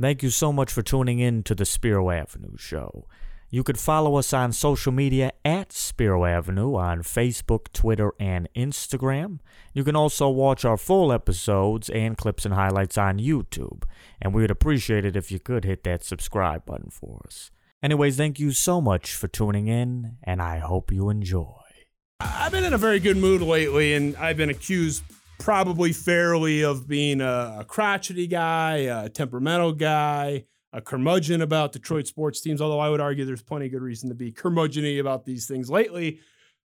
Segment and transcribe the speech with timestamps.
[0.00, 3.08] Thank you so much for tuning in to the Spiro Avenue Show.
[3.50, 9.40] You could follow us on social media at Spiro Avenue on Facebook, Twitter, and Instagram.
[9.74, 13.82] You can also watch our full episodes and clips and highlights on YouTube.
[14.22, 17.50] And we would appreciate it if you could hit that subscribe button for us.
[17.82, 21.54] Anyways, thank you so much for tuning in, and I hope you enjoy.
[22.20, 25.02] I've been in a very good mood lately, and I've been accused
[25.38, 32.06] probably fairly of being a, a crotchety guy, a temperamental guy, a curmudgeon about Detroit
[32.06, 35.24] sports teams, although I would argue there's plenty of good reason to be curmudgeony about
[35.24, 36.20] these things lately.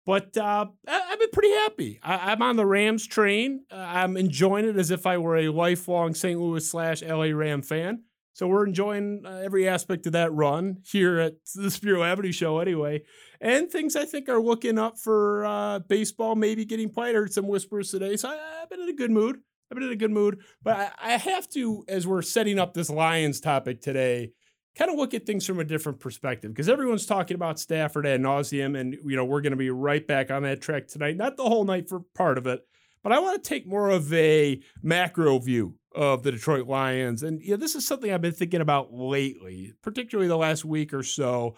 [0.07, 2.01] But uh, I've been pretty happy.
[2.03, 3.65] I, am on the Rams train.
[3.71, 6.41] Uh, I'm enjoying it as if I were a lifelong St.
[6.41, 8.05] Louis slash LA Ram fan.
[8.33, 12.59] So we're enjoying uh, every aspect of that run here at the Spiro Avenue show
[12.59, 13.03] anyway.
[13.41, 17.15] And things I think are looking up for uh, baseball maybe getting played.
[17.15, 18.17] I heard some whispers today.
[18.17, 19.37] So I, have been in a good mood.
[19.71, 20.41] I've been in a good mood.
[20.63, 24.33] But I, I have to, as we're setting up this Lions topic today,
[24.79, 28.21] kind of look at things from a different perspective because everyone's talking about Stafford ad
[28.21, 31.17] nauseum, and you know we're going to be right back on that track tonight.
[31.17, 32.61] Not the whole night for part of it,
[33.03, 37.23] but I want to take more of a macro view of the Detroit Lions.
[37.23, 40.95] And you know, this is something I've been thinking about lately, particularly the last week
[40.95, 41.57] or so.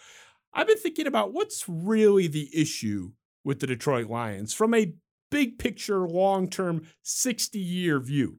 [0.53, 3.13] I've been thinking about what's really the issue
[3.45, 4.95] with the Detroit Lions from a
[5.31, 8.39] big picture, long term, 60 year view,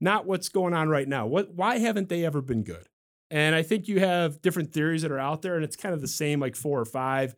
[0.00, 1.26] not what's going on right now.
[1.26, 2.86] What, why haven't they ever been good?
[3.30, 6.02] And I think you have different theories that are out there, and it's kind of
[6.02, 7.34] the same, like four or five.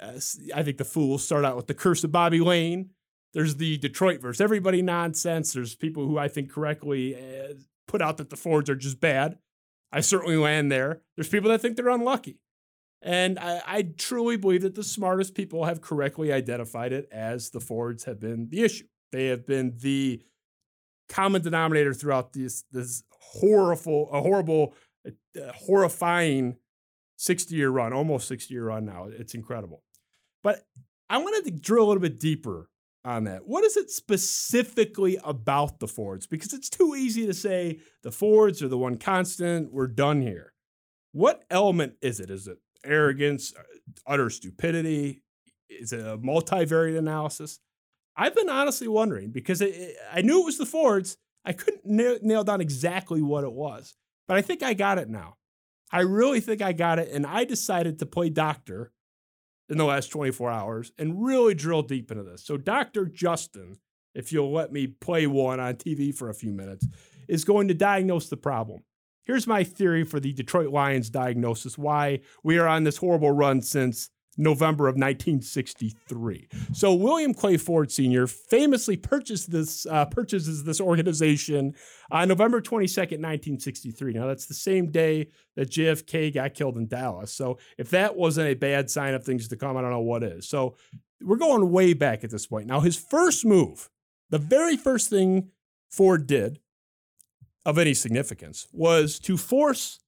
[0.00, 0.18] Uh,
[0.52, 2.90] I think the fools start out with the curse of Bobby Layne.
[3.32, 5.52] There's the Detroit versus everybody nonsense.
[5.52, 7.54] There's people who I think correctly uh,
[7.86, 9.38] put out that the Fords are just bad.
[9.92, 11.02] I certainly land there.
[11.16, 12.40] There's people that think they're unlucky.
[13.06, 17.60] And I, I, truly believe that the smartest people have correctly identified it as the
[17.60, 18.88] Fords have been the issue.
[19.12, 20.24] They have been the
[21.08, 24.74] common denominator throughout this this horrible, a horrible,
[25.54, 26.56] horrifying
[27.16, 29.06] 60 year run, almost 60 year run now.
[29.08, 29.84] It's incredible.
[30.42, 30.66] But
[31.08, 32.70] I wanted to drill a little bit deeper
[33.04, 33.46] on that.
[33.46, 36.26] What is it specifically about the Fords?
[36.26, 40.54] Because it's too easy to say the Fords are the one constant, we're done here.
[41.12, 42.30] What element is it?
[42.30, 43.62] Is it arrogance, uh,
[44.06, 45.22] utter stupidity?
[45.68, 47.58] Is it a multivariate analysis?
[48.16, 51.16] I've been honestly wondering because it, it, I knew it was the Fords.
[51.44, 53.94] I couldn't nail, nail down exactly what it was,
[54.26, 55.36] but I think I got it now.
[55.92, 57.10] I really think I got it.
[57.12, 58.92] And I decided to play doctor
[59.68, 62.44] in the last 24 hours and really drill deep into this.
[62.44, 63.06] So, Dr.
[63.06, 63.78] Justin,
[64.14, 66.86] if you'll let me play one on TV for a few minutes,
[67.28, 68.82] is going to diagnose the problem.
[69.26, 73.60] Here's my theory for the Detroit Lions diagnosis why we are on this horrible run
[73.60, 76.48] since November of 1963.
[76.72, 78.26] So William Clay Ford Sr.
[78.26, 81.74] famously purchased this uh, purchases this organization
[82.10, 84.12] on November 22nd, 1963.
[84.12, 87.32] Now that's the same day that JFK got killed in Dallas.
[87.32, 90.22] So if that wasn't a bad sign of things to come, I don't know what
[90.22, 90.48] is.
[90.48, 90.76] So
[91.20, 92.66] we're going way back at this point.
[92.66, 93.88] Now his first move,
[94.30, 95.50] the very first thing
[95.90, 96.60] Ford did
[97.66, 100.00] of any significance was to force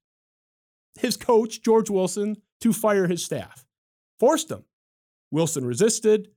[0.98, 3.66] his coach George Wilson to fire his staff
[4.18, 4.64] forced him.
[5.30, 6.28] Wilson resisted,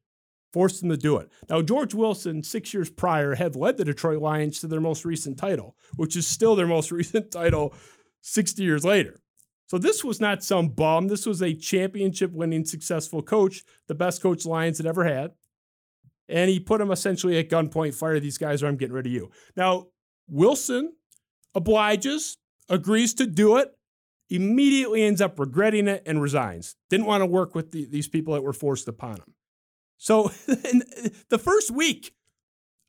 [0.54, 1.30] forced him to do it.
[1.50, 5.38] Now, George Wilson, six years prior, had led the Detroit Lions to their most recent
[5.38, 7.74] title, which is still their most recent title
[8.22, 9.20] 60 years later.
[9.68, 11.08] So this was not some bum.
[11.08, 15.32] This was a championship winning, successful coach, the best coach Lions had ever had.
[16.28, 19.12] And he put him essentially at gunpoint fire these guys or I'm getting rid of
[19.12, 19.32] you.
[19.56, 19.88] Now,
[20.28, 20.94] Wilson
[21.56, 22.38] obliges,
[22.70, 23.74] agrees to do it
[24.32, 26.76] immediately ends up regretting it and resigns.
[26.90, 29.36] Didn't want to work with the, these people that were forced upon him.
[29.98, 30.24] So
[31.30, 32.14] the first week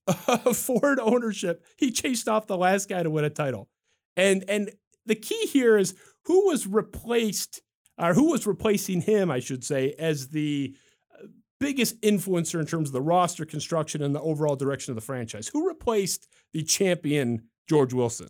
[0.07, 3.69] of Ford ownership, he chased off the last guy to win a title.
[4.17, 4.71] And and
[5.05, 5.95] the key here is
[6.27, 7.61] who was replaced
[7.99, 10.77] or who was replacing him, I should say, as the
[11.13, 11.27] uh,
[11.59, 15.49] biggest influencer in terms of the roster construction and the overall direction of the franchise.
[15.49, 18.29] Who replaced the champion George Wilson?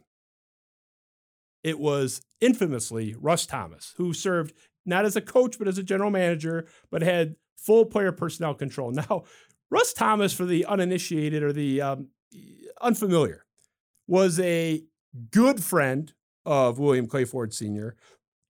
[1.62, 4.52] It was infamously Russ Thomas, who served
[4.84, 8.92] not as a coach, but as a general manager, but had full player personnel control.
[9.08, 9.24] Now,
[9.70, 12.08] Russ Thomas, for the uninitiated or the um,
[12.82, 13.46] unfamiliar,
[14.06, 14.82] was a
[15.30, 16.12] good friend
[16.44, 17.96] of William Clay Ford Sr.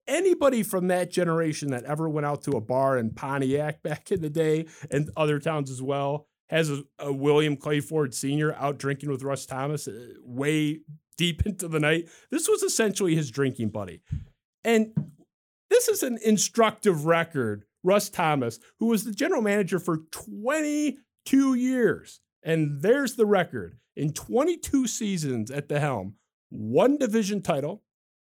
[0.09, 4.21] Anybody from that generation that ever went out to a bar in Pontiac back in
[4.21, 8.53] the day and other towns as well has a, a William Clay Ford Sr.
[8.55, 10.81] out drinking with Russ Thomas uh, way
[11.17, 12.09] deep into the night.
[12.31, 14.03] This was essentially his drinking buddy.
[14.65, 14.93] And
[15.71, 17.65] this is an instructive record.
[17.85, 22.21] Russ Thomas, who was the general manager for 22 years.
[22.43, 26.15] And there's the record in 22 seasons at the helm
[26.51, 27.83] one division title,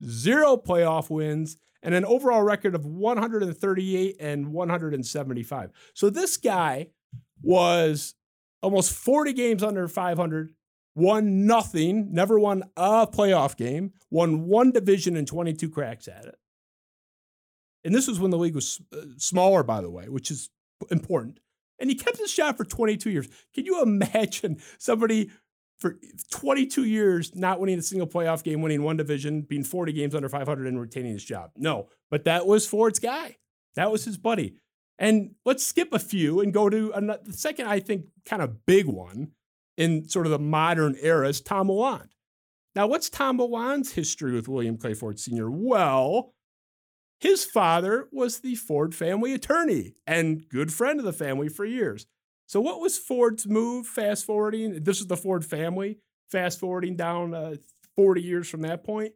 [0.04, 5.70] zero playoff wins, and an overall record of 138 and 175.
[5.94, 6.88] So this guy
[7.42, 8.14] was
[8.60, 10.54] almost 40 games under 500,
[10.98, 16.34] won nothing, never won a playoff game, won one division and 22 cracks at it.
[17.84, 20.50] And this was when the league was uh, smaller, by the way, which is
[20.90, 21.38] important.
[21.78, 23.28] And he kept his job for 22 years.
[23.54, 25.30] Can you imagine somebody
[25.78, 25.96] for
[26.32, 30.28] 22 years not winning a single playoff game, winning one division, being 40 games under
[30.28, 31.52] 500, and retaining his job?
[31.56, 33.36] No, but that was Ford's guy.
[33.76, 34.56] That was his buddy.
[34.98, 38.66] And let's skip a few and go to another, the second, I think, kind of
[38.66, 39.30] big one
[39.78, 42.08] in sort of the modern era is Tom Lewand.
[42.74, 45.50] Now, what's Tom Lewand's history with William Clay Ford Sr.?
[45.50, 46.34] Well,
[47.20, 52.06] his father was the Ford family attorney and good friend of the family for years.
[52.46, 53.86] So, what was Ford's move?
[53.86, 55.98] Fast forwarding, this is the Ford family.
[56.30, 57.56] Fast forwarding down uh,
[57.96, 59.12] 40 years from that point,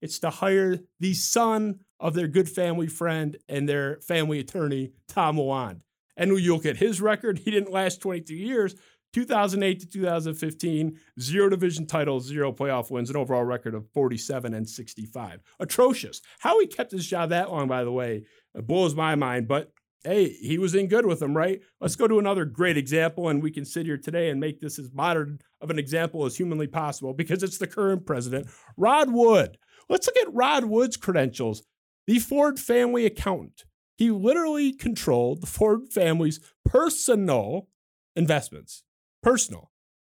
[0.00, 5.36] it's to hire the son of their good family friend and their family attorney, Tom
[5.36, 5.80] Lewand.
[6.16, 8.74] And you look at his record, he didn't last 22 years,
[9.14, 14.68] 2008 to 2015, zero division titles, zero playoff wins, an overall record of 47 and
[14.68, 15.40] 65.
[15.60, 16.20] Atrocious.
[16.40, 18.24] How he kept his job that long, by the way,
[18.58, 19.46] uh, blows my mind.
[19.46, 19.70] But
[20.02, 21.60] hey, he was in good with them, right?
[21.80, 24.80] Let's go to another great example, and we can sit here today and make this
[24.80, 29.58] as modern of an example as humanly possible because it's the current president, Rod Wood.
[29.88, 31.62] Let's look at Rod Wood's credentials,
[32.06, 33.64] the Ford family accountant.
[33.96, 37.68] He literally controlled the Ford family's personal
[38.16, 38.83] investments
[39.24, 39.70] personal,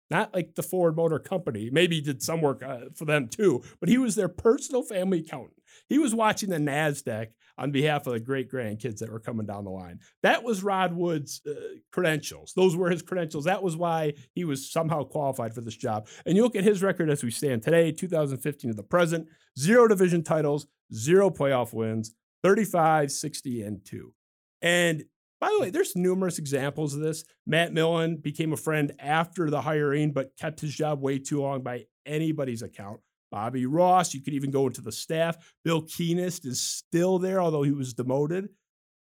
[0.10, 1.70] not like the Ford Motor Company.
[1.72, 5.20] Maybe he did some work uh, for them too, but he was their personal family
[5.20, 5.62] accountant.
[5.88, 7.28] He was watching the NASDAQ
[7.58, 10.00] on behalf of the great grandkids that were coming down the line.
[10.24, 11.54] That was Rod Wood's uh,
[11.92, 12.54] credentials.
[12.56, 13.46] Those were his credentials.
[13.46, 16.08] That was why he was somehow qualified for this job.
[16.26, 19.28] And you look at his record as we stand today, 2015 to the present,
[19.58, 22.14] zero division titles, zero playoff wins,
[22.44, 24.14] 35, 60, and two.
[24.62, 25.04] And
[25.40, 27.24] by the way, there's numerous examples of this.
[27.48, 31.64] Matt Millen became a friend after the hiring, but kept his job way too long
[31.64, 33.00] by anybody's account.
[33.32, 35.38] Bobby Ross, you could even go into the staff.
[35.64, 38.50] Bill Keenist is still there, although he was demoted.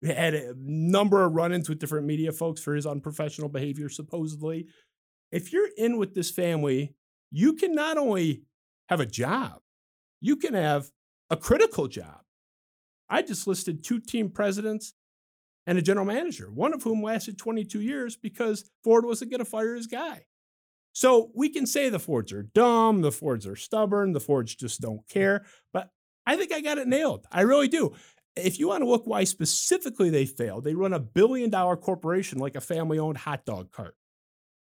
[0.00, 3.88] He had a number of run ins with different media folks for his unprofessional behavior,
[3.88, 4.66] supposedly.
[5.32, 6.94] If you're in with this family,
[7.30, 8.42] you can not only
[8.88, 9.60] have a job,
[10.20, 10.90] you can have
[11.30, 12.20] a critical job.
[13.10, 14.94] I just listed two team presidents
[15.68, 19.44] and a general manager, one of whom lasted 22 years because Ford wasn't going to
[19.44, 20.24] fire his guy.
[20.94, 24.80] So we can say the Fords are dumb, the Fords are stubborn, the Fords just
[24.80, 25.44] don't care,
[25.74, 25.90] but
[26.26, 27.26] I think I got it nailed.
[27.30, 27.94] I really do.
[28.34, 32.38] If you want to look why specifically they failed, they run a billion dollar corporation
[32.38, 33.94] like a family owned hot dog cart.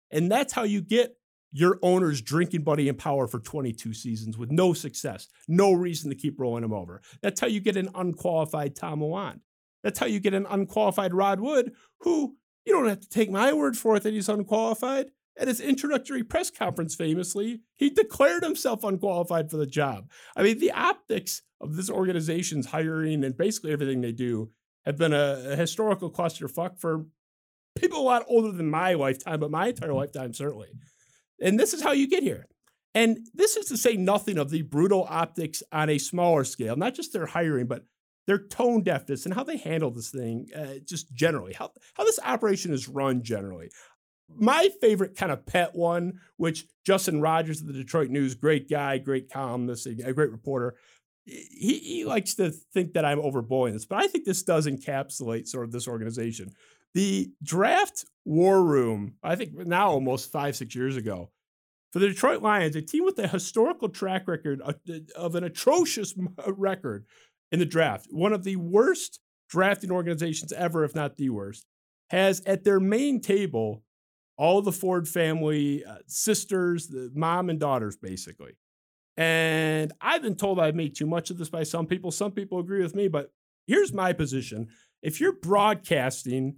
[0.10, 1.18] And that's how you get
[1.52, 6.16] your owner's drinking buddy in power for 22 seasons with no success, no reason to
[6.16, 7.04] keep rolling him over.
[7.22, 9.42] That's how you get an unqualified Tom Lewand.
[9.86, 13.54] That's how you get an unqualified Rod Wood, who you don't have to take my
[13.54, 15.12] word for it that he's unqualified.
[15.38, 20.10] At his introductory press conference, famously, he declared himself unqualified for the job.
[20.36, 24.50] I mean, the optics of this organization's hiring and basically everything they do
[24.88, 27.06] have been a, a historical clusterfuck for
[27.78, 30.70] people a lot older than my lifetime, but my entire lifetime, certainly.
[31.40, 32.48] And this is how you get here.
[32.96, 36.96] And this is to say nothing of the brutal optics on a smaller scale, not
[36.96, 37.84] just their hiring, but
[38.28, 42.20] their tone deafness and how they handle this thing, uh, just generally, how, how this
[42.24, 43.70] operation is run generally.
[44.28, 48.98] My favorite kind of pet one, which Justin Rogers of the Detroit News, great guy,
[48.98, 50.76] great columnist, a great reporter,
[51.26, 55.48] he, he likes to think that I'm overblowing this, but I think this does encapsulate
[55.48, 56.52] sort of this organization.
[56.94, 61.32] The draft war room, I think now almost five, six years ago,
[61.92, 64.76] for the Detroit Lions, a team with a historical track record of,
[65.16, 66.14] of an atrocious
[66.48, 67.06] record
[67.52, 71.66] in the draft, one of the worst drafting organizations ever, if not the worst,
[72.10, 73.84] has at their main table
[74.38, 78.58] all the Ford family uh, sisters, the mom and daughters, basically.
[79.18, 82.12] And I've been told I've made too much of this by some people.
[82.12, 83.32] Some people agree with me, but
[83.66, 84.68] here's my position.
[85.02, 86.58] If you're broadcasting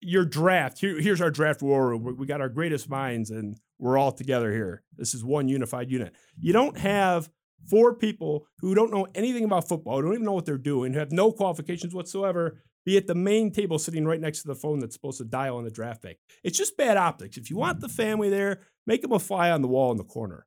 [0.00, 2.16] your draft, here, here's our draft war room.
[2.16, 4.84] We got our greatest minds and we're all together here.
[4.96, 6.14] This is one unified unit.
[6.38, 7.28] You don't have
[7.68, 10.98] four people who don't know anything about football, don't even know what they're doing, who
[10.98, 14.78] have no qualifications whatsoever, be at the main table sitting right next to the phone
[14.78, 16.18] that's supposed to dial on the draft pick.
[16.42, 17.36] It's just bad optics.
[17.36, 20.04] If you want the family there, make them a fly on the wall in the
[20.04, 20.46] corner.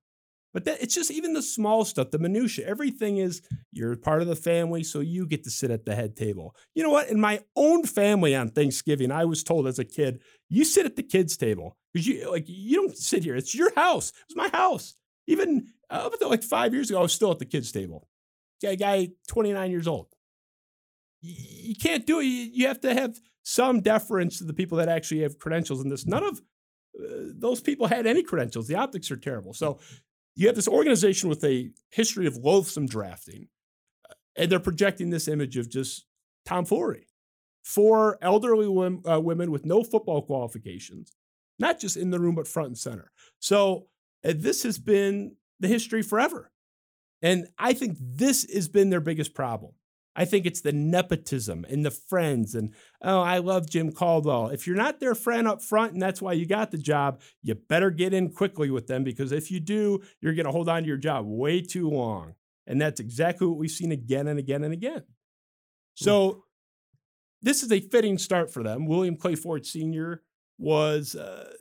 [0.54, 2.68] But that, it's just even the small stuff, the minutia.
[2.68, 3.42] Everything is
[3.72, 6.56] you're part of the family, so you get to sit at the head table.
[6.76, 7.10] You know what?
[7.10, 10.96] In my own family on Thanksgiving, I was told as a kid, you sit at
[10.96, 13.36] the kids' table because you like you don't sit here.
[13.36, 14.14] It's your house.
[14.26, 14.96] It's my house.
[15.28, 18.08] Even up until like five years ago, I was still at the kids' table.
[18.66, 20.08] a guy 29 years old.
[21.22, 22.26] You can't do it.
[22.26, 26.06] You have to have some deference to the people that actually have credentials in this.
[26.06, 26.42] None of
[27.00, 28.68] uh, those people had any credentials.
[28.68, 29.54] The optics are terrible.
[29.54, 29.80] So
[30.36, 33.48] you have this organization with a history of loathsome drafting,
[34.10, 36.06] uh, and they're projecting this image of just
[36.46, 37.08] tomfoolery
[37.64, 38.68] for elderly
[39.08, 41.14] uh, women with no football qualifications,
[41.60, 43.12] not just in the room, but front and center.
[43.40, 43.88] So
[44.26, 46.52] uh, this has been the history forever.
[47.22, 49.74] And I think this has been their biggest problem.
[50.16, 52.54] I think it's the nepotism and the friends.
[52.54, 54.50] And oh, I love Jim Caldwell.
[54.50, 57.56] If you're not their friend up front and that's why you got the job, you
[57.56, 60.84] better get in quickly with them because if you do, you're going to hold on
[60.84, 62.36] to your job way too long.
[62.68, 65.04] And that's exactly what we've seen again and again and again.
[65.96, 66.44] So
[67.42, 68.86] this is a fitting start for them.
[68.86, 70.24] William Clay Ford Sr.
[70.58, 71.52] was uh,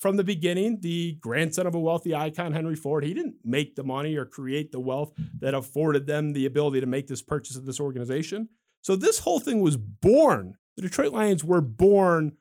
[0.00, 3.84] from the beginning, the grandson of a wealthy icon, Henry Ford, he didn't make the
[3.84, 7.66] money or create the wealth that afforded them the ability to make this purchase of
[7.66, 8.48] this organization.
[8.80, 10.54] So this whole thing was born.
[10.76, 12.32] The Detroit Lions were born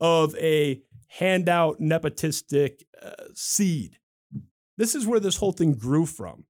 [0.00, 3.98] of a handout nepotistic uh, seed.
[4.76, 6.44] This is where this whole thing grew from.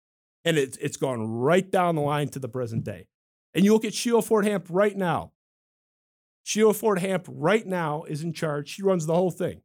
[0.46, 3.08] And it, it's gone right down the line to the present day.
[3.52, 5.32] And you look at Sheila Ford Hamp right now.
[6.44, 8.70] Sheila Ford Hamp right now is in charge.
[8.70, 9.60] She runs the whole thing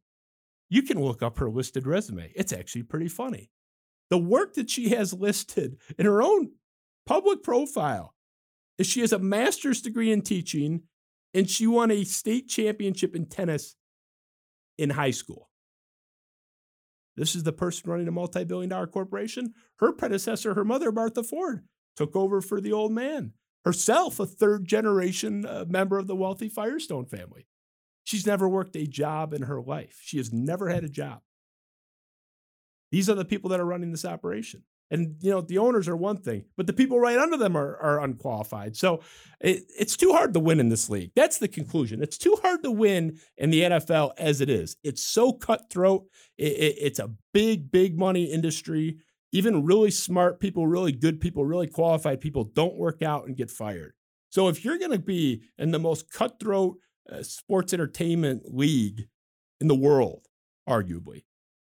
[0.72, 2.32] you can look up her listed resume.
[2.34, 3.50] It's actually pretty funny.
[4.08, 6.52] The work that she has listed in her own
[7.04, 8.14] public profile
[8.78, 10.84] is she has a master's degree in teaching
[11.34, 13.76] and she won a state championship in tennis
[14.78, 15.50] in high school.
[17.18, 19.52] This is the person running a multi billion dollar corporation.
[19.76, 23.34] Her predecessor, her mother, Martha Ford, took over for the old man.
[23.66, 27.46] Herself, a third generation uh, member of the wealthy Firestone family.
[28.12, 29.98] She's never worked a job in her life.
[30.02, 31.22] She has never had a job.
[32.90, 34.64] These are the people that are running this operation.
[34.90, 37.78] And you know, the owners are one thing, but the people right under them are,
[37.78, 38.76] are unqualified.
[38.76, 39.00] So
[39.40, 41.12] it, it's too hard to win in this league.
[41.16, 42.02] That's the conclusion.
[42.02, 44.76] It's too hard to win in the NFL as it is.
[44.84, 46.04] It's so cutthroat.
[46.36, 48.98] It, it, it's a big, big money industry.
[49.32, 53.50] Even really smart people, really good people, really qualified people don't work out and get
[53.50, 53.94] fired.
[54.28, 56.76] So if you're going to be in the most cutthroat,
[57.10, 59.08] uh, sports entertainment league
[59.60, 60.26] in the world,
[60.68, 61.24] arguably.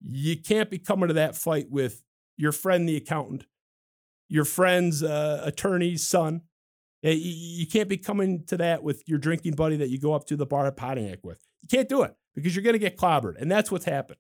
[0.01, 2.03] You can't be coming to that fight with
[2.37, 3.47] your friend, the accountant,
[4.29, 6.43] your friend's uh, attorney's son.
[7.03, 10.37] You can't be coming to that with your drinking buddy that you go up to
[10.37, 11.43] the bar at Pontiac with.
[11.63, 13.41] You can't do it because you're going to get clobbered.
[13.41, 14.19] And that's what's happened.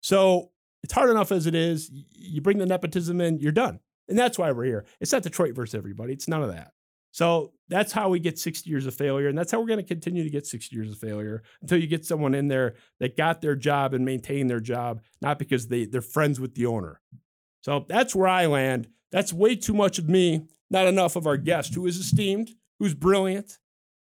[0.00, 0.50] So
[0.82, 1.90] it's hard enough as it is.
[2.10, 3.80] You bring the nepotism in, you're done.
[4.08, 4.84] And that's why we're here.
[5.00, 6.12] It's not Detroit versus everybody.
[6.12, 6.72] It's none of that.
[7.12, 9.28] So that's how we get 60 years of failure.
[9.28, 11.86] And that's how we're going to continue to get 60 years of failure until you
[11.86, 15.84] get someone in there that got their job and maintained their job, not because they,
[15.84, 17.00] they're friends with the owner.
[17.62, 18.88] So that's where I land.
[19.12, 22.94] That's way too much of me, not enough of our guest, who is esteemed, who's
[22.94, 23.58] brilliant,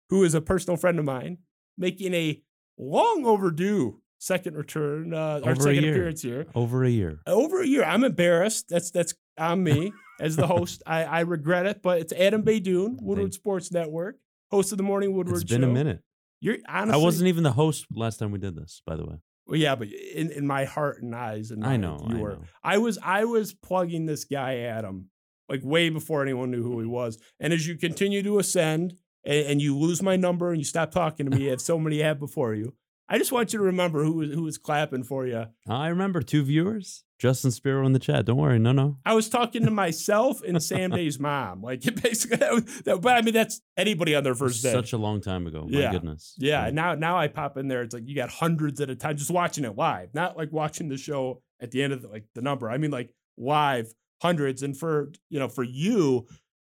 [0.09, 1.39] who is a personal friend of mine,
[1.77, 2.41] making a
[2.77, 6.47] long overdue second return, uh, our second appearance here.
[6.55, 7.19] Over a year.
[7.27, 7.83] Over a year.
[7.83, 8.67] I'm embarrassed.
[8.69, 10.83] That's that's on me as the host.
[10.85, 14.17] I, I regret it, but it's Adham Beydoun, Woodward Sports Network,
[14.51, 15.69] host of the Morning Woodward It's been Show.
[15.69, 16.01] a minute.
[16.39, 19.15] You're honestly, I wasn't even the host last time we did this, by the way.
[19.45, 22.29] Well, yeah, but in, in my heart and eyes and I know, you I were.
[22.31, 22.43] know.
[22.63, 25.05] I was I was plugging this guy Adham
[25.49, 27.17] like way before anyone knew who he was.
[27.39, 30.91] And as you continue to ascend and, and you lose my number and you stop
[30.91, 32.73] talking to me, as so many have before you,
[33.09, 35.45] I just want you to remember who was who was clapping for you.
[35.67, 38.25] I remember two viewers, Justin Spiro in the chat.
[38.25, 38.97] Don't worry, no, no.
[39.05, 41.61] I was talking to myself and Sam Day's mom.
[41.61, 44.71] Like basically, that was, that, but I mean that's anybody on their first day.
[44.71, 45.67] Such a long time ago.
[45.69, 45.91] My Yeah.
[45.91, 46.35] goodness.
[46.37, 47.81] yeah, and now now I pop in there.
[47.81, 50.87] It's like you got hundreds at a time just watching it live, not like watching
[50.87, 52.69] the show at the end of the, like the number.
[52.69, 54.63] I mean like live hundreds.
[54.63, 56.25] And for you know for you,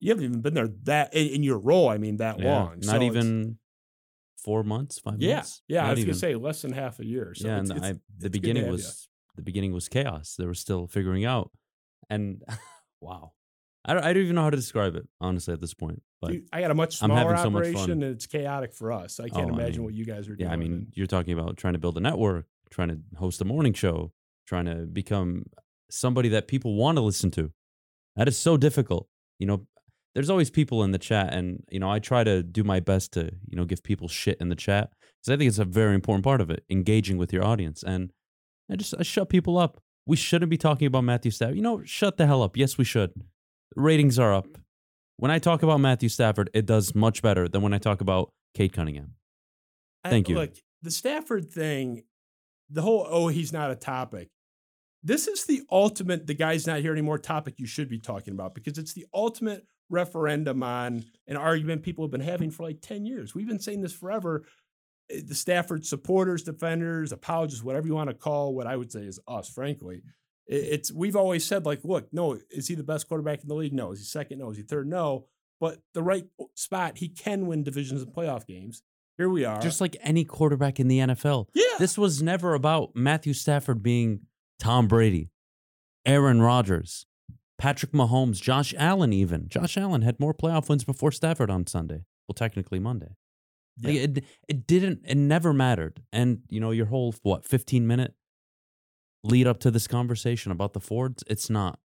[0.02, 1.88] you haven't even been there that in, in your role.
[1.90, 2.80] I mean that Yeah, long.
[2.82, 3.58] Not So even
[4.48, 5.62] four months, five Yeah, months.
[5.68, 5.86] yeah.
[5.86, 6.12] I was even.
[6.12, 7.34] gonna say less than half a year.
[7.36, 10.36] So yeah, it's, and it's- I, the beginning was the beginning was chaos.
[10.40, 11.52] They were still figuring out,
[12.10, 12.42] and
[13.02, 13.34] wow,
[13.86, 16.02] I don't, I don't even know how to describe it honestly at this point.
[16.22, 19.20] But Dude, I got a much smaller so much operation, and it's chaotic for us.
[19.20, 20.48] I can't Oh, I imagine mean, what you guys are doing.
[20.50, 23.42] yeah, I mean, and- you're talking about trying to build a network, trying to host
[23.42, 24.14] a morning show,
[24.48, 25.44] trying to become
[25.92, 27.52] somebody that people want to listen to.
[28.16, 29.08] That is so difficult.
[29.40, 29.68] You know,
[30.18, 33.14] there's always people in the chat, and you know, I try to do my best
[33.14, 35.94] to you know give people shit in the chat because I think it's a very
[35.94, 37.84] important part of it, engaging with your audience.
[37.84, 38.12] And
[38.68, 39.80] I just I shut people up.
[40.08, 41.56] We shouldn't be talking about Matthew Stafford.
[41.56, 42.58] You know, shut the hell up.
[42.58, 43.12] Yes, we should.
[43.76, 44.48] Ratings are up.
[45.18, 48.32] When I talk about Matthew Stafford, it does much better than when I talk about
[48.56, 49.14] Cade Cunningham.
[50.04, 50.36] I- Thank you.
[50.36, 52.06] Look, the Stafford thing,
[52.72, 54.30] the whole oh he's not a topic.
[55.04, 56.26] This is the ultimate.
[56.26, 57.20] The guy's not here anymore.
[57.20, 62.04] Topic you should be talking about because it's the ultimate referendum on an argument people
[62.04, 63.34] have been having for like 10 years.
[63.34, 64.46] We've been saying this forever.
[65.10, 69.02] Eh, The Stafford supporters, defenders, apologists, whatever you want to call what I would say
[69.02, 70.04] is us, frankly.
[70.50, 73.74] It's we've always said, like, look, no, is he the best quarterback in the league?
[73.74, 73.92] No.
[73.92, 74.40] Is he second?
[74.40, 74.50] No.
[74.52, 74.88] Is he third?
[74.88, 75.26] No.
[75.60, 76.26] But the right
[76.56, 78.82] spot, he can win divisions and playoff games.
[79.18, 79.60] Here we are.
[79.60, 81.48] Just like any quarterback in the NFL.
[81.54, 81.64] yeah.
[81.80, 84.22] This was never about Matthew Stafford being
[84.60, 85.32] Tom Brady,
[86.06, 87.08] Aaron Rodgers,
[87.58, 89.48] Patrick Mahomes, Josh Allen, even.
[89.50, 92.04] Josh Allen had more playoff wins before Stafford on Sunday.
[92.28, 93.16] Well, technically Monday.
[93.82, 94.02] Like, Yeah.
[94.02, 96.04] it, it didn't, it never mattered.
[96.12, 98.14] And, you know, your whole, what, 15 minute
[99.24, 101.80] lead up to this conversation about the Fords, it's not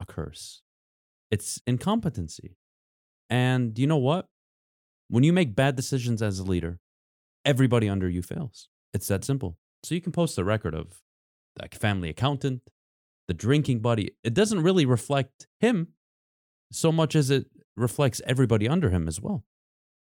[0.00, 0.62] a curse,
[1.30, 2.56] it's incompetency.
[3.28, 4.26] And you know what?
[5.08, 6.80] When you make bad decisions as a leader,
[7.44, 8.68] everybody under you fails.
[8.94, 9.56] It's that simple.
[9.84, 11.00] So you can post the record of
[11.56, 12.62] the family accountant,
[13.30, 14.10] the drinking buddy.
[14.24, 15.90] It doesn't really reflect him
[16.72, 17.46] so much as it
[17.76, 19.44] reflects everybody under him as well.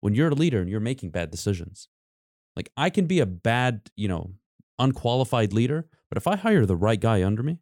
[0.02, 1.90] When you're a leader and you're making bad decisions,
[2.56, 4.34] like I can be a bad, you know,
[4.78, 7.58] unqualified leader, but if I hire the right guy under me,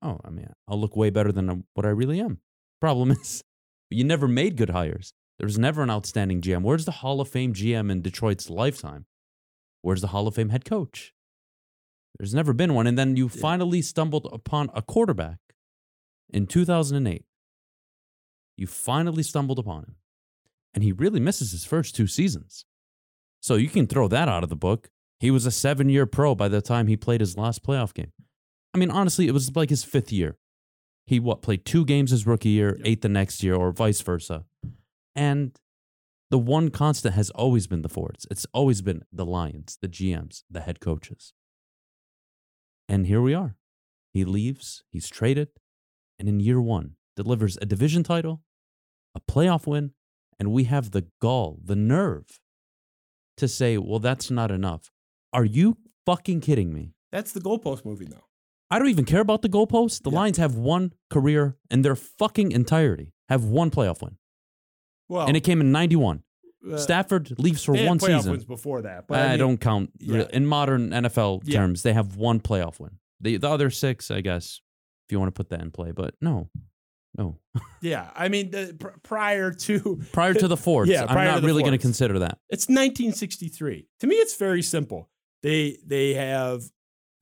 [0.00, 2.38] oh, I mean, I'll look way better than what I really am.
[2.80, 3.44] Problem is,
[3.90, 5.12] you never made good hires.
[5.38, 6.62] There was never an outstanding GM.
[6.62, 9.04] Where's the Hall of Fame GM in Detroit's lifetime?
[9.82, 11.12] Where's the Hall of Fame head coach?
[12.18, 12.86] There's never been one.
[12.86, 13.40] And then you Yeah.
[13.40, 15.38] finally stumbled upon a quarterback
[16.30, 17.24] in 2008.
[18.56, 19.96] You finally stumbled upon him.
[20.74, 22.64] And he really misses his first two seasons.
[23.40, 24.90] So you can throw that out of the book.
[25.20, 28.12] He was a seven year pro by the time he played his last playoff game.
[28.74, 30.38] I mean, honestly, it was like his fifth year.
[31.06, 32.86] He what played two games his rookie year, Yep.
[32.86, 34.44] eight the next year, or vice versa.
[35.16, 35.58] And
[36.30, 38.26] the one constant has always been the Fords.
[38.30, 41.32] It's always been the Lions, the GMs, the head coaches.
[42.88, 43.56] And here we are.
[44.12, 45.48] He leaves, he's traded,
[46.18, 48.42] and in year one delivers a division title,
[49.14, 49.92] a playoff win,
[50.38, 52.40] and we have the gall, the nerve
[53.36, 54.90] to say, well, that's not enough.
[55.32, 56.94] Are you fucking kidding me?
[57.12, 58.24] That's the goalpost movie, though.
[58.70, 60.02] I don't even care about the goalposts.
[60.02, 60.18] The Yeah.
[60.18, 64.16] Lions have one career in their fucking entirety, have one playoff win.
[65.08, 66.22] Well, and it came in 91.
[66.72, 68.32] Uh, Stafford leaves for one season.
[68.32, 69.06] wins before that.
[69.06, 69.90] But I, I, mean, don't count.
[69.98, 70.26] yeah.
[70.32, 71.60] In modern NFL Yeah.
[71.60, 72.98] terms, they have one playoff win.
[73.20, 74.60] The, the other six, I guess,
[75.06, 75.92] if you want to put that in play.
[75.92, 76.48] But no,
[77.16, 77.38] no.
[77.80, 81.62] Yeah, I mean, the, pr- prior to Prior to the Fords, Yeah, I'm not really
[81.62, 82.38] going to consider that.
[82.50, 83.86] It's 1963.
[84.00, 85.08] To me, it's very simple.
[85.42, 86.64] They they have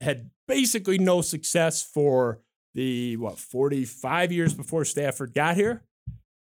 [0.01, 2.41] had basically no success for
[2.73, 5.83] the what 45 years before Stafford got here.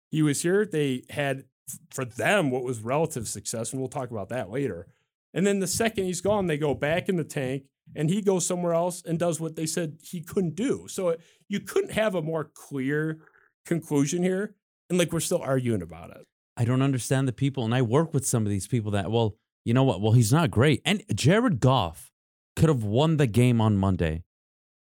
[0.09, 0.65] He was here.
[0.65, 1.43] They had
[1.91, 4.87] for them what was relative success, and we'll talk about that later.
[5.33, 7.63] And then the second he's gone, they go back in the tank,
[7.95, 10.87] and he goes somewhere else and does what they said he couldn't do.
[10.89, 13.19] So it, you couldn't have a more clear
[13.65, 14.55] conclusion here,
[14.89, 16.25] and like we're still arguing about it.
[16.55, 19.35] I don't understand the people, and I work with some of these people that, well,
[19.63, 20.01] you know what?
[20.01, 20.81] Well, he's not great.
[20.85, 22.11] And Jared Goff
[22.55, 24.23] could have won the game on Monday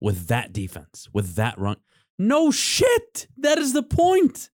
[0.01, 1.77] with that defense, with that run.
[2.17, 3.27] No shit.
[3.37, 4.49] That is the point.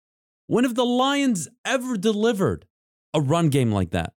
[0.48, 2.66] When have the Lions ever delivered
[3.14, 4.14] a run game like that?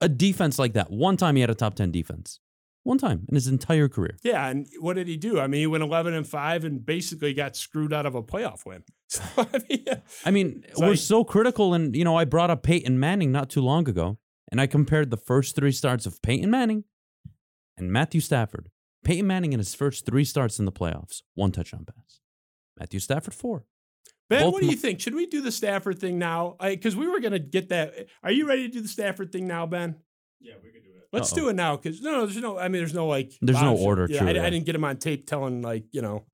[0.00, 0.90] A defense like that?
[0.90, 2.40] One time he had a top 10 defense.
[2.84, 4.16] One time in his entire career.
[4.24, 5.38] Yeah, and what did he do?
[5.38, 8.66] I mean, he went eleven and five, and basically got screwed out of a playoff
[8.66, 8.82] win.
[9.08, 9.84] So I mean,
[10.24, 13.50] I mean, we're like- so critical, and you know, I brought up Peyton Manning not
[13.50, 14.18] too long ago,
[14.50, 16.82] and I compared the first three starts of Peyton Manning
[17.76, 18.68] and Matthew Stafford.
[19.04, 22.18] Peyton Manning in his first three starts in the playoffs, one touchdown pass.
[22.76, 23.66] Matthew Stafford four.
[24.32, 25.00] Ben, Both what do you think?
[25.00, 26.56] Should we do the Stafford thing now?
[26.60, 28.06] Because we were going to get that.
[28.22, 29.96] Are you ready to do the Stafford thing now, Ben?
[30.40, 31.08] Yeah, we could do it.
[31.12, 31.40] Let's Uh-oh.
[31.40, 31.76] do it now.
[31.76, 32.58] Because no, no, there's no.
[32.58, 33.32] I mean, there's no like.
[33.42, 35.84] There's no order Yeah, to I, it, I didn't get him on tape telling like
[35.92, 36.24] you know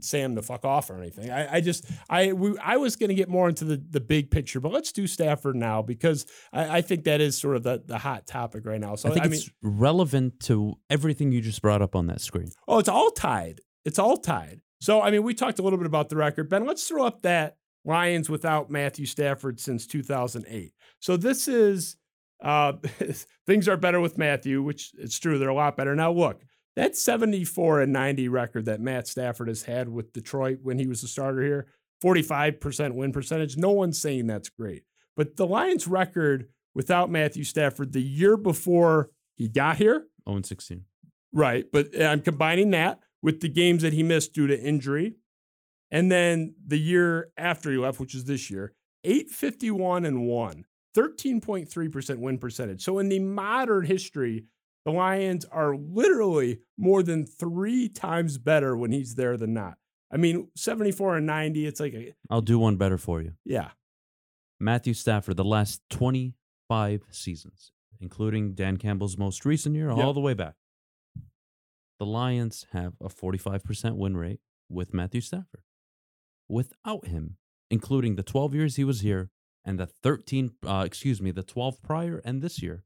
[0.00, 1.30] Sam to fuck off or anything.
[1.30, 4.30] I, I just I we, I was going to get more into the the big
[4.30, 7.82] picture, but let's do Stafford now because I, I think that is sort of the
[7.86, 8.96] the hot topic right now.
[8.96, 12.20] So I think I mean, it's relevant to everything you just brought up on that
[12.20, 12.50] screen.
[12.66, 13.60] Oh, it's all tied.
[13.84, 14.60] It's all tied.
[14.84, 16.50] So, I mean, we talked a little bit about the record.
[16.50, 20.74] Ben, let's throw up that Lions without Matthew Stafford since 2008.
[21.00, 21.96] So, this is
[22.42, 22.74] uh,
[23.46, 25.38] things are better with Matthew, which it's true.
[25.38, 25.96] They're a lot better.
[25.96, 26.42] Now, look,
[26.76, 31.02] that 74 and 90 record that Matt Stafford has had with Detroit when he was
[31.02, 31.66] a starter here,
[32.04, 33.56] 45% win percentage.
[33.56, 34.82] No one's saying that's great.
[35.16, 40.44] But the Lions record without Matthew Stafford the year before he got here, 0 and
[40.44, 40.84] 16.
[41.32, 41.64] Right.
[41.72, 45.16] But I'm combining that with the games that he missed due to injury.
[45.90, 50.64] And then the year after he left, which is this year, 851 and 1,
[50.96, 52.82] 13.3% win percentage.
[52.82, 54.44] So in the modern history,
[54.84, 59.78] the Lions are literally more than three times better when he's there than not.
[60.12, 63.32] I mean, 74 and 90, it's like, a, I'll do one better for you.
[63.44, 63.70] yeah.
[64.60, 69.98] Matthew Stafford, the last 25 seasons, including Dan Campbell's most recent year, Yep.
[69.98, 70.54] all the way back.
[71.98, 75.62] The Lions have a 45% win rate with Matthew Stafford.
[76.48, 77.36] Without him,
[77.70, 79.30] including the 12 years he was here
[79.64, 82.84] and the 13, uh, excuse me, the 12 prior and this year,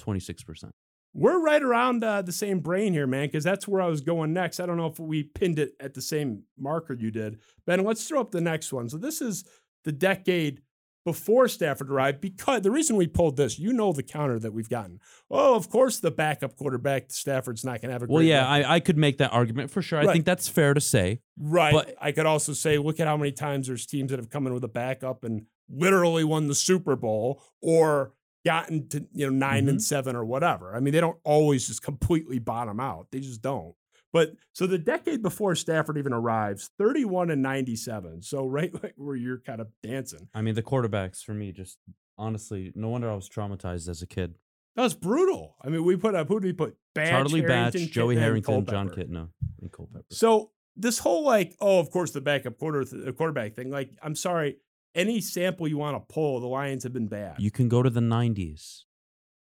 [0.00, 0.70] 26%.
[1.14, 4.32] We're right around uh, the same brain here, man, because that's where I was going
[4.32, 4.60] next.
[4.60, 7.40] I don't know if we pinned it at the same marker you did.
[7.66, 8.88] Ben, let's throw up the next one.
[8.88, 9.44] So this is
[9.84, 10.62] the decade
[11.04, 14.68] before Stafford arrived because the reason we pulled this, you know the counter that we've
[14.68, 15.00] gotten.
[15.30, 18.46] Oh, of course the backup quarterback Stafford's not going to have a great Well, yeah.
[18.48, 19.98] I, I could make that argument for sure.
[19.98, 21.20] I think that's fair to say.
[21.38, 21.72] Right.
[21.72, 24.46] But- I could also say, look at how many times there's teams that have come
[24.46, 28.12] in with a backup and literally won the Super Bowl or
[28.44, 29.68] gotten to you know 9 Mm-hmm.
[29.68, 30.74] and seven or whatever.
[30.74, 33.06] I mean, they don't always just completely bottom out.
[33.12, 33.74] They just don't.
[34.12, 38.22] But so the decade before Stafford even arrives, 31 and 97.
[38.22, 40.28] So right where you're kind of dancing.
[40.34, 41.78] I mean, the quarterbacks for me, just
[42.18, 44.34] honestly, no wonder I was traumatized as a kid.
[44.76, 45.56] That was brutal.
[45.62, 46.76] I mean, we put up who did we put?
[46.94, 48.88] Batch, Charlie Harrington, Batch, Joey and Harrington, John.
[48.90, 49.28] Kitna,
[49.60, 50.04] and Culpepper.
[50.10, 53.70] So this whole like, oh, of course the backup quarter the quarterback thing.
[53.70, 54.56] Like, I'm sorry,
[54.94, 57.36] any sample you want to pull, the Lions have been bad.
[57.38, 58.82] You can go to the 90s.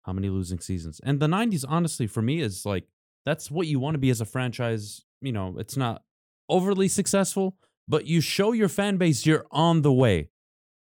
[0.03, 1.01] How many losing seasons?
[1.03, 2.85] And the 90s, honestly, for me, is like
[3.27, 5.01] that's what you want to be as a franchise.
[5.21, 6.03] You know, it's not
[6.49, 10.29] overly successful, but you show your fan base you're on the way.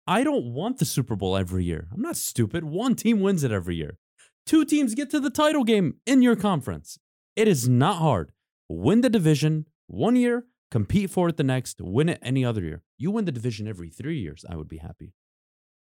[0.08, 1.88] I don't want the Super Bowl every year.
[1.92, 2.64] I'm not stupid.
[2.64, 3.98] One team wins it every year.
[4.46, 7.00] Two teams get to the title game in your conference.
[7.36, 8.32] It is not hard.
[8.70, 12.84] Win the division one year, compete for it the next, win it any other year.
[12.98, 15.14] You win the division every three years, I would be happy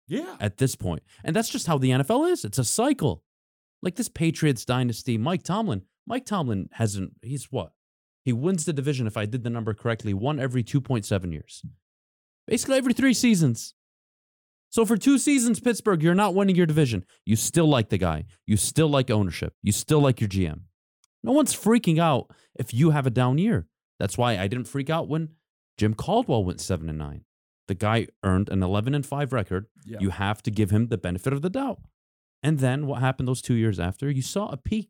[0.10, 0.36] yeah.
[0.40, 1.04] at this point.
[1.24, 2.44] And that's just how the NFL is.
[2.44, 3.24] It's a cycle.
[3.82, 5.84] Like this Patriots dynasty, Mike Tomlin.
[6.10, 7.72] Mike Tomlin hasn't, he's what?
[8.26, 11.64] He wins the division, if I did the number correctly, one every 2.7 years.
[12.48, 13.76] Basically every three seasons.
[14.72, 17.06] So for two seasons, Pittsburgh, you're not winning your division.
[17.26, 18.26] You still like the guy.
[18.46, 19.54] You still like ownership.
[19.64, 20.62] You still like your GM.
[21.24, 23.68] No one's freaking out if you have a down year.
[24.00, 25.30] That's why I didn't freak out when
[25.78, 27.24] Jim Caldwell went 7 and 9.
[27.68, 29.68] The guy earned an 11 and 5 record.
[29.86, 30.00] Yeah.
[30.02, 31.80] You have to give him the benefit of the doubt.
[32.42, 34.10] And then what happened those 2 years after?
[34.10, 34.90] You saw a peak.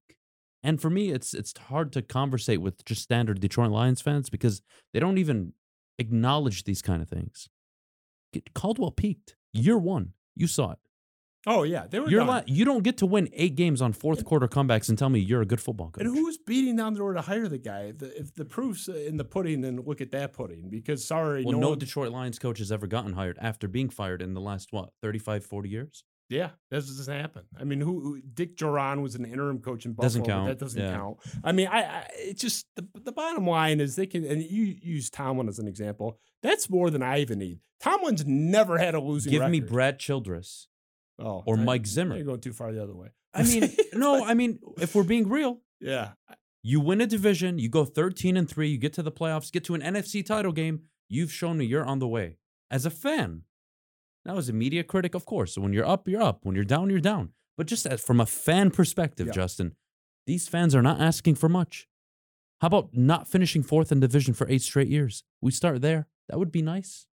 [0.63, 4.61] And for me it's it's hard to conversate with just standard Detroit Lions fans because
[4.93, 5.53] they don't even
[5.97, 7.47] acknowledge these kind of things.
[8.53, 9.35] Caldwell peaked.
[9.53, 10.13] Year 1.
[10.35, 10.77] You saw it.
[11.47, 14.23] oh yeah, they were You're la- you don't get to win 8 games on fourth
[14.25, 16.03] quarter comebacks and tell me you're a good football coach.
[16.05, 17.83] and who's beating down the door to hire the guy?
[17.85, 20.69] If the, if the proof's in the pudding, then look at that pudding.
[20.69, 23.89] Because sorry, well, no, no one- Detroit Lions coach has ever gotten hired after being
[23.89, 26.03] fired in the last what 35 40 years.
[26.29, 27.43] Yeah, that doesn't happen.
[27.59, 30.05] I mean, who, who Dick Jauron was an interim coach in Buffalo.
[30.07, 30.93] Doesn't count, That doesn't yeah.
[30.93, 31.17] count.
[31.43, 34.63] I mean, I, I it's just the, the bottom line is they can, and you
[34.81, 36.19] use Tomlin as an example.
[36.43, 37.59] That's more than I even need.
[37.81, 39.31] Tomlin's never had a losing.
[39.31, 39.59] Give me.
[39.59, 40.67] Brad Childress.
[41.17, 42.15] oh, or I- Mike Zimmer.
[42.15, 43.07] You're going too far the other way.
[43.33, 46.11] I mean, no, I mean, if we're being real, yeah,
[46.63, 49.63] you win a division, you go 13 and 3, you get to the playoffs, get
[49.65, 52.37] to an NFC title game, you've shown me you're on the way.
[52.71, 53.43] As a fan,
[54.25, 56.39] now as a media critic, of course, when you're up, you're up.
[56.43, 57.33] When you're down, you're down.
[57.57, 59.33] But just as, from a fan perspective, Yeah.
[59.33, 59.75] Justin,
[60.25, 61.87] these fans are not asking for much.
[62.61, 65.23] How about not finishing fourth in division for eight straight years?
[65.41, 66.07] We start there.
[66.27, 67.07] That would be nice.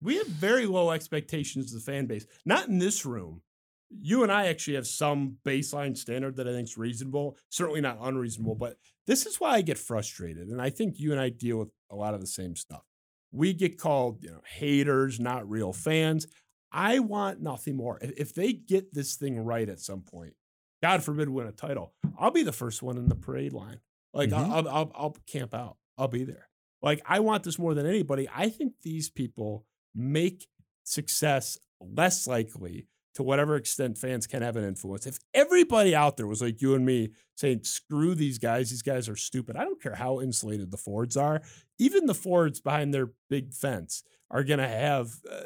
[0.00, 2.26] We have very low expectations of the fan base.
[2.44, 3.42] Not in this room.
[3.90, 7.36] You and I actually have some baseline standard that I think is reasonable.
[7.48, 8.60] Certainly not unreasonable, mm-hmm.
[8.60, 10.48] but this is why I get frustrated.
[10.48, 12.84] And I think you and I deal with a lot of the same stuff.
[13.32, 16.26] We get called, you know, haters, not real fans.
[16.72, 17.98] I want nothing more.
[18.00, 20.34] If, they get this thing right at some point,
[20.82, 23.80] God forbid win a title, I'll be the first one in the parade line.
[24.12, 25.76] Like I'll, I'll, I'll, I'll camp out.
[25.98, 26.48] I'll be there.
[26.82, 28.28] Like I want this more than anybody.
[28.34, 30.48] I think these people make
[30.84, 35.06] success less likely to whatever extent fans can have an influence.
[35.06, 39.08] If everybody out there was like you and me saying, screw these guys, these guys
[39.08, 39.56] are stupid.
[39.56, 41.42] I don't care how insulated the Fords are.
[41.78, 45.40] Even the Fords behind their big fence are going to have uh,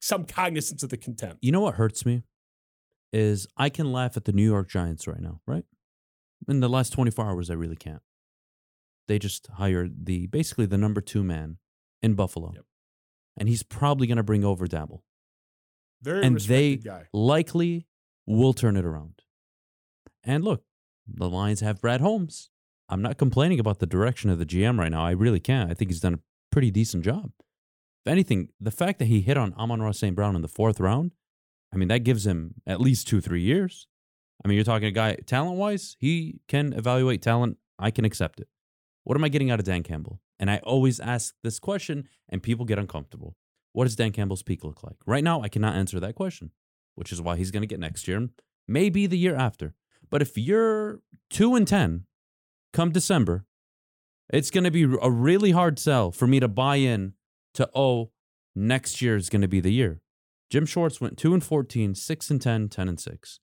[0.00, 1.38] some cognizance of the contempt.
[1.40, 2.24] You know what hurts me?
[3.12, 5.64] Is I can laugh at the New York Giants right now, right?
[6.46, 8.02] In the last 24 hours, I really can't.
[9.06, 11.56] They just hired the basically the number two man
[12.02, 12.52] in Buffalo.
[12.54, 12.64] Yep.
[13.38, 15.00] And he's probably going to bring over Daboll.
[16.02, 17.08] Very and they guy.
[17.12, 17.86] likely
[18.26, 19.22] will turn it around.
[20.22, 20.62] And look,
[21.06, 22.50] the Lions have Brad Holmes.
[22.88, 25.04] I'm not complaining about the direction of the GM right now.
[25.04, 25.70] I really can't.
[25.70, 27.32] I think he's done a pretty decent job.
[28.04, 30.14] If anything, the fact that he hit on Amon-Ra St.
[30.14, 31.12] Brown in the fourth round,
[31.72, 33.86] I mean, that gives him at least two, three years.
[34.42, 37.58] I mean, you're talking a guy, talent wise, he can evaluate talent.
[37.78, 38.48] I can accept it.
[39.04, 40.20] What am I getting out of Dan Campbell?
[40.38, 43.36] And I always ask this question, and people get uncomfortable.
[43.72, 44.96] What does Dan Campbell's peak look like?
[45.06, 46.50] Right now, I cannot answer that question,
[46.94, 48.28] which is why he's going to get next year,
[48.66, 49.74] maybe the year after.
[50.10, 51.00] But if you're
[51.30, 52.04] 2 and 10
[52.72, 53.44] come December,
[54.30, 57.14] it's going to be a really hard sell for me to buy in
[57.54, 58.10] to, oh,
[58.54, 60.00] next year is going to be the year.
[60.50, 63.40] Jim Schwartz went 2 and 14, 6 and 10, 10 and 6.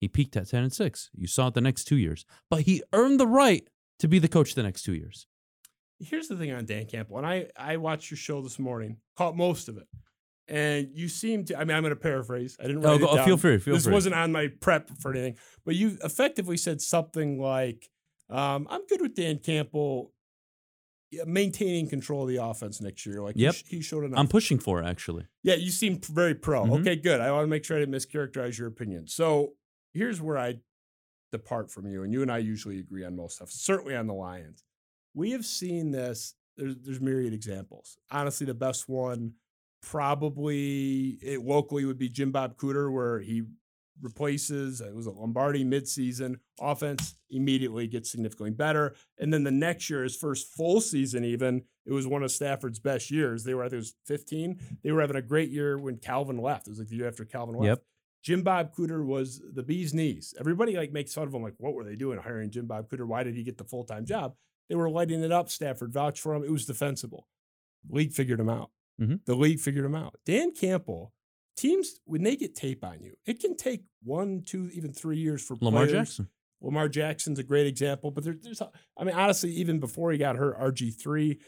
[0.00, 1.10] He peaked at 10 and 6.
[1.14, 4.28] You saw it the next two years, but he earned the right to be the
[4.28, 5.26] coach the next two years.
[6.00, 9.36] Here's the thing on Dan Campbell, and I I watched your show this morning, caught
[9.36, 9.86] most of it,
[10.46, 11.58] and you seem to.
[11.58, 12.56] I mean, I'm going to paraphrase.
[12.60, 12.82] I didn't.
[12.82, 13.26] Write go- it oh, down.
[13.26, 13.92] feel free, feel this free.
[13.92, 17.88] wasn't on my prep for anything, but you effectively said something like,
[18.30, 20.12] um, "I'm good with Dan Campbell."
[21.24, 23.54] Maintaining control of the offense next year, like he Yep.
[23.54, 24.18] sh- he, showed enough.
[24.18, 25.24] I'm pushing for actually.
[25.42, 26.64] Yeah, you seem very pro.
[26.66, 26.80] Mhm.
[26.80, 27.22] Okay, good.
[27.22, 29.06] I want to make sure I didn't mischaracterize your opinion.
[29.06, 29.54] So
[29.94, 30.60] here's where I
[31.32, 34.12] depart from you, and you and I usually agree on most stuff, certainly on the
[34.12, 34.64] Lions.
[35.18, 36.34] We have seen this.
[36.56, 37.98] There's there's myriad examples.
[38.08, 39.32] Honestly, the best one
[39.82, 43.42] probably it, locally would be Jim Bob Cooter, where he
[44.00, 49.90] replaces it was a Lombardi midseason offense immediately gets significantly better, and then the next
[49.90, 53.42] year, his first full season, even it was one of Stafford's best years.
[53.42, 54.60] They were I think it was 15.
[54.84, 56.68] They were having a great year when Calvin left.
[56.68, 57.66] It was like the year after Calvin left.
[57.66, 57.82] Yep.
[58.22, 60.32] Jim Bob Cooter was the bee's knees.
[60.38, 63.06] Everybody like makes fun of him, like, what were they doing hiring Jim Bob Cooter?
[63.06, 64.34] Why did he get the full time job?
[64.68, 65.48] They were lighting it up.
[65.50, 66.44] Stafford vouched for him.
[66.44, 67.26] It was defensible.
[67.88, 68.70] League figured him out.
[69.00, 69.24] Mhm.
[69.24, 70.18] The league figured him out.
[70.26, 71.12] Dan Campbell,
[71.56, 75.42] teams when they get tape on you, it can take one, two, even three years
[75.42, 75.92] for Lamar players.
[75.92, 76.28] Jackson.
[76.60, 80.34] Lamar Jackson's a great example, but there, there's, I mean, honestly, even before he got
[80.36, 81.40] hurt, RG three,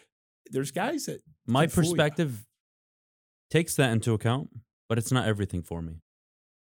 [0.53, 1.91] there's guys that My can fool ya.
[1.91, 2.47] perspective
[3.51, 4.51] takes that into account,
[4.89, 6.01] but it's not everything for me.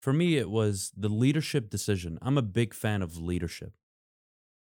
[0.01, 2.19] For me, it was the leadership decision.
[2.21, 3.71] I'm a big fan of leadership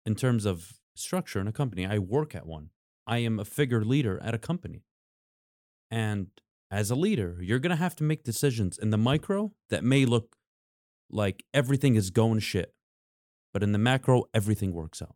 [0.06, 1.86] in terms of structure in a company.
[1.86, 2.70] I work at one,
[3.08, 4.84] I am a figure leader at a company.
[5.92, 6.28] And
[6.72, 10.06] as a leader, you're going to have to make decisions in the micro that may
[10.06, 10.36] look
[11.10, 12.74] like everything is going shit,
[13.52, 15.16] but in the macro, everything works out.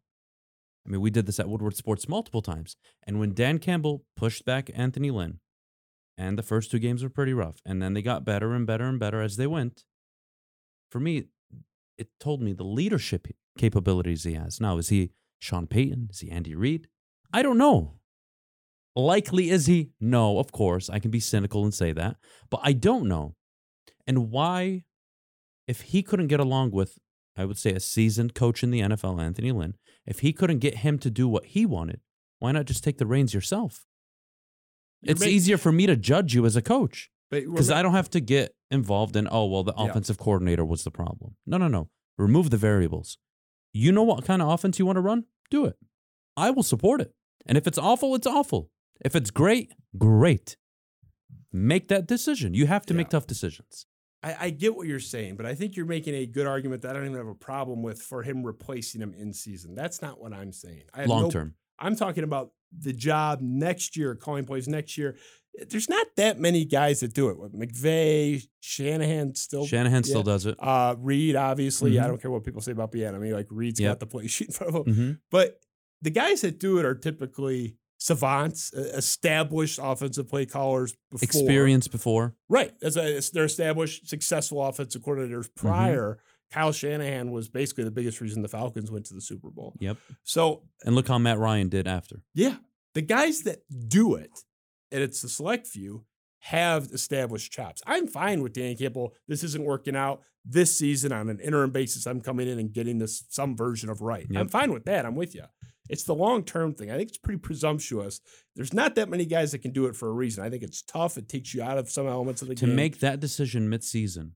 [0.86, 2.76] I mean, we did this at Woodward Sports multiple times.
[3.06, 5.40] And when Dan Campbell pushed back Anthony Lynn,
[6.18, 8.86] and the first two games were pretty rough, and then they got better and better
[8.86, 9.86] and better as they went,
[10.92, 11.26] for me,
[11.98, 14.60] it told me the leadership capabilities he has.
[14.60, 15.12] Now, is he
[15.44, 16.08] Sean Payton?
[16.10, 16.88] Is he Andy Reid?
[17.34, 17.96] I don't know.
[18.96, 19.90] Likely is he?
[20.00, 20.90] No, of course.
[20.90, 22.16] I can be cynical and say that,
[22.50, 23.36] but I don't know.
[24.08, 24.84] And why,
[25.68, 26.98] if he couldn't get along with,
[27.36, 29.74] I would say, a seasoned coach in the NFL, Anthony Lynn,
[30.06, 32.02] if he couldn't get him to do what he wanted,
[32.40, 33.86] why not just take the reins yourself?
[35.02, 37.94] You're it's make- easier for me to judge you as a coach because I don't
[37.94, 39.86] have to get involved in, oh, well, the Yeah.
[39.90, 41.36] offensive coordinator was the problem.
[41.48, 41.90] No, no, no.
[42.18, 43.18] Remove the variables.
[43.74, 45.26] You know what kind of offense you want to run?
[45.50, 45.78] Do it.
[46.36, 47.14] I will support it.
[47.46, 48.70] And if it's awful, it's awful.
[49.04, 50.58] If it's great, great.
[51.52, 52.54] Make that decision.
[52.54, 53.86] You have to make tough decisions.
[54.24, 56.92] I, I get what you're saying, but I think you're making a good argument that
[56.92, 59.76] I don't even have a problem with for him replacing him in season.
[59.76, 60.84] That's not what I'm saying.
[61.06, 61.56] Long no- term.
[61.80, 65.18] I'm talking about the job next year, calling plays next year.
[65.70, 67.38] There's not that many guys that do it.
[67.54, 69.66] McVay, Shanahan still.
[69.68, 70.10] Shanahan yeah.
[70.10, 70.56] still does it.
[70.60, 72.00] Uh, Reid, obviously.
[72.00, 72.08] I Mhm.
[72.08, 73.34] don't care what people say about Bieniemy.
[73.34, 73.90] Like Reid's Yep.
[73.92, 74.94] got the play sheet in front of him.
[74.96, 75.60] hmm But
[76.02, 81.24] the guys that do it are typically savants, established offensive play callers before.
[81.24, 82.36] Experience before.
[82.50, 82.74] Right.
[82.82, 85.68] As a, they're established, successful offensive coordinators Mm-hmm.
[85.68, 86.20] prior.
[86.52, 89.74] Kyle Shanahan was basically the biggest reason the Falcons went to the Super Bowl.
[89.80, 89.98] Yep.
[90.24, 92.22] So, And look how Matt Ryan did after.
[92.34, 92.58] yeah,
[92.94, 94.30] the guys that do it,
[94.94, 96.06] and it's the select few,
[96.40, 97.82] have established chops.
[97.86, 99.14] I'm fine with Dan Campbell.
[99.28, 102.06] This isn't working out this season on an interim basis.
[102.06, 104.28] I'm coming in and getting this some version of right.
[104.36, 105.06] I'm fine with that.
[105.06, 105.44] I'm with you.
[105.90, 106.92] It's the long term thing.
[106.92, 108.22] I think it's pretty presumptuous.
[108.56, 110.44] There's not that many guys that can do it for a reason.
[110.44, 111.18] I think it's tough.
[111.18, 112.70] It takes you out of some elements of the to game.
[112.70, 114.36] To make that decision mid-season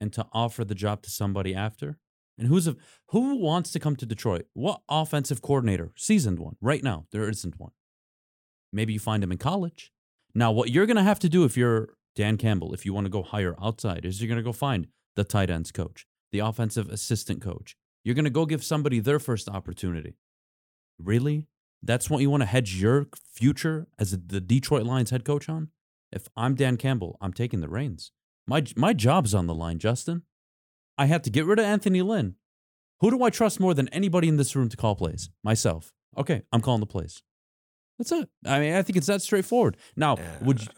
[0.00, 1.98] and to offer the job to somebody after
[2.38, 2.76] and who's a
[3.08, 7.58] who wants to come to detroit what offensive coordinator seasoned one right now there isn't
[7.58, 7.72] one
[8.72, 9.92] maybe you find him in college
[10.34, 13.04] now what you're going to have to do if you're dan campbell if you want
[13.04, 16.38] to go hire outside is you're going to go find the tight ends coach the
[16.38, 20.16] offensive assistant coach you're going to go give somebody their first opportunity
[20.98, 21.46] really
[21.82, 25.68] that's what you want to hedge your future as the detroit lions head coach on
[26.12, 28.12] if i'm dan campbell i'm taking the reins
[28.46, 30.22] my my job's on the line, Justin.
[30.96, 32.36] I had to get rid of Anthony Lynn.
[33.00, 35.30] Who do I trust more than anybody in this room to call plays?
[35.42, 35.92] Myself.
[36.16, 37.22] Okay, I'm calling the plays.
[37.98, 38.28] That's it.
[38.44, 39.76] I mean, I think it's that straightforward.
[39.96, 40.68] Now, would you,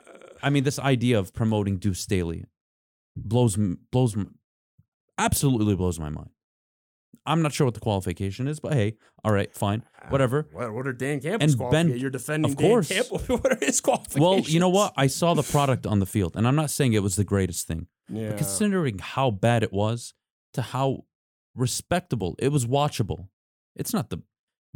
[0.43, 2.45] I mean this idea of promoting Deuce Staley
[3.17, 4.17] blows blows
[5.17, 6.31] absolutely blows my mind.
[7.27, 10.49] I'm not sure what the qualification is, but hey, all right, fine, uh, whatever.
[10.53, 12.89] What, what are Dan Campbell's And Ben- You're defending of course.
[12.89, 13.19] Dan Campbell.
[13.37, 14.23] what are his qualifications?
[14.23, 14.95] Well, you know what?
[14.97, 17.67] I saw the product on the field, and I'm not saying it was the greatest
[17.67, 17.87] thing.
[18.09, 18.29] Yeah.
[18.29, 20.15] But considering how bad it was
[20.55, 21.05] to how
[21.55, 23.29] respectable it was watchable
[23.79, 24.19] it's not the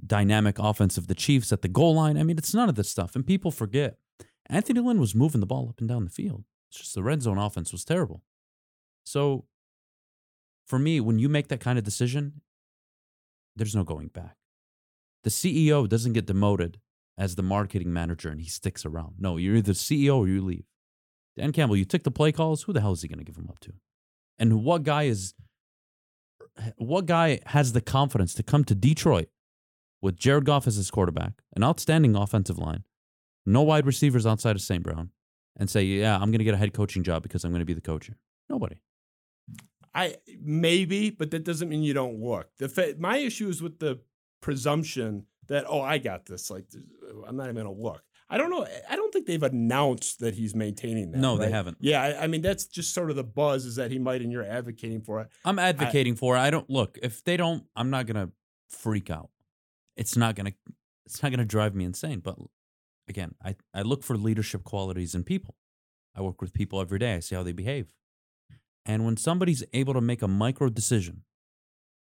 [0.05, 2.17] dynamic offense of the chiefs at the goal line.
[2.17, 3.99] I mean it's none of this stuff and people forget.
[4.47, 6.45] Anthony lynn was moving the ball up and down the field.
[6.71, 8.23] It's just the red zone offense was terrible.
[9.05, 9.45] So
[10.67, 12.41] for me when you make that kind of decision
[13.57, 14.37] there's no going back.
[15.25, 16.79] The ceo doesn't get demoted
[17.19, 19.15] as the marketing manager and he sticks around.
[19.19, 20.65] No you're either ceo or you leave.
[21.37, 22.65] Dan Campbell, you took the play calls.
[22.65, 23.73] Who the hell is he going to give them up to?
[24.39, 25.35] And what guy is,
[26.77, 29.29] what guy has the confidence to come to Detroit
[30.03, 32.85] with Jared Goff as his quarterback, an outstanding offensive line,
[33.47, 34.83] no wide receivers outside of St.
[34.83, 35.11] Brown,
[35.57, 37.67] and say, yeah, I'm going to get a head coaching job because I'm going to
[37.67, 38.19] be the coach here?
[38.51, 38.77] Nobody.
[39.95, 42.49] I maybe, but that doesn't mean you don't look.
[42.59, 44.01] The fa- my issue is with the
[44.41, 46.51] presumption that oh, I got this.
[46.51, 48.03] Like uh, I'm not even gonna look.
[48.31, 48.67] I don't know.
[48.89, 51.19] I don't think they've announced that he's maintaining that.
[51.19, 51.77] No, they haven't.
[51.81, 54.33] Yeah, I, I mean that's just sort of the buzz is that he might, and
[54.33, 55.29] you're advocating for it.
[55.45, 56.41] I'm advocating for it.
[56.41, 56.99] I don't look.
[57.03, 58.33] If they don't, I'm not going to
[58.71, 59.29] freak out.
[59.97, 60.53] It's not going to,
[61.07, 62.21] it's not to drive me insane.
[62.21, 62.37] But
[63.09, 65.57] again, I, I look for leadership qualities in people.
[66.15, 67.15] I work with people every day.
[67.15, 67.93] I see how they behave.
[68.85, 71.23] And when somebody's able to make a micro decision,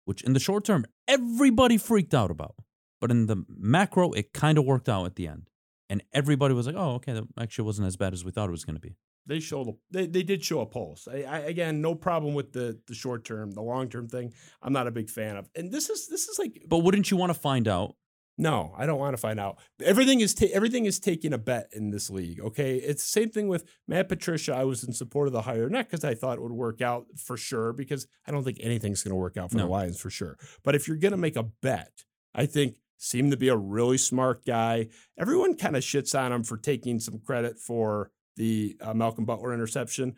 [0.05, 2.55] which in the short term, everybody freaked out about,
[3.01, 5.51] but in the macro, it kind of worked out at the end.
[5.91, 8.53] And everybody was like, oh, okay, that actually wasn't as bad as we thought it
[8.53, 8.97] was going to be.
[9.29, 11.07] They showed they, they did show a pulse.
[11.07, 14.33] I, I, again, no problem with the the short term, the long term thing.
[14.63, 15.49] I'm not a big fan of.
[15.55, 17.95] And this is this is like But wouldn't you want to find out?
[18.41, 19.59] No, I don't want to find out.
[19.85, 22.41] Everything is ta- everything is taking a bet in this league.
[22.41, 24.55] Okay, it's the same thing with Matt Patricia.
[24.55, 27.07] I was in support of the hire not because I thought it would work out
[27.17, 30.09] for sure, because I don't think anything's going to work out for the Lions for
[30.09, 30.39] sure.
[30.65, 33.99] But if you're going to make a bet, I think seemed to be a really
[33.99, 34.89] smart guy.
[35.19, 39.53] Everyone kind of shits on him for taking some credit for the uh, Malcolm Butler
[39.53, 40.15] interception.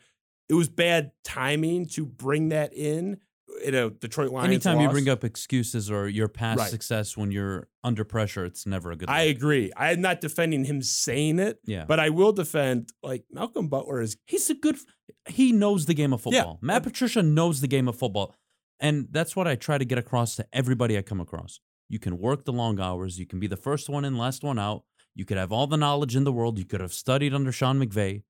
[0.49, 3.19] It was bad timing to bring that in
[3.65, 4.47] in a Detroit Lions.
[4.49, 6.71] Anytime you bring up excuses or your past Right.
[6.71, 9.11] success when you're under pressure, it's never a good.
[9.11, 9.37] I look.
[9.37, 9.73] agree.
[9.77, 14.01] I am not defending him saying it, yeah, but I will defend like Malcolm Butler
[14.01, 14.77] is he's a good.
[15.29, 16.39] He knows the game of Yeah.
[16.43, 16.59] football.
[16.63, 18.35] Matt Patricia knows the game of football,
[18.79, 21.61] and that's what I try to get across to everybody I come across.
[21.89, 23.19] You can work the long hours.
[23.19, 24.85] You can be the first one in, last one out.
[25.21, 26.59] You could have all the knowledge in the world.
[26.59, 28.23] You could have studied under Sean McVay.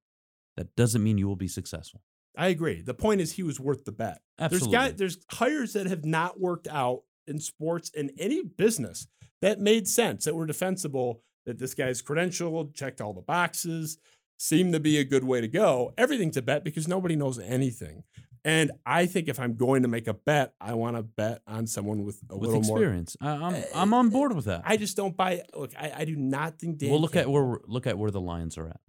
[0.56, 2.02] That doesn't mean you will be successful.
[2.36, 2.82] I agree.
[2.82, 4.22] The point is he was worth the bet.
[4.40, 4.72] Absolutely.
[4.72, 9.06] There's guys, there's hires that have not worked out in sports in any business
[9.40, 13.96] that made sense, that were defensible, that this guy's credentialed, checked all the boxes,
[14.36, 15.94] seemed to be a good way to go.
[15.96, 18.02] Everything's a bet because nobody knows anything.
[18.44, 21.66] And I think if I'm going to make a bet, I want to bet on
[21.66, 22.78] someone with a with little more.
[22.78, 24.62] experience, I'm I'm on board with that.
[24.64, 25.42] I just don't buy.
[25.54, 26.90] Look, I, I do not think Dan.
[26.90, 28.80] well, look at where look at where the Lions are at.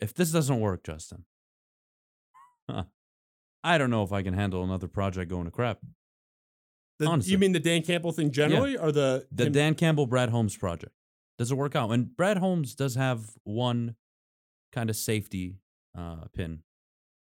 [0.00, 1.24] If this doesn't work, Justin,
[2.70, 2.84] huh,
[3.64, 5.80] I don't know if I can handle another project going to crap.
[7.00, 7.32] The- honestly.
[7.32, 10.56] you mean the Dan Campbell thing generally, or the The him- Dan Campbell Brad Holmes
[10.56, 10.92] project
[11.38, 11.90] does it work out?
[11.90, 13.96] And Brad Holmes does have one
[14.72, 15.56] kind of safety
[15.96, 16.60] uh, pin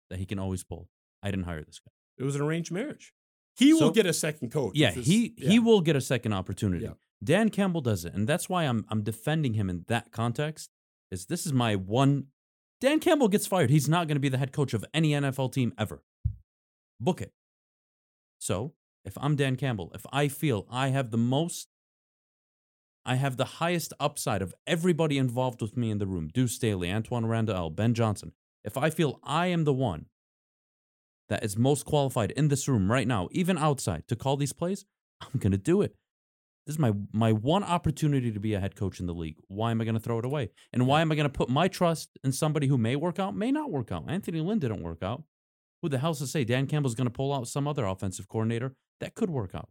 [0.10, 0.90] that he can always pull.
[1.24, 1.92] I didn't hire this guy.
[2.18, 3.14] It was an arranged marriage.
[3.56, 4.74] He So- will get a second coach.
[4.76, 5.50] Yeah, this- he yeah.
[5.50, 6.84] he will get a second opportunity.
[6.86, 6.94] Yeah.
[7.24, 10.70] Dan Campbell does it, and that's why I'm I'm defending him in that context.
[11.10, 12.28] Is this is my one?
[12.82, 13.70] Dan Campbell gets fired.
[13.70, 16.04] He's not going to be the head coach of any NFL team ever.
[17.00, 17.34] Book it.
[18.40, 18.74] So
[19.06, 21.70] if I'm Dan Campbell, if I feel I have the most,
[23.06, 26.92] I have the highest upside of everybody involved with me in the room: Deuce Staley,
[26.92, 28.34] Antoine Randall, Ben Johnson.
[28.66, 30.08] If I feel I am the one
[31.30, 34.86] that is most qualified in this room right now, even outside, to call these plays,
[35.22, 35.96] I'm going to do it.
[36.66, 39.36] This is my my one opportunity to be a head coach in the league.
[39.50, 40.50] Why am I going to throw it away?
[40.72, 43.36] And why am I going to put my trust in somebody who may work out,
[43.36, 44.06] may not work out?
[44.08, 45.24] Anthony Lynn didn't work out.
[45.82, 48.76] Who the hell's to say Dan Campbell's going to pull out some other offensive coordinator
[49.02, 49.68] that could work out?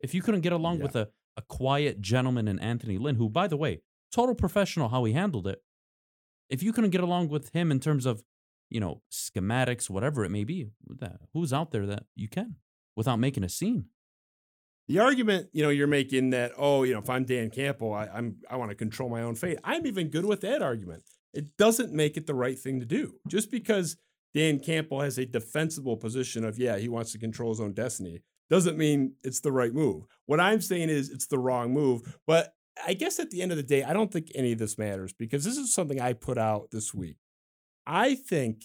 [0.00, 0.82] If you couldn't get along Yeah.
[0.82, 3.80] with a, a quiet gentleman in Anthony Lynn, who, by the way,
[4.10, 5.62] total professional how he handled it,
[6.50, 8.24] if you couldn't get along with him in terms of,
[8.72, 10.68] you know, schematics, whatever it may be,
[11.32, 12.56] who's out there that you can
[12.96, 13.86] without making a scene?
[14.88, 18.08] the argument you know you're making that oh you know if I'm Dan Campbell I,
[18.12, 19.58] I'm I want to control my own fate.
[19.64, 21.04] I'm even good with that argument.
[21.32, 23.96] It doesn't make it the right thing to do just because
[24.34, 28.22] Dan Campbell has a defensible position of yeah he wants to control his own destiny
[28.50, 30.04] doesn't mean it's the right move.
[30.26, 32.18] What I'm saying is it's the wrong move.
[32.26, 32.52] But
[32.86, 35.14] I guess at the end of the day I don't think any of this matters
[35.14, 37.16] because this is something I put out this week.
[37.86, 38.64] I think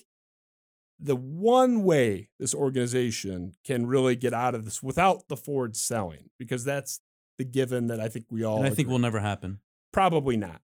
[1.00, 6.30] the one way this organization can really get out of this without the Ford selling,
[6.40, 7.02] because that's
[7.38, 9.60] the given that I think we all and I think will never happen.
[9.94, 10.62] Probably not.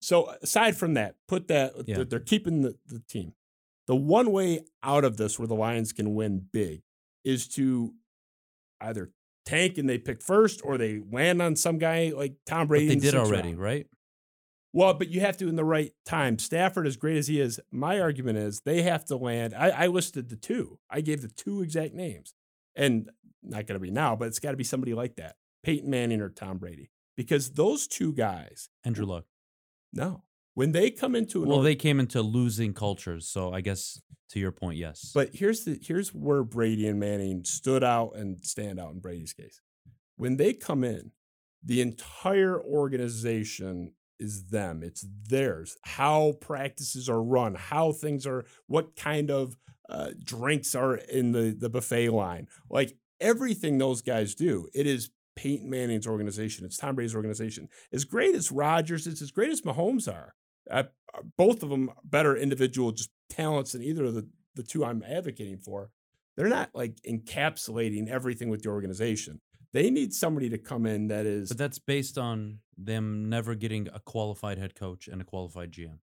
[0.00, 2.04] So aside from that, put that Yeah.
[2.04, 3.34] they're, keeping the, the team.
[3.86, 6.82] The one way out of this where the Lions can win big
[7.24, 7.92] is to
[8.80, 9.10] either
[9.44, 12.88] tank and they pick first or they land on some guy like Tom But Brady.
[12.88, 13.60] they did already, round.
[13.60, 13.86] right?
[14.76, 16.38] Well, but you have to in the right time.
[16.38, 19.54] Stafford, as great as he is, my argument is they have to land.
[19.54, 20.78] I, I listed the two.
[20.90, 22.34] I gave the two exact names.
[22.74, 23.08] And
[23.42, 26.20] not going to be now, but it's got to be somebody like that Peyton Manning
[26.20, 26.90] or Tom Brady.
[27.16, 29.24] Because those two guys, Andrew Luck.
[29.94, 30.22] no.
[30.52, 34.00] When they come into an Well, they came into losing cultures, so I guess
[34.30, 35.10] to your point, yes.
[35.14, 39.34] But here's the here's where Brady and Manning stood out and stand out in Brady's
[39.34, 39.60] case.
[40.16, 41.12] When they come in,
[41.62, 44.82] the entire organization is them.
[44.82, 45.76] It's theirs.
[45.82, 49.56] How practices are run, how things are, what kind of
[49.88, 54.68] uh, drinks are in the the buffet line, like everything those guys do.
[54.74, 56.64] It is Peyton Manning's organization.
[56.64, 57.68] It's Tom Brady's organization.
[57.92, 60.34] As great as Rodgers is, as great as Mahomes are,
[60.70, 60.84] uh,
[61.36, 65.58] both of them better individual just talents than either of the the two I'm advocating
[65.58, 65.90] for,
[66.36, 69.40] they're not like encapsulating everything with the organization.
[69.72, 73.88] They need somebody to come in that is but that's based on them never getting
[73.92, 75.98] a qualified head coach and a qualified GM.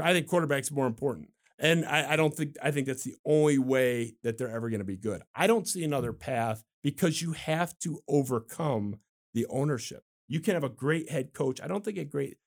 [0.00, 1.28] I think quarterback's more important.
[1.58, 4.80] And I, I don't think I think that's the only way that they're ever going
[4.80, 5.22] to be good.
[5.34, 8.96] I don't see another path because you have to overcome
[9.34, 10.02] the ownership.
[10.28, 11.60] You can have a great head coach.
[11.60, 12.38] I don't think a great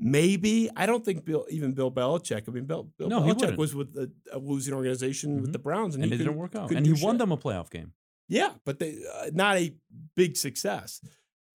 [0.00, 2.44] maybe I don't think Bill even Bill Belichick.
[2.48, 5.52] I mean Bill, Bill No, Belichick was with a, a losing organization with Mhm.
[5.52, 6.70] the Browns and, And, he it didn't work out.
[6.70, 7.92] And he do won them a playoff game.
[8.28, 9.74] Yeah, but they uh, not a
[10.16, 11.00] big success.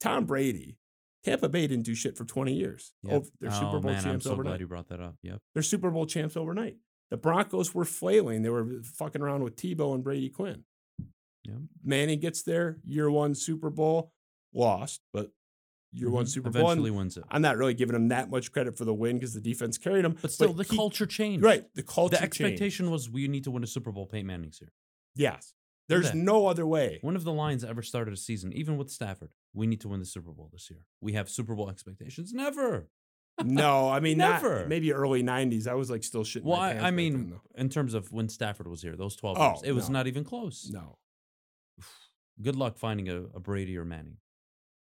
[0.02, 0.78] Tom Brady,
[1.24, 2.94] Tampa Bay didn't do shit for 20 years.
[3.04, 3.14] Yep.
[3.26, 4.52] Oh, they're Super oh, Bowl man, I'm champs so overnight.
[4.54, 5.16] glad you brought that up.
[5.22, 5.38] Yep.
[5.54, 6.78] They're Super Bowl champs overnight.
[7.12, 8.42] The Broncos were flailing.
[8.42, 10.64] They were fucking around with Tebow and Brady Quinn.
[11.46, 11.58] Yep.
[11.84, 14.12] Manning gets there, year one Super Bowl,
[14.54, 15.32] lost, but
[15.92, 16.30] year one Mhm.
[16.30, 16.64] Super Bowl.
[16.64, 17.24] Eventually wins it.
[17.30, 20.06] I'm not really giving him that much credit for the win because the defense carried
[20.06, 20.18] him.
[20.22, 21.44] But still, the he- culture changed.
[21.46, 21.66] right?
[21.76, 22.42] The culture, The changed.
[22.42, 24.08] expectation was we need to win a Super Bowl.
[24.08, 24.72] Peyton Manning's here.
[25.16, 25.54] Yes,
[25.90, 26.16] there's that.
[26.18, 27.00] no other way.
[27.02, 29.32] When have the Lions ever started a season, even with Stafford?
[29.54, 30.80] We need to win the Super Bowl this year.
[31.02, 32.34] We have Super Bowl expectations.
[32.34, 32.88] Never.
[33.44, 34.68] No, I mean not Never.
[34.68, 35.68] maybe early '90s.
[35.68, 36.44] I was like still shitting.
[36.44, 39.48] Well, I, I mean, then, in terms of when Stafford was here, those 12 Oh,
[39.48, 39.94] years, it was no.
[39.94, 40.70] not even close.
[40.72, 41.00] no.
[42.42, 44.18] Good luck finding a, a Brady or Manning,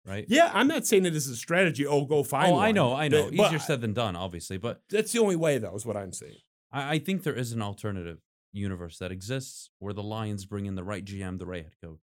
[0.07, 0.25] right?
[0.29, 1.87] Yeah, I'm not saying that this is a strategy.
[1.87, 2.53] Oh, go find.
[2.53, 3.27] oh, I know, I know.
[3.31, 4.57] But- but Easier said than done, obviously.
[4.57, 6.37] But That's the only way, though, is what I'm saying.
[6.73, 8.19] I, I think there is an alternative
[8.53, 12.01] universe that exists where the Lions bring in the right GM, the right head coach.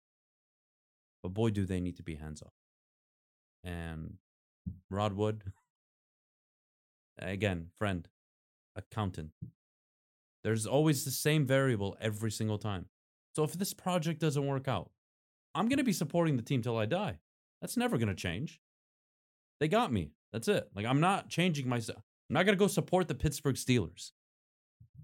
[1.22, 2.52] But boy, do they need to be hands off.
[3.64, 4.14] And
[4.90, 5.44] Rod Wood,
[7.18, 8.08] again, friend,
[8.74, 9.30] accountant.
[10.42, 12.86] There's always the same variable every single time.
[13.36, 14.90] So if this project doesn't work out,
[15.54, 17.18] I'm going to be supporting the team till I die.
[17.60, 18.60] That's never going to change.
[19.60, 20.10] They got me.
[20.32, 20.68] That's it.
[20.74, 22.02] Like I'm not changing myself.
[22.28, 24.10] I'm not going to go support the Pittsburgh Steelers.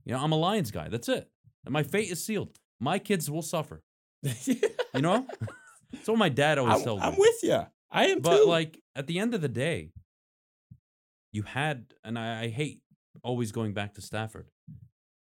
[0.09, 0.89] You know, I'm a Lions guy.
[0.89, 1.29] That's it.
[1.67, 2.57] And my fate is sealed.
[2.81, 3.83] My kids will suffer.
[4.95, 5.27] You know?
[5.93, 7.61] That's what my dad always I'm, told I'm with you.
[7.91, 8.45] I am But too.
[8.47, 9.91] like at the end of the day,
[11.31, 12.81] you had, and I, I hate
[13.23, 14.49] always going back to Stafford,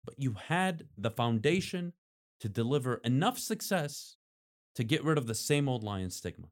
[0.03, 1.93] but you had the foundation
[2.41, 4.17] to deliver enough success
[4.75, 6.47] to get rid of the same old Lions stigma.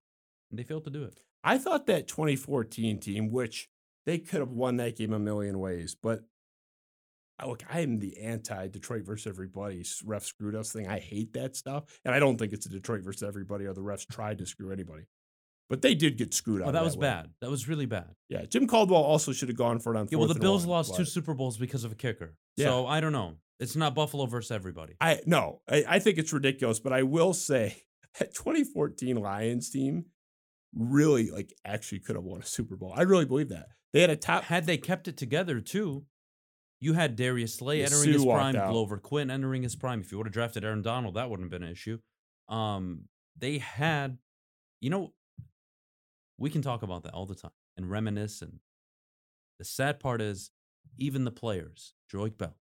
[0.50, 1.22] And they failed to do it.
[1.44, 3.68] I thought that 2014 team, which
[4.06, 6.24] they could have won that game a million ways, but I-
[7.46, 10.88] look, I am the anti Detroit versus everybody ref screwed us thing.
[10.88, 13.82] I hate that stuff, and I don't think it's a Detroit versus everybody or the
[13.82, 15.04] refs tried to screw anybody,
[15.70, 16.62] but they did get screwed.
[16.62, 17.08] Oh, that was way.
[17.08, 17.30] bad.
[17.42, 18.16] That was really bad.
[18.30, 20.08] Yeah, Jim Caldwell also should have gone for it on.
[20.12, 22.36] Yeah, well, the Bills one, lost two Super Bowls because of a kicker.
[22.58, 22.68] Yeah.
[22.68, 23.36] So I don't know.
[23.60, 24.96] It's not Buffalo versus everybody.
[25.00, 27.84] I no, I, I think it's ridiculous, but I will say
[28.20, 30.06] that 2014 Lions team
[30.74, 32.94] really like actually could have won a Super Bowl.
[32.96, 34.44] I really believe that they had a top.
[34.44, 36.06] Had they kept it together too,
[36.82, 38.72] you had Darius Slay Yeah, entering Sue his prime, out.
[38.72, 40.02] Glover Quin entering his prime.
[40.02, 42.00] If you would have drafted Aaron Donald, that wouldn't have been an issue.
[42.50, 43.04] Um,
[43.38, 44.18] they had,
[44.82, 45.14] you know,
[46.38, 48.42] we can talk about that all the time and reminisce.
[48.42, 48.60] And
[49.60, 50.52] the sad part is,
[50.98, 52.58] even the players, Joique Bell,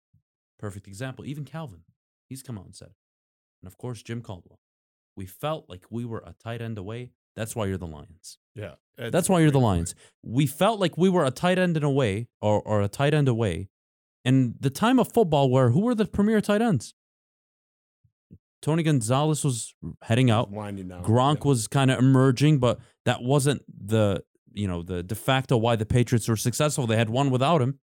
[0.59, 1.23] perfect example.
[1.25, 1.83] Even Calvin,
[2.27, 2.91] he's come out and said,
[3.61, 4.59] and of course Jim Caldwell.
[5.15, 7.11] We felt like we were a tight end away.
[7.35, 8.39] That's why you're the Lions.
[8.55, 9.93] Yeah, That's why you're the Lions.
[10.23, 13.13] We felt like we were a tight end in a way, or, or a tight
[13.13, 13.69] end away.
[14.27, 16.93] And the time of football where who were the premier tight ends?
[18.61, 20.51] Tony Gonzalez was heading out.
[20.51, 21.03] winding down.
[21.03, 21.47] Gronk Yeah.
[21.49, 24.23] was kind of emerging, but that wasn't the
[24.53, 26.87] you know the de facto why the Patriots were successful.
[26.87, 27.79] They had one without him.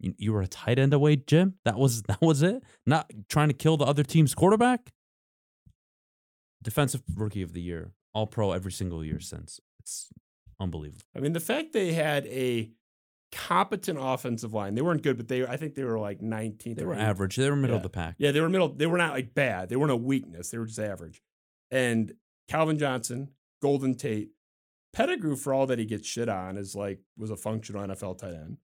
[0.00, 1.54] You, you were a tight end away, Jim.
[1.64, 2.62] That was that was it.
[2.86, 4.90] Not trying to kill the other team's quarterback.
[6.62, 9.60] Defensive rookie of the year, all pro every single year since.
[9.78, 10.08] It's
[10.58, 11.04] unbelievable.
[11.16, 12.70] I mean, the fact they had a
[13.32, 14.74] competent offensive line.
[14.74, 16.76] They weren't good, but they I think they were like 19th.
[16.76, 17.00] They were 18th.
[17.00, 17.36] average.
[17.36, 18.16] They were middle of the pack.
[18.18, 18.68] Yeah, they were middle.
[18.68, 19.68] They were not like bad.
[19.68, 20.50] They weren't a weakness.
[20.50, 21.22] They were just average.
[21.70, 22.14] And
[22.48, 23.30] Calvin Johnson,
[23.62, 24.30] Golden Tate,
[24.92, 28.34] Pettigrew for all that he gets shit on is like was a functional NFL tight
[28.34, 28.58] end.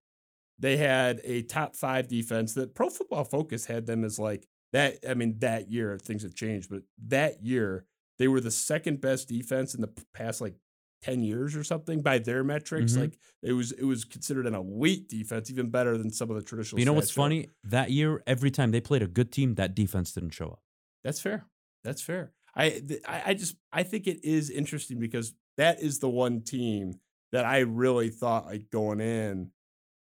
[0.59, 4.97] They had a top five defense that Pro Football Focus had them as like that.
[5.07, 7.85] I mean, that year things have changed, but that year
[8.19, 10.55] they were the second best defense in the past like
[11.03, 12.93] 10 years or something by their metrics.
[12.93, 12.99] Mhm.
[13.01, 16.41] Like it was it was considered an elite defense, even better than some of the
[16.41, 16.77] traditional.
[16.77, 17.49] But you know what's funny?
[17.63, 20.61] That year, every time they played a good team, that defense didn't show up.
[21.03, 21.45] That's fair.
[21.83, 22.33] That's fair.
[22.55, 26.41] I, th- I I just I think it is interesting because that is the one
[26.41, 26.99] team
[27.31, 29.51] that I really thought like going in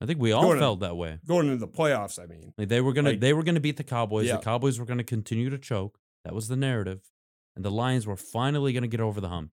[0.02, 1.18] I think we all felt that way.
[1.26, 2.22] going into the playoffs.
[2.22, 4.28] I mean, Like they were gonna Like- they were gonna beat the Cowboys.
[4.28, 4.36] Yeah.
[4.38, 5.98] The Cowboys were gonna continue to choke.
[6.26, 7.02] That was the narrative.
[7.56, 9.52] And the Lions were finally gonna get over the hump.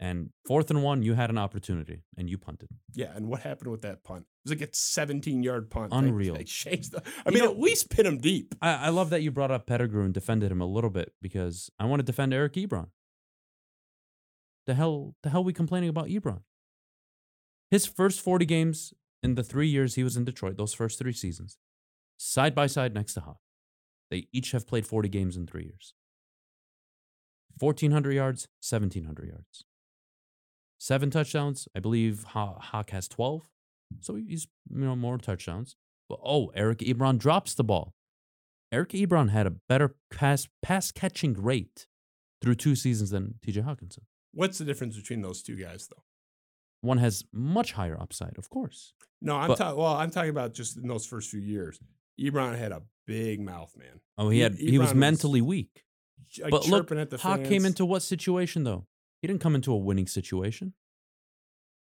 [0.00, 2.68] And fourth and one, you had an opportunity and you punted.
[2.92, 3.12] yeah.
[3.14, 4.22] And what happened with that punt?
[4.44, 5.92] It was like a 17 yard punt.
[5.94, 6.34] Unreal.
[6.34, 7.02] They, changed the.
[7.24, 8.54] I You mean, know- at least pin him deep.
[8.60, 11.70] I, I love that you brought up Pettigrew and defended him a little bit because
[11.78, 12.88] I want to defend Eric Ebron.
[14.66, 16.40] The hell the hell we complaining about Ebron?
[17.70, 21.12] His first 40 games in the three years he was in Detroit, those first three
[21.12, 21.58] seasons,
[22.16, 23.38] side by side next to Hawk.
[24.10, 25.94] They each have played 40 games in three years.
[27.58, 29.64] 1,400 yards, 1,700 yards.
[30.82, 31.68] Seven touchdowns.
[31.76, 33.48] I believe Haw- Hawk has 12.
[34.00, 35.76] So he's, you know, more touchdowns.
[36.08, 37.94] But oh, Eric Ebron drops the ball.
[38.72, 41.86] Eric Ebron had a better pass pass catching rate
[42.40, 44.00] through two seasons than TJ Hockenson.
[44.34, 46.02] What's the difference between those two guys, though?
[46.80, 48.92] One has much higher upside, of course.
[49.20, 49.78] No, I'm talking.
[49.78, 51.78] Well, I'm talking about just in those first few years.
[52.20, 54.00] Ebron had a big mouth, man.
[54.18, 55.84] Oh, he E- had he was was- mentally weak.
[56.40, 57.48] Like But look, chirping at the Hawk fans.
[57.48, 58.86] came into what situation though?
[59.22, 60.74] He didn't come into a winning situation.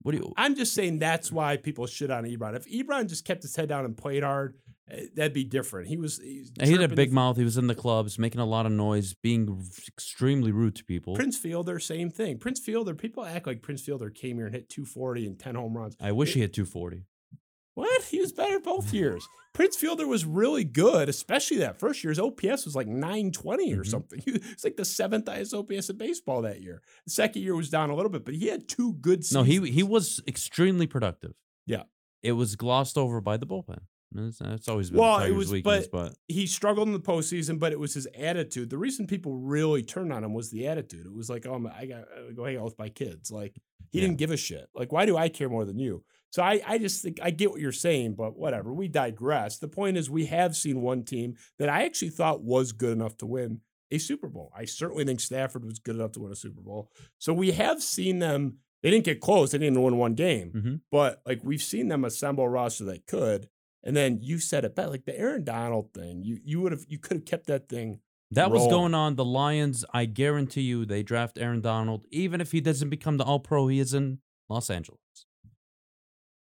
[0.03, 0.33] What do you?
[0.37, 2.55] I'm just saying that's why people shit on Ebron.
[2.55, 4.57] If Ebron just kept his head down and played hard,
[4.91, 5.89] eh, that'd be different.
[5.89, 6.19] He was.
[6.19, 7.37] He, was he had a big the- mouth.
[7.37, 11.15] He was in the clubs, making a lot of noise, being extremely rude to people.
[11.15, 12.39] Prince Fielder, same thing.
[12.39, 15.77] Prince Fielder, people act like Prince Fielder came here and hit 240 and 10 home
[15.77, 15.97] runs.
[16.01, 17.05] I wish he hit 240.
[17.75, 18.03] What?
[18.05, 19.27] He was better both years.
[19.55, 22.11] Prince Fielder was really good, especially that first year.
[22.11, 23.87] His OPS was like 920 or Mhm.
[23.87, 24.23] something.
[24.27, 26.83] It's like the seventh highest OPS in baseball that year.
[27.05, 29.35] The second year was down a little bit, but he had two good seasons.
[29.35, 31.33] No, he he was extremely productive.
[31.67, 31.83] Yeah.
[32.23, 33.81] It was glossed over by the bullpen.
[34.15, 37.81] That's, always been Well, it was- weakness, but, he struggled in the postseason, but it
[37.81, 38.69] was his attitude.
[38.69, 41.07] The reason people really turned on him was the attitude.
[41.07, 43.31] It was like, oh, I got to go hang out with my kids.
[43.31, 43.55] Like
[43.91, 44.07] he Yeah.
[44.07, 44.69] didn't give a shit.
[44.75, 46.05] Like, why do I care more than you?
[46.33, 48.73] So I, I just think I get what you're saying, but whatever.
[48.73, 49.59] We digress.
[49.59, 53.17] The point is, we have seen one team that I actually thought was good enough
[53.19, 53.61] to win
[53.91, 54.51] a Super Bowl.
[54.57, 56.91] I certainly think Stafford was good enough to win a Super Bowl.
[57.19, 58.57] So we have seen them.
[58.83, 59.51] They didn't get close.
[59.53, 60.81] They didn't win one game, Mhm.
[60.91, 63.49] but like we've seen them assemble a roster that could.
[63.85, 66.23] And then you said it better, like the Aaron Donald thing.
[66.25, 68.01] You you would have you could have kept that thing.
[68.31, 69.17] that was going on.
[69.17, 72.07] The Lions, I guarantee you, they draft Aaron Donald.
[72.11, 74.99] Even if he doesn't become the All Pro, he is in Los Angeles.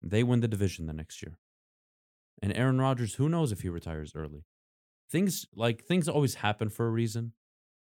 [0.05, 1.39] They win the division the next year.
[2.43, 4.45] And Aaron Rodgers, who knows if he retires early?
[5.11, 7.33] Things like things always happen for a reason,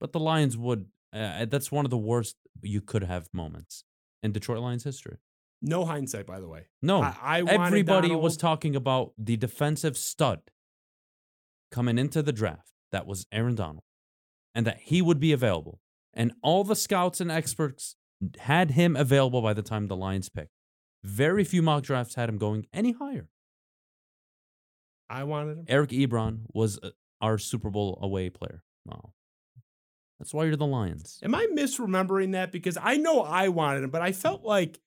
[0.01, 0.87] but the Lions would.
[1.13, 3.85] Uh, that's one of the worst you could have moments
[4.23, 5.17] in Detroit Lions history.
[5.63, 6.67] No hindsight, by the way.
[6.83, 10.41] No, I, I everybody was talking about the defensive stud
[11.71, 12.73] coming into the draft.
[12.93, 13.85] That was Aaron Donald,
[14.55, 15.81] and that he would be available.
[16.13, 17.97] And all the scouts and experts
[18.39, 20.51] had him available by the time the Lions picked.
[21.03, 23.29] Very few mock drafts had him going any higher.
[25.09, 25.65] I wanted him.
[25.69, 26.91] Eric Ebron was uh,
[27.21, 28.63] our Super Bowl away player.
[28.87, 29.13] Wow.
[30.19, 31.19] That's why you're the Lions.
[31.23, 32.53] Am I misremembering that?
[32.53, 34.79] Because I know I wanted him, but I felt like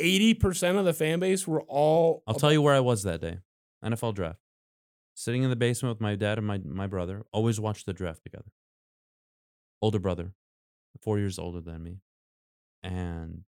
[0.00, 2.22] 80% of the fan base were all.
[2.26, 3.38] I'll tell you where I was that day.
[3.84, 4.38] NFL draft.
[5.14, 7.22] Sitting in the basement with my dad and my, my brother.
[7.32, 8.50] Always watched the draft together.
[9.82, 10.32] Older brother,
[11.02, 11.98] four years older than me.
[12.82, 13.44] And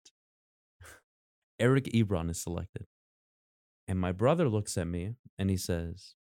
[1.65, 2.85] Eric Ebron is selected.
[3.89, 6.15] And my brother looks at me and he says,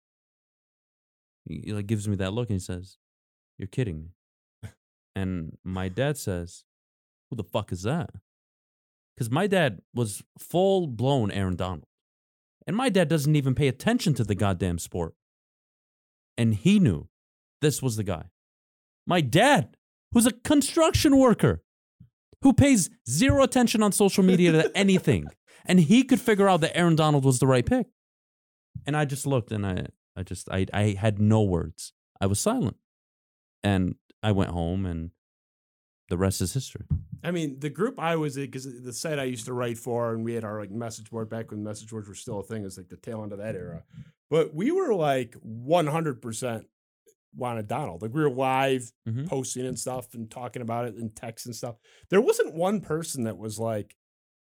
[1.45, 2.97] he like gives me that look and he says,
[3.57, 4.69] You're kidding me.
[5.15, 6.63] and my dad says,
[7.29, 8.11] Who the fuck is that?
[9.15, 11.87] Because my dad was full blown Aaron Donald.
[12.67, 15.15] And my dad doesn't even pay attention to the goddamn sport.
[16.37, 17.07] And he knew
[17.61, 18.25] this was the guy.
[19.07, 19.75] My dad,
[20.11, 21.63] who's a construction worker,
[22.41, 25.27] who pays zero attention on social media to anything.
[25.65, 27.87] And he could figure out that Aaron Donald was the right pick.
[28.85, 31.93] And I just looked and I, I just, I, I had no words.
[32.19, 32.77] I was silent.
[33.63, 35.11] And I went home and
[36.09, 36.85] the rest is history.
[37.23, 40.13] I mean, the group I was in, because the site I used to write for,
[40.13, 42.63] and we had our like message board back when message boards were still a thing.
[42.63, 43.83] Was like the tail end of that era.
[44.29, 46.65] But we were like 100%
[47.35, 48.01] wanted Donald.
[48.01, 49.27] Like we were live Mhm.
[49.27, 51.75] posting and stuff and talking about it in text and stuff.
[52.09, 53.95] There wasn't one person that was like,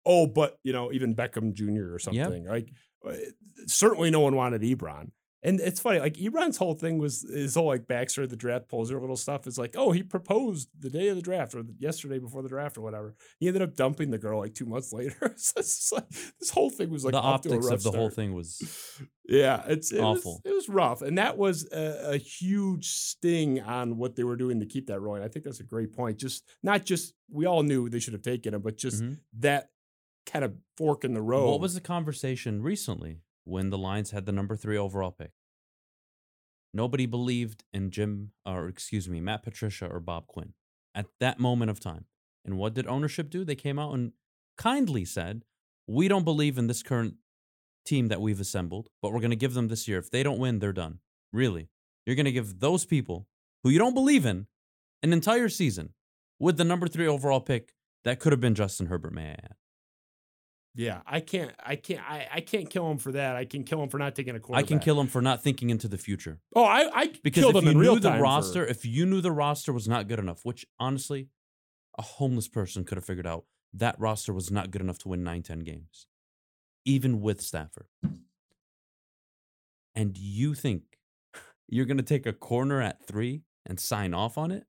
[0.06, 1.94] oh, but you know, even Beckham Jr.
[1.94, 2.44] or something.
[2.46, 2.72] Like
[3.06, 3.14] uh,
[3.66, 5.10] certainly no one wanted Ebron.
[5.42, 8.68] And it's funny, like Ebron's whole thing was his whole like backstory of the draft
[8.68, 12.18] poser little stuff is like, oh, he proposed the day of the draft or yesterday
[12.18, 13.14] before the draft or whatever.
[13.38, 15.34] He ended up dumping the girl like two months later.
[15.36, 16.08] so it's just like
[16.40, 18.34] this whole thing was like the off to a optics rough of the whole thing
[18.34, 18.60] was
[19.28, 20.40] Yeah, it's it Awful.
[20.44, 24.36] Was, it was rough, and that was a, a huge sting on what they were
[24.36, 25.22] doing to keep that rolling.
[25.22, 26.18] I think that's a great point.
[26.18, 29.18] Just not just we all knew they should have taken him, but just Mhm.
[29.40, 29.68] that
[30.26, 31.46] kind of fork in the road.
[31.50, 33.18] What was the conversation recently
[33.48, 35.32] when the Lions had the number three overall pick?
[36.74, 40.52] Nobody believed in Jim, or excuse me, Matt Patricia or Bob Quinn
[40.94, 42.04] at that moment of time.
[42.44, 43.44] And what did ownership do?
[43.44, 44.12] They came out and
[44.56, 45.44] kindly said,
[45.86, 47.14] We don't believe in this current
[47.86, 49.98] team that we've assembled, but we're going to give them this year.
[49.98, 50.98] If they don't win, they're done.
[51.32, 51.68] Really?
[52.04, 53.26] You're going to give those people
[53.62, 54.46] who you don't believe in
[55.02, 55.94] an entire season
[56.38, 57.74] with the number three overall pick
[58.04, 59.54] that could have been Justin Herbert, may I add.
[60.78, 61.50] Yeah, I can't.
[61.58, 62.00] I can't.
[62.08, 63.34] I, I can't kill him for that.
[63.34, 64.64] I can kill him for not taking a quarterback.
[64.64, 66.38] I can kill him for not thinking into the future.
[66.54, 68.64] Oh, I I Because killed if him you in real knew the time for- roster,
[68.64, 71.30] if you knew the roster was not good enough, which honestly,
[71.98, 75.24] a homeless person could have figured out that roster was not good enough to win
[75.24, 76.06] 9, 10 games,
[76.84, 77.86] even with Stafford.
[79.96, 80.82] And you think
[81.68, 84.64] you're going to take a corner at three and sign off on it?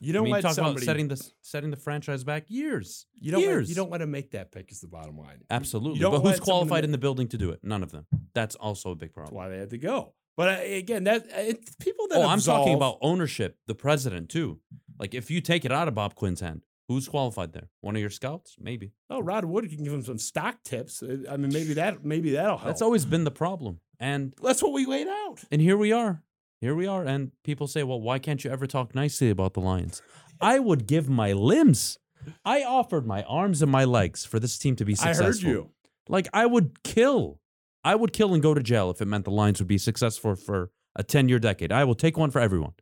[0.00, 3.06] You don't I mean, let talk somebody- about setting, the, setting the franchise back years.
[3.14, 3.68] you don't let, years.
[3.68, 4.70] you don't let him make that pick.
[4.70, 5.40] Is the bottom line.
[5.50, 6.00] Absolutely.
[6.00, 7.60] But who's qualified in the building to do it?
[7.62, 8.06] None of them.
[8.34, 9.36] That's also a big That's problem.
[9.36, 10.14] why they had to go.
[10.36, 14.60] But uh, again, that it, people that Oh, I'm talking about ownership, the president too.
[14.98, 17.70] Like if you take it out of Bob Quinn's hand, who's qualified there?
[17.80, 18.92] One of your scouts, maybe.
[19.10, 21.02] Oh, Rod Wood can give him some stock tips.
[21.02, 22.68] Uh, I mean, maybe that maybe that'll help.
[22.68, 23.80] That's always been the problem.
[23.98, 25.42] And That's what we laid out.
[25.50, 26.22] and here we are.
[26.60, 27.04] Here we are.
[27.04, 30.02] And people say, well, why can't you ever talk nicely about the Lions?
[30.40, 31.98] I would give my limbs.
[32.44, 35.24] I offered my arms and my legs for this team to be successful.
[35.24, 35.70] I heard you.
[36.08, 37.40] Like I would kill.
[37.84, 40.34] I would kill and go to jail if it meant the Lions would be successful
[40.34, 41.70] for a 10 year decade.
[41.70, 42.72] I will take one for everyone.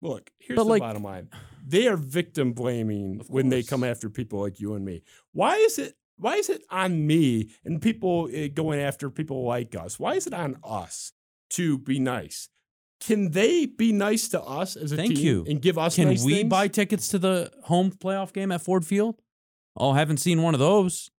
[0.00, 1.28] Look, here's But, the like- bottom line.
[1.66, 5.02] They are victim blaming when they come after people like you and me.
[5.32, 9.74] Why is it why is it on me and people uh, going after people like
[9.74, 9.98] us?
[10.00, 11.12] Why is it on us
[11.50, 12.48] to be nice?
[13.00, 15.44] Can they be nice to us as a Thank team you.
[15.48, 16.48] and give us Can nice we things?
[16.50, 19.20] buy tickets to the home playoff game at Ford Field?
[19.76, 21.10] Oh, haven't seen one of those.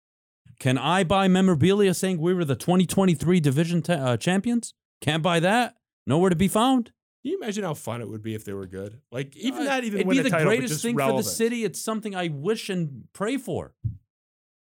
[0.59, 4.73] Can I buy memorabilia saying we were the 2023 division ta- uh, champions?
[4.99, 5.75] Can't buy that.
[6.05, 6.91] Nowhere to be found.
[7.21, 8.99] Can you imagine how fun it would be if they were good?
[9.11, 11.63] Like even Uh, not even It'd be the title, greatest thing for the city.
[11.63, 13.73] It's something I wish and pray for.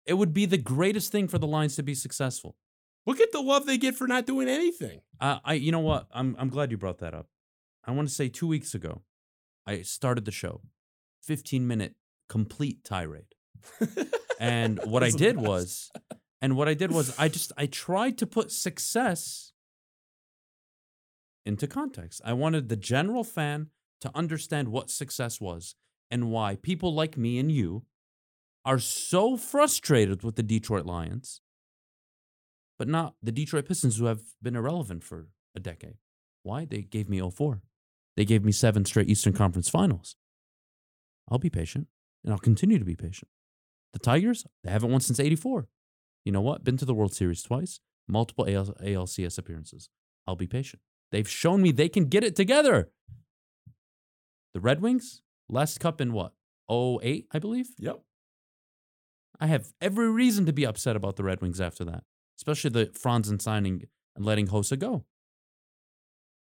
[0.06, 2.56] It would be the greatest thing for the Lions to be successful.
[3.10, 5.02] Look at the love they get for not doing anything.
[5.20, 6.06] Uh, I, you know what?
[6.14, 7.26] I'm, I'm glad you brought that up.
[7.84, 9.02] I want to say two weeks ago,
[9.66, 10.62] I started the show,
[11.24, 11.96] 15 minute
[12.28, 13.34] complete tirade.
[14.40, 15.92] And what I Those are the did was,
[16.40, 19.54] and what I did was, I just I tried to put success
[21.48, 22.22] into context.
[22.24, 25.74] I wanted the general fan to understand what success was
[26.12, 27.86] and why people like me and you
[28.66, 31.42] are so frustrated with the Detroit Lions,
[32.80, 35.98] but not the Detroit Pistons who have been irrelevant for a decade.
[36.44, 36.66] Why?
[36.66, 37.62] They gave me 04.
[38.16, 40.16] They gave me seven straight Eastern Conference finals.
[41.30, 41.88] I'll be patient
[42.24, 43.30] and I'll continue to be patient.
[43.94, 45.68] The Tigers, they haven't won since 84.
[46.26, 46.64] You know what?
[46.64, 49.90] Been to the World Series twice, multiple AL- ALCS appearances.
[50.26, 50.82] I'll be patient.
[51.12, 52.92] They've shown me they can get it together.
[54.54, 56.34] The Red Wings, last cup in what?
[56.72, 57.70] 08, I believe?
[57.78, 58.02] Yep.
[59.40, 62.04] I have every reason to be upset about the Red Wings after that,
[62.40, 63.84] especially the Franzen signing
[64.16, 65.04] and letting Hossa go.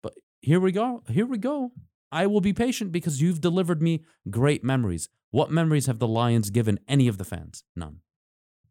[0.02, 1.02] But here we go.
[1.08, 1.72] Here we go.
[2.12, 5.08] I will be patient because you've delivered me great memories.
[5.30, 7.64] What memories have the Lions given any of the fans?
[7.76, 7.98] None.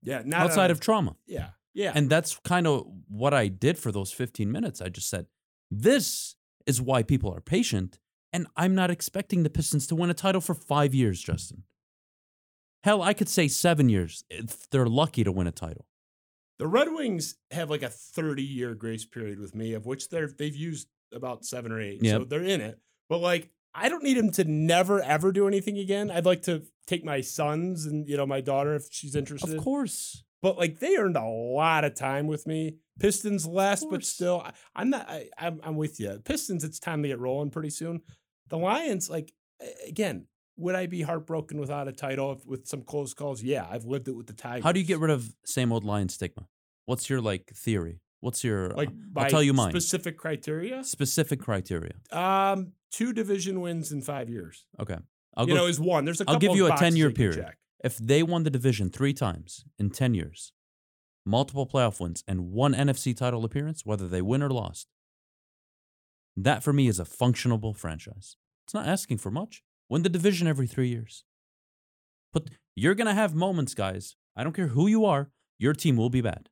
[0.02, 0.22] Yeah.
[0.26, 1.16] Not Outside a- of trauma.
[1.28, 1.50] yeah.
[1.74, 1.92] Yeah.
[1.96, 4.82] And that's kind of what I did for those 15 minutes.
[4.82, 5.28] I just said,
[5.70, 8.00] this is why people are patient.
[8.34, 11.64] And I'm not expecting the Pistons to win a title for five years, Justin.
[12.84, 15.86] Hell, I could say seven years if they're lucky to win a title.
[16.60, 20.28] The Red Wings have like a 30 year grace period with me, of which they're
[20.28, 22.06] they've used about seven or eight.
[22.06, 22.80] So they're in it.
[23.08, 26.12] But like I don't need them to never ever do anything again.
[26.12, 29.56] I'd like to take my sons and you know my daughter if she's interested.
[29.56, 30.24] Of course.
[30.42, 34.52] But like they earned a lot of time with me Pistons less, but still, I,
[34.76, 35.10] I'm not.
[35.10, 36.22] I, I'm, I'm with you.
[36.26, 38.02] Pistons, it's time to get rolling pretty soon.
[38.50, 39.32] The Lions, like
[39.88, 40.26] again,
[40.60, 43.42] would I be heartbroken without a title if, with some close calls?
[43.42, 44.64] Yeah, I've lived it with the Tigers.
[44.64, 46.48] How do you get rid of same old lion stigma?
[46.86, 48.02] What's your like theory?
[48.22, 48.90] What's your like?
[48.90, 49.72] uh, I'll tell you mine.
[49.72, 50.84] Specific criteria.
[50.84, 51.94] specific criteria?
[52.12, 54.66] Um, two division wins in five years.
[54.80, 54.98] Okay,
[55.38, 55.62] I'll you go.
[55.62, 56.04] know, is one.
[56.06, 57.38] There's a I'll couple give of you a 10 year period.
[57.46, 57.58] check.
[57.84, 60.52] if they won the division three times in ten years,
[61.26, 64.88] multiple playoff wins, and one NFC title appearance, whether they win or lost,
[66.36, 68.36] that for me is a functionable franchise.
[68.66, 69.64] It's not asking for much.
[69.90, 71.24] Win the division every three years.
[72.32, 74.16] But you're gonna have moments, guys.
[74.36, 75.32] I don't care who you are.
[75.58, 76.50] Your team will be bad.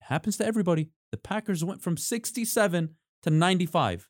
[0.00, 0.90] It Happens to everybody.
[1.10, 4.08] The Packers went from 67 to 95.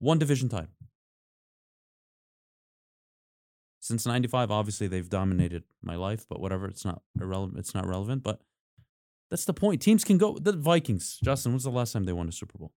[0.00, 0.70] One division title.
[3.80, 7.58] Since 95, obviously they've dominated my life, but whatever, it's not irrelevant.
[7.58, 8.40] It's not relevant, but
[9.30, 9.82] that's the point.
[9.82, 10.38] Teams can go.
[10.38, 12.72] The Vikings, Justin, when's the last time they won a Super Bowl?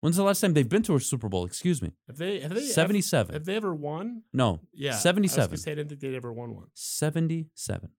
[0.00, 1.44] When's the last time they've been to a Super Bowl?
[1.44, 1.92] Excuse me.
[2.06, 2.40] Have they?
[2.40, 2.60] Have they?
[2.60, 3.32] 77.
[3.32, 4.22] Have they ever won?
[4.32, 4.60] No.
[4.72, 5.56] Yeah, I was 77.
[5.58, 6.66] say I didn't think they'd ever won one.
[6.74, 7.90] 77.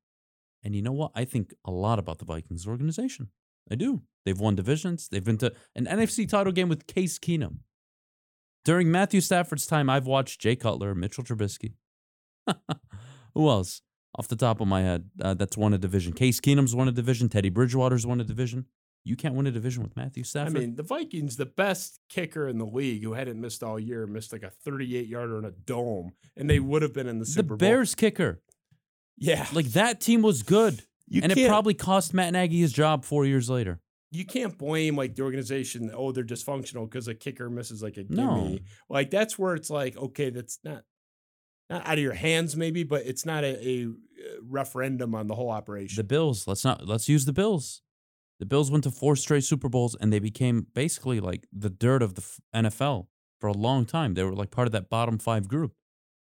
[0.64, 1.12] And you know what?
[1.16, 3.30] I think a lot about the Vikings organization.
[3.72, 4.04] I do.
[4.26, 5.08] They've won divisions.
[5.10, 7.60] They've been to an NFC title game with Case Keenum.
[8.64, 11.74] During Matthew Stafford's time, I've watched Jay Cutler, Mitchell Trubisky.
[13.34, 13.82] Who else?
[14.16, 16.12] Off the top of my head, uh, that's won a division.
[16.12, 17.30] Case Keenum's won a division.
[17.30, 18.66] Teddy Bridgewater's won a division.
[19.04, 20.58] You can't win a division with Matthew Stafford.
[20.58, 24.06] I mean, the Vikings, the best kicker in the league, who hadn't missed all year,
[24.06, 27.26] missed like a 38 yarder in a dome, and they would have been in the
[27.26, 27.58] the Super Bowl.
[27.58, 28.41] The Bears kicker.
[29.18, 30.84] yeah, Like that team was good.
[31.08, 33.80] you and it probably cost Matt Nagy his job four years later.
[34.12, 35.89] you can't blame like the organization.
[35.93, 38.16] Oh, they're dysfunctional because a kicker misses like a gimme.
[38.16, 38.58] No.
[38.89, 40.84] Like that's where it's like, okay, that's not
[41.70, 43.89] not out of your hands, maybe, but it's not a, a uh,
[44.48, 45.98] referendum on the whole operation.
[45.98, 46.48] The Bills.
[46.48, 47.82] Let's not let's use the Bills.
[48.39, 52.03] The Bills went to four straight Super Bowls and they became basically like the dirt
[52.03, 52.23] of the
[52.53, 53.07] NFL
[53.39, 54.13] for a long time.
[54.13, 55.73] They were like part of that bottom 5 group.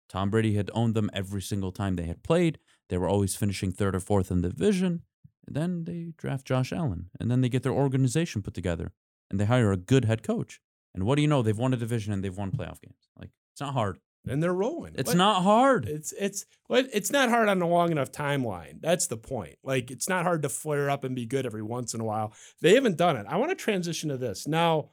[0.07, 2.57] Tom Brady had owned them every single time they had played.
[2.89, 5.03] They were always finishing third or fourth in the division.
[5.45, 8.91] And then they draft Josh Allen and then they get their organization put together
[9.29, 10.59] and they hire a good head coach.
[10.95, 11.43] And what do you know?
[11.43, 13.09] They've won a division and they've won playoff games.
[13.17, 13.99] Like it's not hard.
[14.27, 14.93] And they're rolling.
[14.97, 15.85] It's not hard.
[15.87, 18.81] It's it's well, it's not hard on a long enough timeline.
[18.81, 19.55] That's the point.
[19.63, 22.33] Like it's not hard to flare up and be good every once in a while.
[22.61, 23.25] They haven't done it.
[23.29, 24.91] I want to transition to this now.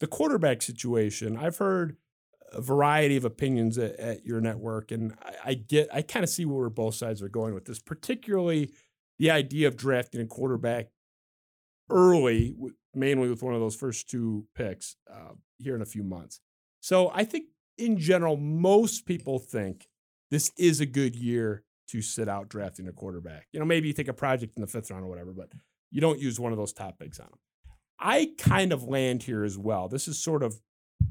[0.00, 1.36] The quarterback situation.
[1.36, 1.96] I've heard
[2.52, 5.88] a variety of opinions at, at your network, and I, I get.
[5.92, 8.70] I kind of see where both sides are going with this, particularly
[9.18, 10.90] the idea of drafting a quarterback
[11.90, 12.54] early,
[12.94, 16.40] mainly with one of those first two picks uh, here in a few months.
[16.80, 17.46] So I think
[17.78, 19.88] in general, most people think
[20.30, 23.46] this is a good year to sit out drafting a quarterback.
[23.52, 25.50] You know, maybe you take a project in the fifth round or whatever, but
[25.90, 27.38] you don't use one of those top picks on them.
[27.98, 29.88] I kind of land here as well.
[29.88, 30.60] This is sort of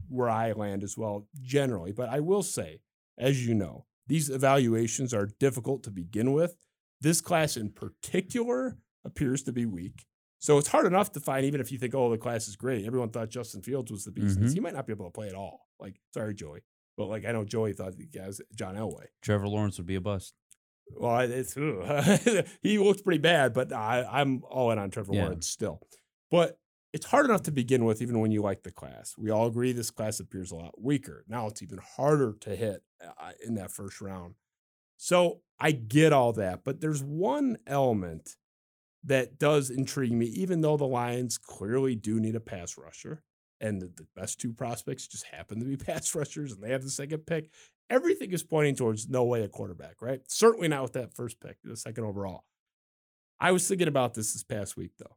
[0.08, 1.92] where I land as well, generally.
[1.92, 2.82] But I will say,
[3.18, 6.56] as you know, these evaluations are difficult to begin with.
[7.02, 10.06] This class in particular appears to be weak.
[10.40, 12.86] So it's hard enough to find, even if you think, oh, the class is great.
[12.86, 14.40] Everyone thought Justin Fields was the beast.
[14.40, 14.54] Mhm.
[14.54, 15.68] He might not be able to play at all.
[15.80, 16.62] Like, sorry, Joey.
[16.96, 19.06] But like, I know Joey thought the guys John Elway.
[19.22, 20.34] Trevor Lawrence would be a bust.
[20.96, 21.54] Well, it's
[22.64, 25.24] he looks pretty bad, but I, I'm all in on Trevor Yeah.
[25.24, 25.82] Lawrence still.
[26.32, 26.60] But
[26.94, 29.14] it's hard enough to begin with, even when you like the class.
[29.18, 31.26] We all agree this class appears a lot weaker.
[31.28, 34.36] Now it's even harder to hit uh, in that first round.
[34.96, 38.36] So I get all that, but there's one element
[39.08, 43.24] that does intrigue me, even though the Lions clearly do need a pass rusher,
[43.60, 46.84] and the, the best two prospects just happen to be pass rushers, and they have
[46.84, 47.50] the second pick.
[47.90, 50.22] Everything is pointing towards no way a quarterback, right?
[50.28, 52.44] Certainly not with that first pick, the second overall.
[53.40, 55.16] I was thinking about this this past week, though.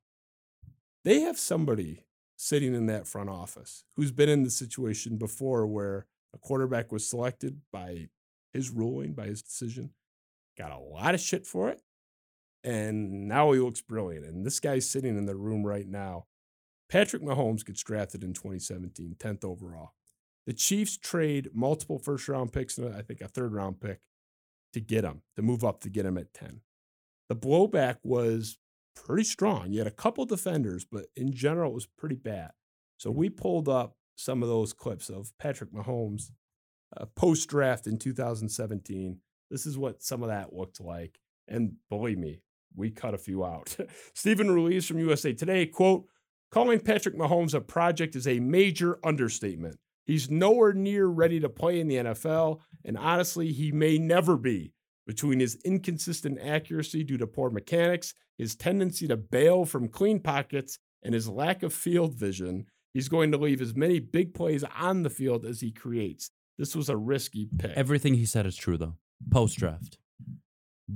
[1.04, 2.04] They have somebody
[2.36, 7.08] sitting in that front office who's been in the situation before where a quarterback was
[7.08, 8.08] selected by
[8.52, 9.90] his ruling, by his decision,
[10.56, 11.80] got a lot of shit for it,
[12.62, 14.26] and now he looks brilliant.
[14.26, 16.26] And this guy's sitting in the room right now.
[16.88, 19.92] Patrick Mahomes gets drafted in 2017, 10th overall.
[20.46, 24.00] The Chiefs trade multiple first round picks and I think a third round pick
[24.72, 26.60] to get him, to move up to get him at 10.
[27.28, 28.58] The blowback was
[28.94, 29.72] pretty strong.
[29.72, 32.50] You had a couple defenders, but in general, it was pretty bad.
[32.96, 36.30] So we pulled up some of those clips of Patrick Mahomes
[36.96, 39.18] uh, post draft in 2017.
[39.50, 41.20] This is what some of that looked like.
[41.48, 42.40] And believe me,
[42.74, 43.76] we cut a few out.
[44.14, 46.06] Steven Ruiz from USA Today, quote,
[46.50, 49.78] calling Patrick Mahomes a project is a major understatement.
[50.04, 54.72] He's nowhere near ready to play in the NFL, and honestly, he may never be.
[55.06, 60.78] Between his inconsistent accuracy due to poor mechanics, his tendency to bail from clean pockets,
[61.02, 65.02] and his lack of field vision, he's going to leave as many big plays on
[65.02, 66.30] the field as he creates.
[66.58, 67.72] This was a risky pick.
[67.76, 68.96] Everything he said is true, though.
[69.30, 69.98] Post draft.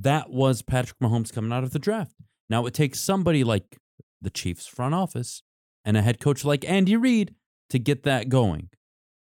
[0.01, 2.15] That was Patrick Mahomes coming out of the draft.
[2.51, 3.79] Now it takes somebody like
[4.21, 5.43] the Chiefs front office
[5.85, 7.35] and a head coach like Andy Reid
[7.71, 8.71] to get that going.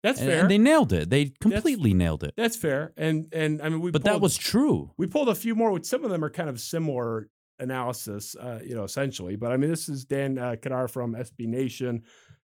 [0.02, 0.40] That's And- fair.
[0.42, 1.10] And they nailed it.
[1.10, 2.34] They completely nailed it.
[2.36, 2.92] That's fair.
[2.96, 4.90] And and I mean we But that was true.
[4.96, 5.70] we pulled a few more.
[5.72, 9.36] Which some of them are kind of similar analysis, uh, you know, essentially.
[9.36, 12.02] But I mean, this is Dan uh, Kadar from SB Nation.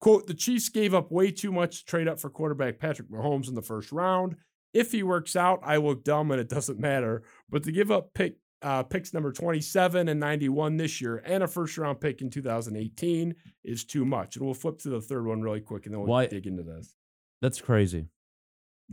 [0.00, 3.48] Quote: The Chiefs gave up way too much to trade up for quarterback Patrick Mahomes
[3.48, 4.36] in the first round.
[4.72, 7.22] If he works out, I look dumb, and it doesn't matter.
[7.50, 11.48] But to give up pick uh, picks number 27 and 91 this year and a
[11.48, 14.36] first round pick in 2018 is too much.
[14.36, 16.62] And we'll flip to the third one really quick, and then we'll Why- dig into
[16.62, 16.94] this.
[17.40, 18.06] That's crazy.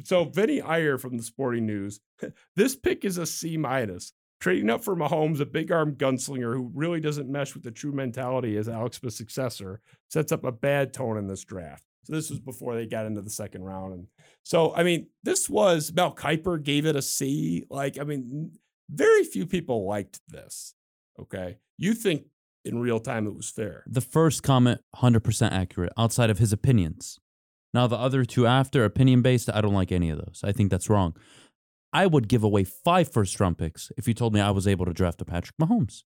[0.03, 1.99] So Vinnie Iyer from the Sporting News,
[2.55, 4.13] this pick is a C minus.
[4.39, 7.91] Trading up for Mahomes, a big arm gunslinger who really doesn't mesh with the true
[7.91, 11.83] mentality as Alex Smith's successor, sets up a bad tone in this draft.
[12.05, 14.07] So this was before they got into the second round, and
[14.49, 17.65] so I mean, this was Mel Kiper gave it a C.
[17.69, 18.53] Like, I mean,
[18.89, 20.73] very few people liked this.
[21.19, 22.23] Okay, you think
[22.65, 23.83] in real time it was fair?
[23.85, 27.19] The first comment, 100% accurate outside of his opinions.
[27.75, 30.41] Now, the other two after, opinion based, I don't like any of those.
[30.43, 31.15] I think that's wrong.
[31.93, 34.85] I would give away five first round picks if you told me I was able
[34.85, 36.01] to draft a Patrick Mahomes.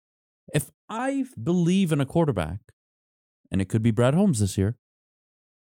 [0.54, 2.60] If I believe in a quarterback,
[3.50, 4.76] and it could be Brad Holmes this year,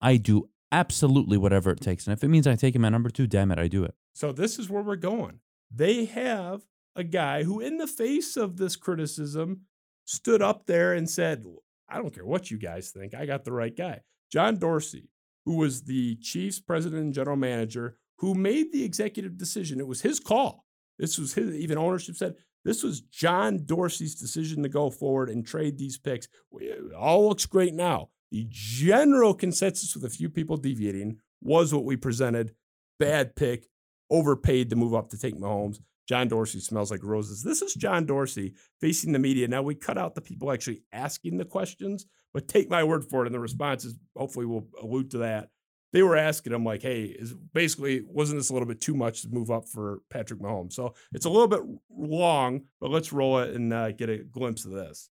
[0.01, 2.07] I do absolutely whatever it takes.
[2.07, 3.95] And if it means I take him at number two, damn it, I do it.
[4.15, 5.41] So this is where we're going.
[5.71, 6.63] They have
[6.97, 9.63] a guy who, in the face of this criticism,
[10.05, 11.45] stood up there and said,
[11.89, 13.15] I don't care what you guys think.
[13.15, 14.01] I got the right guy.
[14.31, 15.11] John Dorsey,
[15.45, 19.81] who was the Chiefs president and general manager, who made the executive decision.
[19.81, 20.65] It was his call.
[20.99, 25.47] This was his, even ownership said, this was John Dorsey's decision to go forward and
[25.47, 26.27] trade these picks.
[26.53, 28.11] It all looks great now.
[28.31, 32.55] The general consensus, with a few people deviating, was what we presented.
[32.99, 33.69] Bad pick,
[34.11, 35.79] overpaid to move up to take Mahomes.
[36.09, 37.43] John Dorsey smells like roses.
[37.43, 39.47] This is John Dorsey facing the media.
[39.47, 43.23] Now we cut out the people actually asking the questions, but take my word for
[43.23, 43.27] it.
[43.27, 45.51] And the responses, hopefully, will allude to that.
[45.93, 49.23] They were asking him like, "Hey, is basically wasn't this a little bit too much
[49.23, 53.39] to move up for Patrick Mahomes?" So it's a little bit long, but let's roll
[53.39, 55.11] it and uh, get a glimpse of this.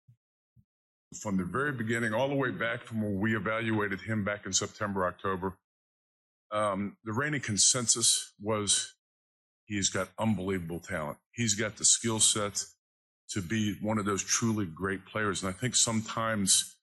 [1.16, 4.54] From the very beginning, all the way back from when we evaluated him back in
[4.54, 5.58] September, October,
[6.52, 8.94] um, the reigning consensus was
[9.66, 11.18] he's got unbelievable talent.
[11.32, 12.64] He's got the skill set
[13.30, 15.44] to be one of those truly great players.
[15.44, 16.76] And I think sometimes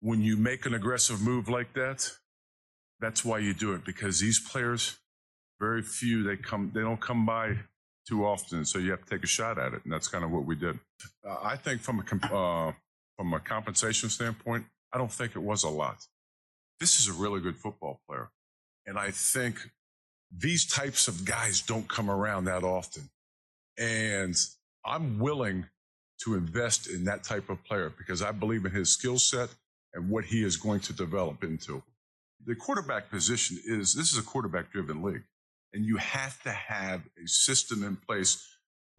[0.00, 2.10] when you make an aggressive move like that,
[3.00, 4.96] that's why you do it because these players,
[5.60, 7.56] very few, they come, they don't come by
[8.08, 8.64] too often.
[8.64, 9.84] So you have to take a shot at it.
[9.84, 10.78] And that's kind of what we did.
[11.28, 12.72] Uh, I think from a, uh,
[13.16, 16.06] from a compensation standpoint, I don't think it was a lot.
[16.80, 18.30] This is a really good football player.
[18.86, 19.56] And I think
[20.36, 23.08] these types of guys don't come around that often.
[23.78, 24.34] And
[24.84, 25.66] I'm willing
[26.24, 29.50] to invest in that type of player because I believe in his skill set
[29.94, 31.82] and what he is going to develop into.
[32.44, 35.24] The quarterback position is this is a quarterback driven league.
[35.72, 38.46] And you have to have a system in place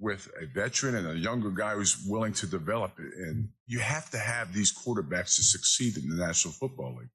[0.03, 3.13] with a veteran and a younger guy who's willing to develop it.
[3.15, 7.09] And you have to have these quarterbacks to succeed in the National Football League.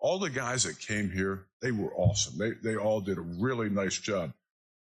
[0.00, 2.38] All the guys that came here, they were awesome.
[2.38, 4.32] They, they all did a really nice job.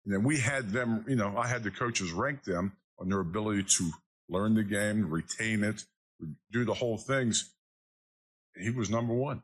[0.06, 3.20] And then we had them, you know, I had the coaches rank them on their
[3.20, 3.92] ability to
[4.30, 5.84] learn the game, retain it,
[6.54, 7.54] do the whole things.
[8.56, 9.44] And he was number one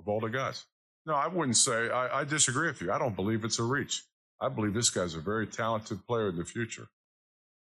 [0.00, 0.64] of all the guys.
[1.06, 2.90] No, I wouldn't say, I, I disagree with you.
[2.90, 4.02] I don't believe it's a reach.
[4.40, 6.88] I believe this guy's a very talented player in the future.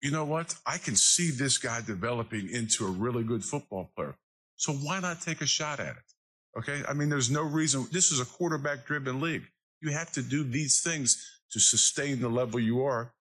[0.03, 0.53] You know what?
[0.65, 4.15] I can see this guy developing into a really good football player.
[4.57, 6.59] So why not take a shot at it?
[6.59, 6.83] Okay.
[6.87, 7.87] I mean, there's no reason.
[7.89, 9.47] This is a quarterback driven league.
[9.81, 13.13] You have to do these things to sustain the level you are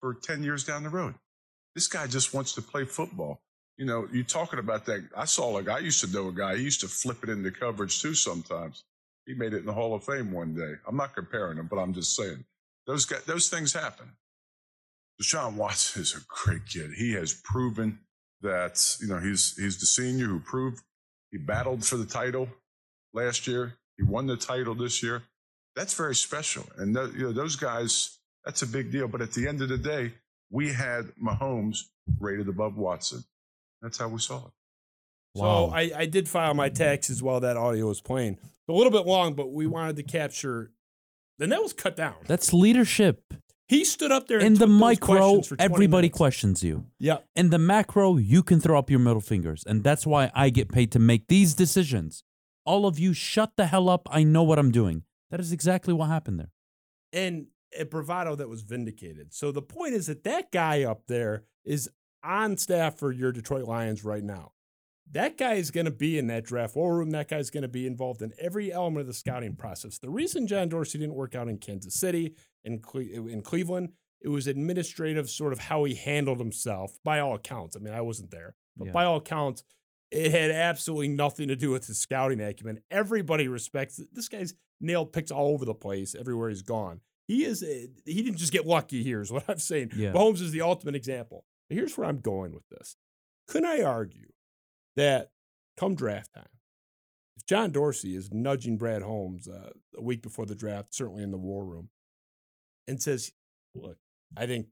[0.00, 1.14] for 10 years down the road.
[1.74, 3.40] This guy just wants to play football.
[3.76, 5.08] You know, you talking about that.
[5.16, 7.50] I saw like, I used to know a guy, he used to flip it into
[7.50, 8.84] coverage too sometimes.
[9.26, 10.74] He made it in the Hall of Fame one day.
[10.86, 12.44] I'm not comparing him, but I'm just saying
[12.86, 14.12] those guys, those things happen.
[15.22, 16.90] Deshaun Watson is a great kid.
[16.96, 17.98] He has proven
[18.42, 20.82] that, you know, he's, he's the senior who proved
[21.30, 22.48] he battled for the title
[23.12, 23.74] last year.
[23.96, 25.22] He won the title this year.
[25.76, 26.64] That's very special.
[26.78, 29.08] And th- you know, those guys, that's a big deal.
[29.08, 30.12] But at the end of the day,
[30.50, 31.84] we had Mahomes
[32.20, 33.24] rated above Watson.
[33.82, 34.52] That's how we saw it.
[35.34, 35.70] Wow.
[35.70, 38.38] So I, I did file my taxes while that audio was playing.
[38.68, 40.70] A little bit long, but we wanted to capture.
[41.38, 42.14] Then that was cut down.
[42.26, 43.34] That's leadership.
[43.66, 46.16] He stood up there and In the micro, everybody minutes.
[46.16, 46.86] questions you.
[46.98, 47.18] Yeah.
[47.34, 49.64] In the macro, you can throw up your middle fingers.
[49.66, 52.24] And that's why I get paid to make these decisions.
[52.66, 54.06] All of you, shut the hell up.
[54.10, 55.04] I know what I'm doing.
[55.30, 56.50] That is exactly what happened there.
[57.12, 57.46] and
[57.76, 59.34] a bravado that was vindicated.
[59.34, 61.90] So the point is that that guy up there is
[62.22, 64.52] on staff for your Detroit Lions right now.
[65.10, 67.10] That guy is going to be in that draft war room.
[67.10, 69.98] That guy is going to be involved in every element of the scouting process.
[69.98, 72.34] The reason John Dorsey didn't work out in Kansas City
[72.64, 73.90] in Cle- in Cleveland,
[74.20, 76.98] it was administrative, sort of how he handled himself.
[77.04, 78.92] By all accounts, I mean I wasn't there, but Yeah.
[78.92, 79.62] by all accounts,
[80.10, 82.80] it had absolutely nothing to do with his scouting acumen.
[82.90, 84.08] Everybody respects it.
[84.12, 87.00] this guy's nailed picks all over the place everywhere he's gone.
[87.26, 89.92] He is a, he didn't just get lucky here is what I'm saying.
[89.96, 90.12] Yeah.
[90.12, 91.44] Mahomes is the ultimate example.
[91.68, 92.96] But here's where I'm going with this.
[93.48, 94.28] Couldn't I argue
[94.96, 95.30] that
[95.76, 96.48] come draft time,
[97.36, 101.30] if John Dorsey is nudging Brad Holmes uh, a week before the draft, certainly in
[101.30, 101.88] the war room,
[102.88, 103.32] and says,
[103.74, 103.98] "Look,
[104.36, 104.66] I think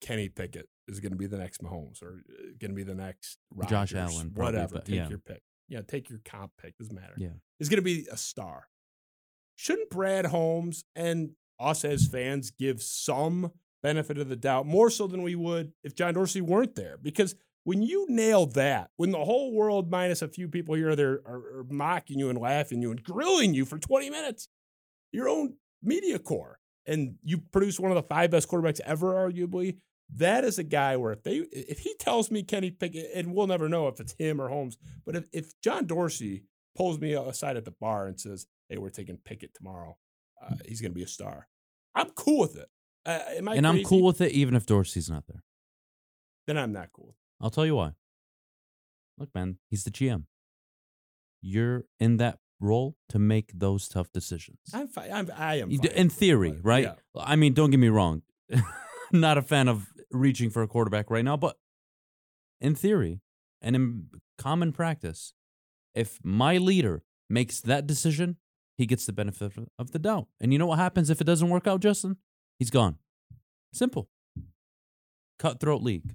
[0.00, 2.94] Kenny Pickett is going to be the next Mahomes or uh, going to be the
[2.94, 3.38] next
[3.68, 4.74] Josh Allen, probably, whatever.
[4.74, 5.08] but take yeah.
[5.08, 5.42] your pick.
[5.68, 6.76] Yeah, take your comp pick.
[6.78, 7.14] Doesn't matter.
[7.16, 7.30] Yeah.
[7.58, 8.68] is going to be a star.
[9.56, 13.52] Shouldn't Brad Holmes and us as fans give some
[13.82, 16.98] benefit of the doubt more so than we would if John Dorsey weren't there?
[17.00, 21.20] Because when you nail that, when the whole world minus a few people here there
[21.26, 24.48] are, are mocking you and laughing you and grilling you for 20 minutes,
[25.10, 29.78] your own media core, and you produce one of the five best quarterbacks ever, arguably.
[30.14, 33.48] That is a guy where if they if he tells me Kenny Pickett, and we'll
[33.48, 36.44] never know if it's him or Holmes, but if, if John Dorsey
[36.76, 39.96] pulls me aside at the bar and says, "Hey, we're taking Pickett tomorrow.
[40.40, 41.48] Uh, he's going to be a star."
[41.94, 42.68] I'm cool with it.
[43.04, 45.42] Uh, and I'm cool with it even if Dorsey's not there.
[46.46, 47.16] Then I'm not cool.
[47.40, 47.92] I'll tell you why.
[49.18, 50.24] Look, man, he's the GM.
[51.40, 54.58] You're in that role to make those tough decisions.
[54.72, 55.12] I'm fine.
[55.12, 55.70] I'm, I am.
[55.70, 56.84] Fine in theory, right?
[56.84, 56.94] yeah.
[57.18, 58.22] I mean, don't get me wrong.
[59.12, 61.56] Not a fan of reaching for a quarterback right now, but
[62.60, 63.20] in theory
[63.62, 64.06] and in
[64.38, 65.32] common practice,
[65.94, 68.36] if my leader makes that decision,
[68.76, 70.28] he gets the benefit of the doubt.
[70.40, 72.16] And you know what happens if it doesn't work out, Justin?
[72.58, 72.98] He's gone.
[73.72, 74.08] Simple.
[75.38, 76.14] Cutthroat league.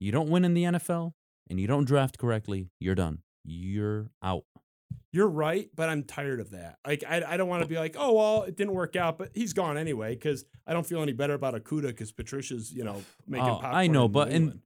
[0.00, 1.12] You don't win in the NFL
[1.48, 3.18] and you don't draft correctly, you're done.
[3.44, 4.44] You're out.
[5.14, 6.78] You're right, but I'm tired of that.
[6.84, 9.30] Like, I, I don't want to be like, oh well, it didn't work out, but
[9.34, 13.00] he's gone anyway because I don't feel any better about Akuda because Patricia's, you know,
[13.26, 13.74] making Oh, popcorn.
[13.76, 14.62] I know, in but in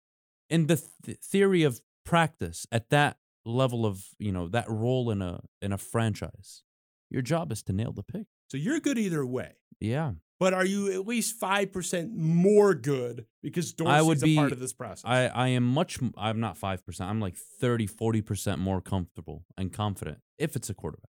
[0.49, 5.21] in the th- theory of practice at that level of you know that role in
[5.21, 6.63] a in a franchise,
[7.11, 8.27] your job is to nail the pick.
[8.51, 9.53] so you're good either way.
[9.81, 14.53] Yeah, But are you at least five percent more good because Dorsey's would a part
[14.53, 15.05] of this process?
[15.05, 15.99] I I am much.
[16.17, 17.11] I'm not five percent.
[17.11, 21.11] I'm like 30, 40 percent more comfortable and confident if it's a quarterback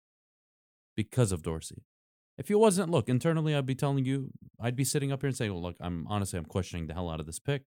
[0.95, 1.83] because of Dorsey.
[2.37, 4.29] If it wasn't, look internally, I'd be telling you,
[4.61, 7.09] I'd be sitting up here and saying, "Well, look, I'm honestly, I'm questioning the hell
[7.09, 7.63] out of this pick.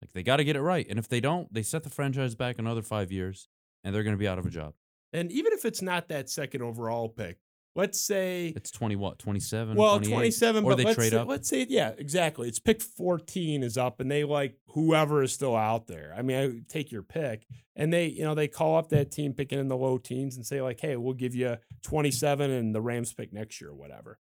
[0.00, 2.34] Like they got to get it right, and if they don't, they set the franchise
[2.34, 3.48] back another five years,
[3.84, 4.74] and they're going to be out of a job.
[5.12, 7.36] and even if it's not that second overall pick,
[7.74, 9.76] let's say It's twenty what, twenty seven?
[9.76, 11.28] well, 27, or but they let's trade say, up.
[11.28, 12.48] let's say, yeah, exactly.
[12.48, 16.14] It's pick 14 is up and they like whoever is still out there.
[16.16, 17.46] I mean, I take your pick
[17.76, 20.44] and they, you know, they call up that team picking in the low teens and
[20.46, 24.18] say like, hey, we'll give you 27 and the Rams pick next year or whatever.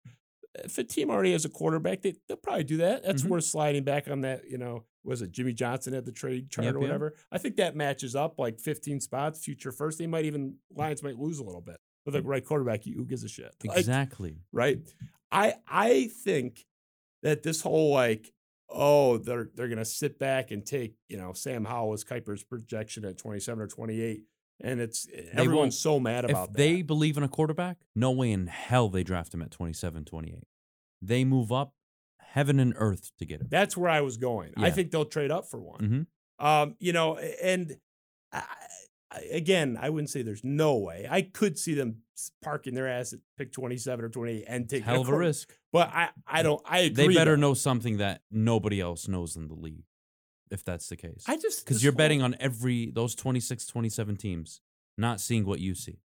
[0.64, 3.04] If a team already has a quarterback, they, they'll probably do that.
[3.04, 3.28] That's Mhm.
[3.28, 6.64] worth sliding back on that, you know, was it Jimmy Johnson at the trade chart
[6.66, 6.82] Yep, or yep.
[6.88, 7.14] whatever?
[7.30, 9.98] I think that matches up like 15 spots, future first.
[9.98, 11.76] They might even, Lions might lose a little bit.
[12.06, 13.54] With the right quarterback, who gives a shit?
[13.64, 14.36] Like, Exactly.
[14.52, 14.78] right?
[15.30, 16.66] I I think
[17.22, 18.32] that this whole like
[18.68, 23.04] oh they're they're gonna sit back and take you know Sam Howell as Kiper's projection
[23.04, 24.22] at twenty seven or twenty eight,
[24.60, 28.46] and it's everyone's so mad if about they believe in a quarterback, no way in
[28.46, 30.44] hell they draft him at 27, 28.
[31.02, 31.74] They move up
[32.18, 33.48] heaven and earth to get him.
[33.50, 34.52] That's where I was going.
[34.56, 36.06] I think they'll trade up for one.
[36.40, 36.44] Mhm.
[36.44, 37.76] Um, you know, and
[38.32, 38.44] I,
[39.30, 41.06] again, I wouldn't say there's no way.
[41.10, 42.02] I could see them
[42.42, 45.16] parking their ass at pick twenty seven or twenty eight and taking Hell of a
[45.16, 45.54] risk.
[45.72, 47.14] But I I don't I They agree.
[47.14, 47.40] better though.
[47.40, 49.84] know something that nobody else knows in the league,
[50.50, 51.24] if that's the case.
[51.26, 54.60] I just Because you're whole- betting on every those 26, 27 teams,
[54.98, 55.98] not seeing what you see.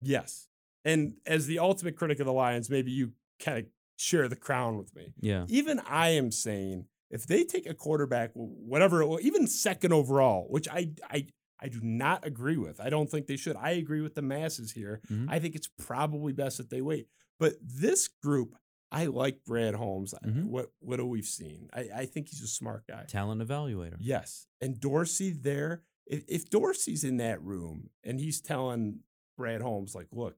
[0.00, 0.48] Yes.
[0.84, 4.76] And as the ultimate critic of the Lions, maybe you kind of share the crown
[4.78, 5.14] with me.
[5.20, 5.46] Yeah.
[5.48, 10.90] Even I am saying if they take a quarterback, whatever, even second overall, which I
[11.08, 11.26] I
[11.62, 12.80] I do not agree with.
[12.80, 13.56] I don't think they should.
[13.56, 15.00] I agree with the masses here.
[15.08, 15.26] Mhm.
[15.30, 17.08] I think it's probably best that they wait.
[17.38, 18.56] But this group,
[18.90, 20.12] I like Brad Holmes.
[20.24, 20.46] Mhm.
[20.46, 21.68] What what have we seen?
[21.72, 23.04] I, I think he's a smart guy.
[23.08, 23.96] Talent evaluator.
[24.00, 24.46] Yes.
[24.60, 29.00] And Dorsey there, if, if Dorsey's in that room and he's telling
[29.38, 30.36] Brad Holmes, like, look,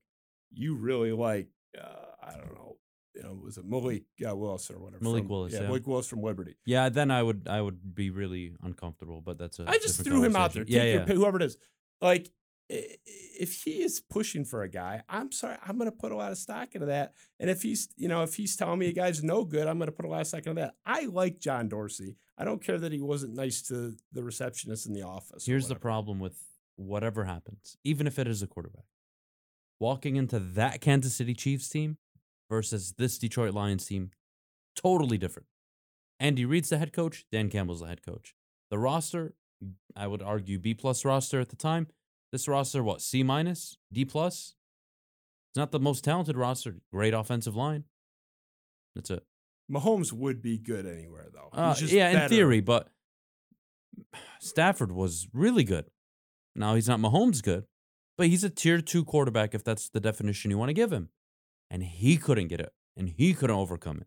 [0.53, 1.49] you really like,
[1.81, 2.74] uh, I don't know,
[3.15, 5.03] you know, was it Malik uh, Willis or whatever?
[5.03, 5.67] Malik from- Willis, Yeah, yeah.
[5.67, 6.57] Malik Willis from Liberty.
[6.67, 10.23] Yeah, then I would I would be really uncomfortable, but that's a I just threw
[10.23, 10.65] him out there.
[10.67, 11.05] Yeah, yeah.
[11.05, 11.57] pick, whoever it is.
[12.01, 12.31] Like,
[12.69, 16.33] if he is pushing for a guy, I'm sorry, I'm going to put a lot
[16.33, 17.12] of stock into that.
[17.39, 19.89] And if he's, you know, if he's telling me a guy's no good, I'm going
[19.89, 20.75] to put a lot of stock into that.
[20.85, 22.17] I like John Dorsey.
[22.39, 25.47] I don't care that he wasn't nice to the receptionist in the office.
[25.47, 26.43] Here's the problem with
[26.77, 28.85] whatever happens, even if it is a quarterback.
[29.79, 31.99] Walking into that Kansas City Chiefs team
[32.49, 34.11] versus this Detroit Lions team,
[34.76, 35.47] totally different.
[36.20, 38.34] Andy Reid's the head coach, Dan Campbell's the head coach.
[38.70, 39.34] The roster,
[39.97, 41.88] I would argue B plus roster at the time.
[42.32, 43.76] This roster, what, C minus?
[43.92, 44.55] D plus?
[45.51, 46.76] It's not the most talented roster.
[46.92, 47.84] Great offensive line.
[48.95, 49.24] That's it.
[49.70, 51.49] Mahomes would be good anywhere, though.
[51.53, 52.88] He's Uh, just yeah, in theory, but
[54.40, 55.86] Stafford was really good.
[56.55, 57.64] Now he's not Mahomes good,
[58.18, 61.09] but he's a tier two quarterback if that's the definition you want to give him.
[61.75, 64.07] And he couldn't get it, and he couldn't overcome it.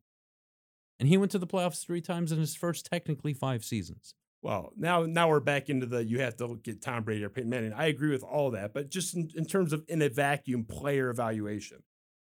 [1.01, 4.15] And he went to the playoffs three times in his first technically five seasons.
[4.41, 7.49] Well, now now we're back into the you have to get Tom Brady or Peyton
[7.49, 7.73] Manning.
[7.73, 11.09] I agree with all that, but just in, in terms of in a vacuum player
[11.09, 11.83] evaluation,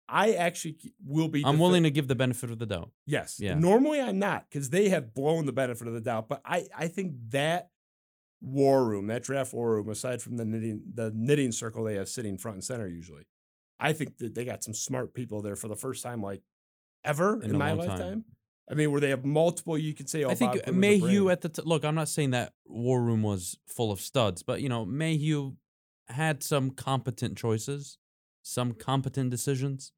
[0.08, 1.44] I actually will be.
[1.44, 2.92] I'm willing to give the benefit of the doubt.
[3.08, 3.40] Yes.
[3.40, 3.56] Yeah.
[3.56, 6.90] Normally I'm not because they have blown the benefit of the doubt, but I I
[6.90, 7.70] think that
[8.40, 12.08] war room, that draft war room, aside from the knitting the knitting circle they have
[12.08, 13.26] sitting front and center usually,
[13.80, 16.42] I think that they got some smart people there for the first time like
[17.04, 17.98] ever in, In my long time.
[17.98, 18.26] lifetime.
[18.72, 20.74] I mean, where they have multiple, you can say, oh, I think Bob uh, a
[20.74, 21.84] Mayhew at the t- look.
[21.84, 25.54] I'm not saying that War Room was full of studs, but you know Mayhew
[26.08, 27.98] had some competent choices,
[28.42, 29.92] some competent decisions.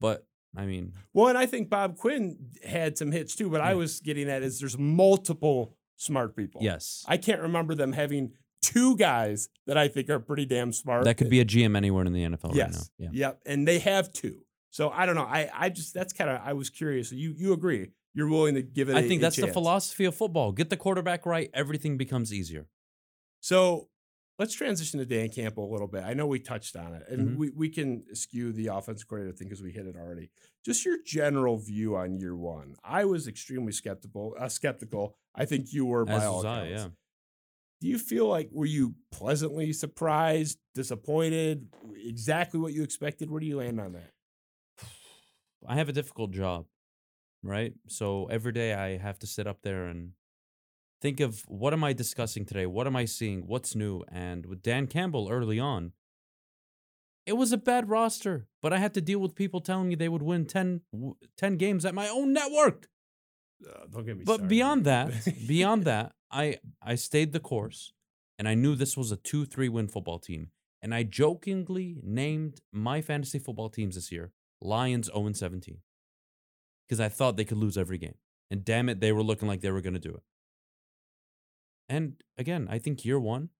[0.00, 0.24] But
[0.56, 3.98] I mean, Well, and I think Bob Quinn had some hits too, but I was
[4.00, 6.60] getting at is there's multiple smart people.
[6.62, 11.04] yes, I can't remember them having two guys that I think are pretty damn smart.
[11.04, 12.74] that could be a GM anywhere in the NFL yes.
[12.76, 13.10] right now.
[13.12, 13.26] Yeah.
[13.28, 13.40] Yep.
[13.46, 14.38] And they have two.
[14.70, 15.24] So I don't know.
[15.24, 17.12] I I just that's kind of I was curious.
[17.12, 17.90] You you agree?
[18.14, 18.96] You're willing to give it?
[18.96, 20.52] I a- think that's the philosophy of football.
[20.52, 22.66] Get the quarterback right, everything becomes easier.
[23.40, 23.88] So
[24.38, 26.04] let's transition to Dan Campbell a little bit.
[26.04, 27.36] I know we touched on it, and Mhm.
[27.36, 30.30] we, we can skew the offensive coordinator thing because we hit it already.
[30.64, 32.76] Just your general view on year one.
[32.84, 34.34] I was extremely skeptical.
[34.38, 35.16] Uh, skeptical.
[35.34, 36.82] I think you were by As all was I, accounts.
[36.84, 36.88] yeah.
[37.82, 41.66] Do you feel like were you pleasantly surprised, disappointed,
[41.96, 43.28] exactly what you expected?
[43.28, 44.12] Where do you land on that?
[45.66, 46.66] I have a difficult job,
[47.42, 47.72] right?
[47.88, 50.12] So every day I have to sit up there and
[51.00, 52.66] think of what am I discussing today?
[52.66, 53.48] What am I seeing?
[53.48, 54.04] What's new?
[54.12, 55.90] And with Dan Campbell early on,
[57.26, 60.08] it was a bad roster, but I had to deal with people telling me they
[60.08, 60.82] would win 10,
[61.36, 62.86] 10 games at my own network.
[63.68, 64.48] Uh, don't get me But started.
[64.48, 65.12] beyond that,
[65.48, 67.92] beyond that, I I stayed the course
[68.38, 70.48] and I knew this was a 2-3 win football team.
[70.80, 75.78] And I jokingly named my fantasy football teams this year Lions 0 17.
[76.88, 78.16] Because I thought they could lose every game.
[78.50, 80.22] And damn it, they were looking like they were going to do it.
[81.88, 83.50] And again, I think year one,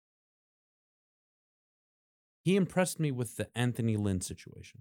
[2.45, 4.81] he impressed me with the Anthony Lynn situation.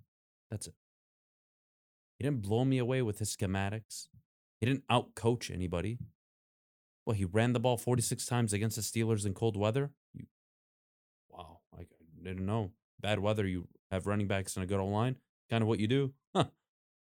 [0.49, 0.73] That's it.
[2.17, 4.07] He didn't blow me away with his schematics.
[4.59, 5.99] He didn't outcoach anybody.
[7.05, 9.91] Well, he ran the ball 46 times against the Steelers in cold weather.
[10.13, 10.25] You,
[11.29, 11.85] wow, I
[12.23, 12.71] didn't know.
[12.99, 15.15] Bad weather, you have running backs and a good old line.
[15.49, 16.13] Kind of what you do.
[16.35, 16.45] Huh.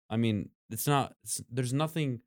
[0.09, 1.14] I mean, it's not.
[1.22, 2.20] It's, there's nothing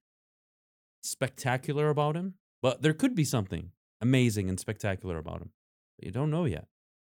[1.01, 5.51] spectacular about him, but there could be something amazing and spectacular about him.
[5.99, 6.67] You don't know yet.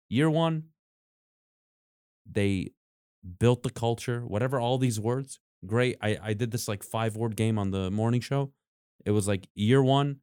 [0.10, 0.66] Year one,
[2.30, 2.72] they
[3.40, 4.22] built the culture.
[4.22, 5.98] Whatever all these words, great.
[6.02, 8.52] I I did this like five word game on the morning show.
[9.06, 10.18] It was like year one,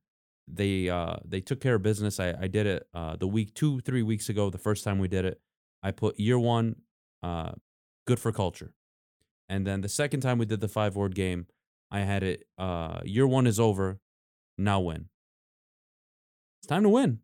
[0.51, 2.19] they uh they took care of business.
[2.21, 4.51] I I did it uh the week two three weeks ago.
[4.51, 5.41] The first time we did it,
[5.83, 6.77] I put year one,
[7.23, 7.53] uh,
[8.07, 8.73] good for culture,
[9.49, 11.47] and then the second time we did the five word game,
[11.91, 14.01] I had it uh year one is over,
[14.57, 15.09] now win.
[16.61, 17.21] It's time to win.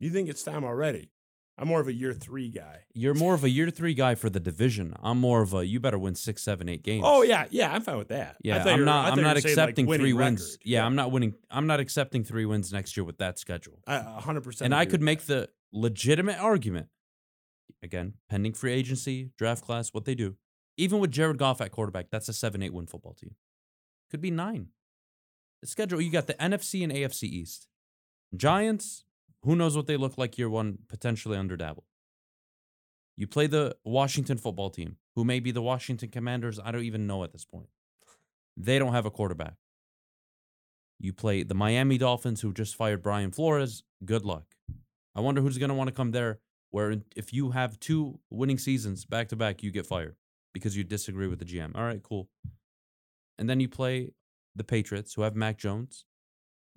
[0.00, 1.10] you think it's time already?
[1.60, 2.84] I'm more of a year three guy.
[2.94, 4.94] You're more of a year three guy for the division.
[5.02, 7.04] I'm more of a you better win six, seven, eight games.
[7.06, 8.36] Oh yeah, yeah, I'm fine with that.
[8.42, 9.12] Yeah, I'm not.
[9.12, 10.40] I'm not like, accepting winning three wins.
[10.52, 10.62] record.
[10.64, 11.34] Yeah, I'm not winning.
[11.50, 13.78] I'm not accepting three wins next year with that schedule.
[13.86, 14.66] Hundred percent.
[14.66, 15.50] And I could make that.
[15.72, 16.88] the legitimate argument,
[17.82, 20.36] again, pending free agency, draft class, what they do.
[20.78, 23.34] Even with Jared Goff at quarterback, that's a seven, eight win football team.
[24.10, 24.68] Could be nine.
[25.60, 27.68] The schedule, you got the NFC and AFC East.
[28.34, 29.04] Giants,
[29.42, 31.84] who knows what they look like year one, potentially under Daboll.
[33.16, 36.58] You play the Washington football team, who may be the Washington Commanders.
[36.62, 37.68] I don't even know at this point.
[38.56, 39.54] They don't have a quarterback.
[40.98, 43.82] You play the Miami Dolphins, who just fired Brian Flores.
[44.04, 44.44] Good luck.
[45.14, 46.40] I wonder who's going to want to come there.
[46.70, 50.16] Where if you have two winning seasons back to back, you get fired
[50.52, 51.74] because you disagree with the GM.
[51.74, 52.28] All right, cool.
[53.38, 54.12] And then you play
[54.54, 56.04] the Patriots, who have Mac Jones.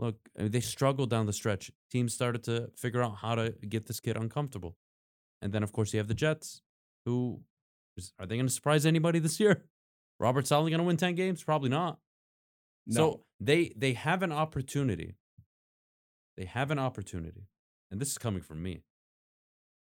[0.03, 1.71] Look, I mean, they struggled down the stretch.
[1.89, 4.75] Teams started to figure out how to get this kid uncomfortable.
[5.41, 6.61] And then, of course, you have the Jets,
[7.05, 7.39] who
[7.95, 9.63] is, are they going to surprise anybody this year?
[10.19, 11.41] Robert Saleh going to win 10 games?
[11.41, 11.99] Probably not.
[12.85, 12.95] No.
[12.95, 15.15] So they they have an opportunity.
[16.35, 17.47] They have an opportunity.
[17.89, 18.81] And this is coming from me.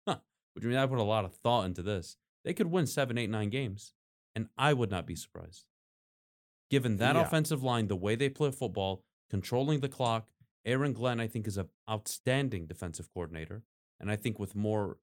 [0.07, 0.19] Huh.
[0.55, 2.17] Which means I put a lot of thought into this.
[2.45, 3.95] They could win seven, eight, nine games,
[4.37, 5.65] and I would not be surprised.
[6.71, 7.23] Given that Yeah.
[7.23, 10.29] offensive line, the way they play football, controlling the clock,
[10.65, 13.63] Aaron Glenn, I think, is an outstanding defensive coordinator.
[14.01, 14.99] And I think with more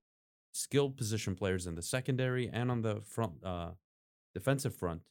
[0.54, 3.72] skilled position players in the secondary and on the front uh,
[4.34, 5.02] defensive front,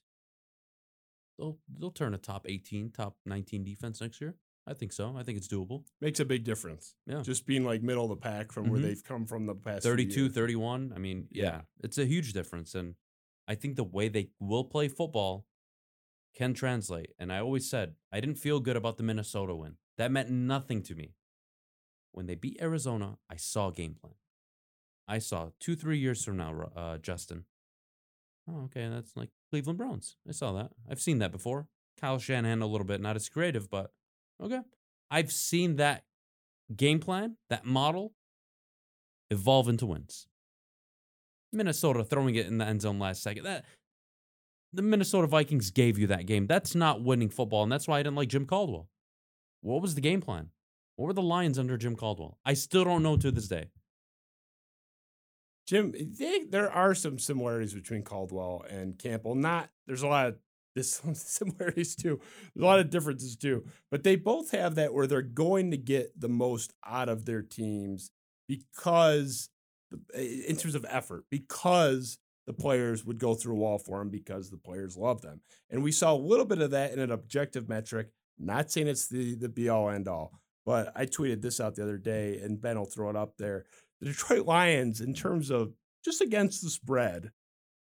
[1.39, 4.35] they'll they'll turn a top 18, top 19 defense next year.
[4.66, 5.15] I think so.
[5.16, 5.85] I think it's doable.
[6.01, 6.95] makes a big difference.
[7.07, 7.23] Yeah.
[7.23, 8.82] Just being like middle of the pack from where Mhm.
[8.82, 10.93] they've come from the past few 32, 31.
[10.95, 11.61] I mean, yeah, Yeah.
[11.82, 12.74] it's a huge difference.
[12.74, 12.95] And
[13.49, 15.47] I think the way they will play football
[16.35, 17.12] can translate.
[17.19, 19.77] And I always said, I didn't feel good about the Minnesota win.
[19.98, 21.15] That meant nothing to me.
[22.12, 24.15] When they beat Arizona, I saw game plan.
[25.07, 27.44] I saw two, three years from now, uh, Justin.
[28.48, 28.89] Oh, okay.
[28.89, 30.16] That's like Cleveland Browns.
[30.28, 30.70] I saw that.
[30.89, 31.66] I've seen that before.
[32.01, 33.93] Kyle Shanahan a little bit, not as creative, but
[34.43, 34.61] okay.
[35.11, 36.05] I've seen that
[36.74, 38.15] game plan, that model
[39.31, 40.27] evolve into wins.
[41.52, 43.44] Minnesota throwing it in the end zone last second.
[43.44, 43.65] That
[44.72, 46.47] the Minnesota Vikings gave you that game.
[46.47, 48.88] That's not winning football, and that's why I didn't like Jim Caldwell.
[49.60, 50.51] What was the game plan?
[50.97, 52.38] What were the Lions under Jim Caldwell?
[52.44, 53.66] I still don't know to this day.
[55.66, 59.34] Jim, they, there are some similarities between Caldwell and Campbell.
[59.34, 60.36] Not there's a lot of
[60.74, 62.20] this similarities too.
[62.55, 63.64] There's a lot of differences too.
[63.90, 67.42] But they both have that where they're going to get the most out of their
[67.42, 68.10] teams
[68.48, 69.48] because,
[70.14, 72.18] eh, in terms of effort, because
[72.51, 75.40] the players would go through a wall for them because the players love them.
[75.70, 78.09] And we saw a little bit of that in an objective metric.
[78.39, 80.32] Not saying it's the the be all end all,
[80.64, 83.64] but I tweeted this out the other day, and Ben will throw it up there
[84.01, 85.72] the Detroit Lions, in terms of
[86.05, 87.31] just against the spread,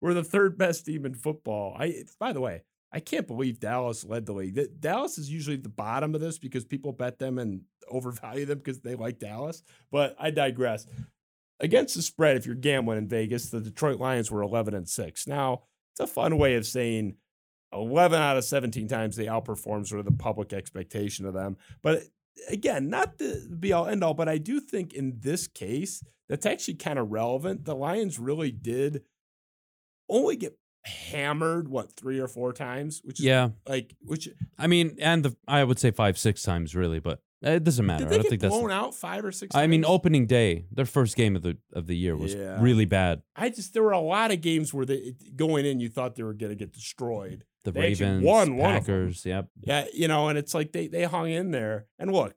[0.01, 1.75] were the third best team in football.
[1.77, 4.59] I, by the way, I can't believe Dallas led the league.
[4.79, 8.81] Dallas is usually the bottom of this because people bet them and overvalue them because
[8.81, 9.63] they like Dallas.
[9.91, 10.87] But I digress.
[11.59, 15.27] Against the spread, if you're gambling in Vegas, the Detroit Lions were 11 and six.
[15.27, 17.15] Now it's a fun way of saying
[17.73, 21.57] 11 out of 17 times they outperformed sort of the public expectation of them.
[21.81, 22.03] But
[22.49, 26.45] again, not the be all end all, but I do think in this case, that's
[26.45, 27.65] actually kind of relevant.
[27.65, 29.03] The Lions really did
[30.07, 34.97] only get hammered, what, three or four times, which is Yeah, like, which I mean,
[34.99, 38.03] and the I would say five, six times really, but Uh, it doesn't matter.
[38.03, 38.53] did I they don't get think that's.
[38.53, 39.91] blown out five or six I mean, times?
[39.93, 42.61] opening day, their first game of the of the year was Yeah.
[42.61, 43.21] really bad.
[43.35, 46.23] I just, there were a lot of games where they going in, you thought they
[46.23, 47.45] were going to get destroyed.
[47.63, 48.95] The They actually Ravens, won one of them.
[48.95, 49.47] Packers, yep.
[49.61, 51.87] Yeah, you know, and it's like they they hung in there.
[51.97, 52.35] And look,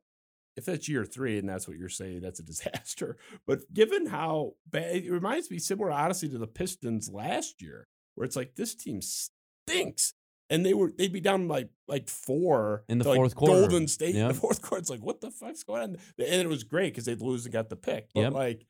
[0.56, 3.16] if that's year three and that's what you're saying, that's a disaster.
[3.46, 8.24] But given how bad, it reminds me similar, honestly, to the Pistons last year, where
[8.24, 10.14] it's like this team stinks,
[10.52, 13.54] and they were they'd be down like like four In the to, like, fourth quarter.
[13.60, 14.80] Golden State in the fourth quarter.
[14.80, 15.96] It's like what the fuck's going on?
[16.18, 18.08] And it was great because they'd lose and got the pick.
[18.14, 18.32] But Yep.
[18.34, 18.66] like,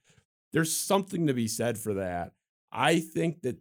[0.53, 2.33] there's something to be said for that.
[2.71, 3.59] I think that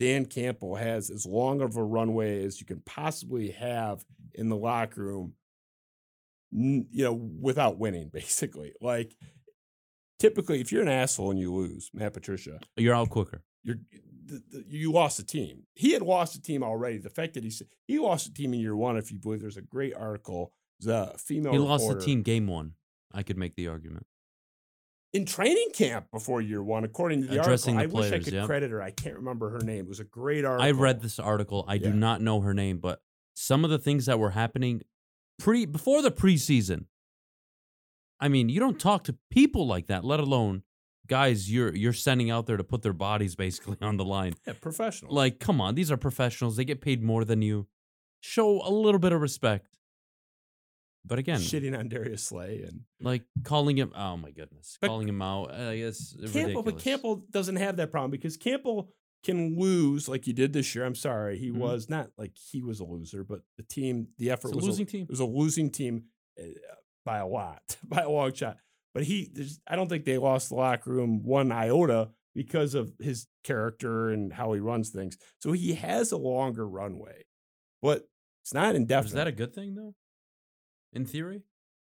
[0.00, 4.04] Dan Campbell has as long of a runway as you can possibly have
[4.34, 5.34] in the locker room,
[6.50, 8.72] you know, without winning, basically.
[8.80, 9.14] Like,
[10.18, 13.42] typically, if you're an asshole and you lose, Matt Patricia, You're out quicker.
[13.62, 13.76] you're
[14.24, 15.64] the, the, you lost the team.
[15.74, 16.98] He had lost the team already.
[16.98, 19.40] The fact that he said he lost the team in year one, if you believe,
[19.40, 20.52] there's a great article.
[20.80, 22.72] The female He lost the team game one.
[23.12, 24.06] I could make the argument.
[25.12, 28.00] in training camp before year one, according to the Addressing article.
[28.00, 28.46] the I wish I could yeah.
[28.46, 28.82] credit her.
[28.82, 29.84] I can't remember her name.
[29.84, 30.66] It was a great article.
[30.66, 31.64] I read this article.
[31.68, 31.90] I Yeah.
[31.90, 33.00] do not know her name, but
[33.34, 34.82] some of the things that were happening
[35.38, 36.86] pre before the preseason.
[38.20, 40.62] I mean, you don't talk to people like that, let alone
[41.06, 44.34] guys you're you're sending out there to put their bodies basically on the line.
[44.46, 45.14] Yeah, professional.
[45.14, 46.56] Like, come on, these are professionals.
[46.56, 47.66] They get paid more than you.
[48.20, 49.68] Show a little bit of respect.
[51.06, 55.06] But again, shitting on Darius Slay and like calling him, oh my goodness, But calling
[55.08, 55.52] him out.
[55.52, 56.64] I guess Campbell, ridiculous.
[56.64, 58.88] but Campbell doesn't have that problem because Campbell
[59.22, 60.84] can lose like he did this year.
[60.86, 61.58] I'm sorry, he Mhm.
[61.58, 64.66] was not like he was a loser, but the team, the effort It's a was
[64.66, 65.02] losing team.
[65.02, 66.04] It was a losing team
[66.40, 66.44] uh,
[67.04, 68.56] by a lot, by a long shot.
[68.94, 72.92] But he, there's, I don't think they lost the locker room one iota because of
[73.00, 75.18] his character and how he runs things.
[75.40, 77.24] So he has a longer runway,
[77.82, 78.08] but
[78.42, 79.08] it's not indefinite.
[79.08, 79.94] Is that a good thing though?
[80.92, 81.42] In theory,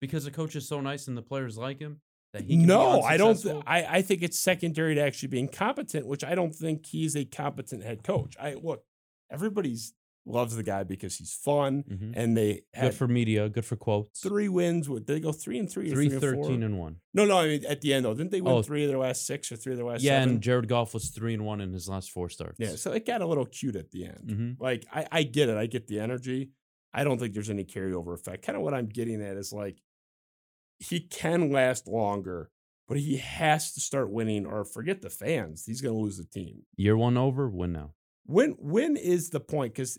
[0.02, 2.02] because the coach is so nice and the players like him
[2.34, 3.40] that he no, I don't.
[3.40, 7.16] Th- I I think it's secondary to actually being competent, which I don't think he's
[7.16, 8.36] a competent head coach.
[8.42, 8.84] I look,
[9.32, 9.94] everybody's
[10.28, 12.14] loves the guy because he's fun, Mhm.
[12.16, 13.48] and they Good for media.
[13.50, 14.20] Good for quotes.
[14.20, 14.90] three wins.
[14.90, 15.90] With, they go three and three?
[15.90, 16.44] Three, three and four?
[16.46, 16.98] 13 and one.
[17.14, 17.38] No, no.
[17.38, 18.62] I mean, at the end though, didn't they win Oh.
[18.62, 20.36] three of their last six or three of their last Yeah, seven?
[20.36, 22.60] and Jared Goff was three and one in his last four starts.
[22.60, 24.30] yeah, so it got a little cute at the end.
[24.58, 25.58] hmm Like I, I get it.
[25.58, 26.52] I get the energy.
[26.94, 28.46] I don't think there's any carryover effect.
[28.46, 29.82] Kind of what I'm getting at is like
[30.80, 32.50] he can last longer,
[32.88, 35.66] but he has to start winning or forget the fans.
[35.66, 36.64] He's going to lose the team.
[36.76, 37.94] Year one over, win now.
[38.28, 39.74] When when is the point?
[39.74, 39.98] Because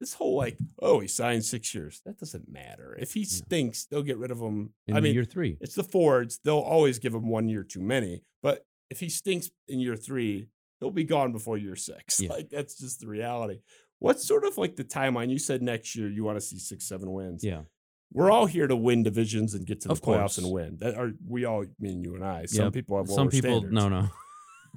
[0.00, 2.00] this whole like, oh, he signed six years.
[2.06, 2.96] That doesn't matter.
[3.00, 4.72] If he stinks, they'll get rid of him.
[4.86, 5.58] In I mean, year three.
[5.60, 6.38] it's the Fords.
[6.44, 8.22] They'll always give him one year too many.
[8.42, 10.48] But if he stinks in year three,
[10.80, 12.20] he'll be gone before year six.
[12.20, 12.30] Yeah.
[12.30, 13.60] Like that's just the reality.
[14.00, 15.30] What's sort of like the timeline?
[15.30, 17.42] You said next year you want to see six, seven wins.
[17.44, 17.62] Yeah.
[18.12, 20.38] We're all here to win divisions and get to the Of playoffs course.
[20.38, 20.76] and win.
[20.80, 22.44] That are we all mean you and I.
[22.46, 22.72] Some Yep.
[22.74, 23.72] people have Some people, standards.
[23.72, 24.08] no, no.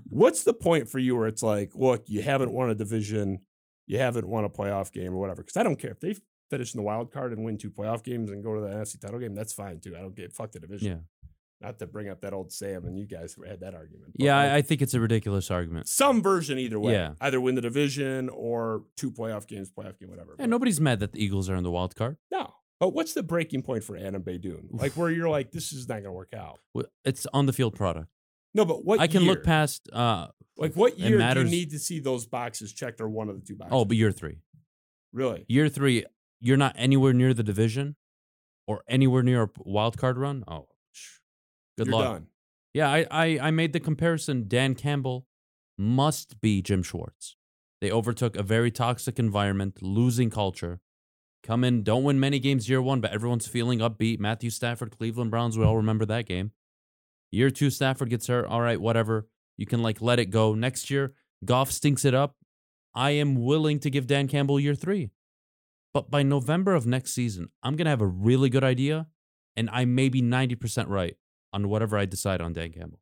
[0.10, 3.40] What's the point for you where it's like, look, you haven't won a division,
[3.88, 5.42] you haven't won a playoff game or whatever?
[5.44, 6.16] Because I don't care if they
[6.50, 9.00] finish in the wild card and win two playoff games and go to the NFC
[9.00, 9.36] title game.
[9.36, 9.96] That's fine too.
[9.96, 10.88] I don't get fuck the division.
[10.88, 10.98] Yeah.
[11.62, 14.12] Not to bring up that old Sam and you guys had that argument.
[14.18, 15.88] Yeah, like, I, think it's a ridiculous argument.
[15.88, 16.94] some version either way.
[16.94, 17.14] Yeah.
[17.22, 20.36] Either win the division or two playoff games, playoff game, whatever.
[20.38, 22.18] Yeah, nobody's mad that the Eagles are in the wild card.
[22.32, 22.54] no.
[22.78, 24.68] But what's the breaking point for Adham Beydoun?
[24.72, 26.60] Like where you're like, this is not going to work out.
[26.74, 28.10] Well, It's on the field product.
[28.56, 29.04] No, but what year?
[29.04, 29.34] I can year?
[29.34, 29.90] look past.
[29.94, 30.28] uh
[30.58, 33.46] Like what year do you need to see those boxes checked or one of the
[33.46, 33.74] two boxes?
[33.76, 34.38] Oh, but year three.
[35.14, 35.46] really?
[35.48, 36.06] Year three,
[36.40, 37.96] you're not anywhere near the division
[38.66, 40.44] or anywhere near a wild card run.
[40.48, 40.68] Oh,
[41.78, 42.06] good You're luck.
[42.14, 42.28] done.
[42.74, 44.46] Yeah, I, I I made the comparison.
[44.48, 45.28] Dan Campbell
[45.78, 47.36] must be Jim Schwartz.
[47.82, 50.80] They overtook a very toxic environment, losing culture.
[51.44, 54.20] Come in, don't win many games year one, but everyone's feeling upbeat.
[54.20, 56.52] Matthew Stafford, Cleveland Browns, we all remember that game.
[57.36, 58.46] Year two, Stafford gets hurt.
[58.46, 59.28] All right, whatever.
[59.58, 60.56] You can like let it go.
[60.56, 61.14] Next year,
[61.44, 62.38] Goff stinks it up.
[62.94, 65.12] I am willing to give Dan Campbell year three.
[65.94, 69.08] But by November of next season, I'm gonna have a really good idea,
[69.58, 71.18] and I may be 90% right
[71.52, 73.02] on whatever I decide on Dan Campbell.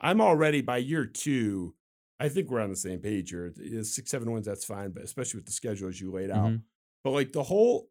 [0.00, 1.74] I'm already by year two.
[2.18, 3.52] I think we're on the same page here.
[3.82, 6.52] Six, seven wins, that's fine, but especially with the schedule as you laid out.
[6.52, 6.62] Mhm.
[7.04, 7.90] But like the whole,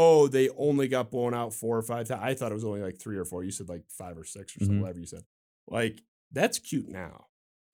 [0.00, 2.22] oh, they only got blown out four or five times.
[2.22, 3.42] I thought it was only like three or four.
[3.42, 4.80] You said like five or six or something, Mhm.
[4.82, 5.24] whatever you said.
[5.66, 6.02] Like
[6.32, 7.24] that's cute now.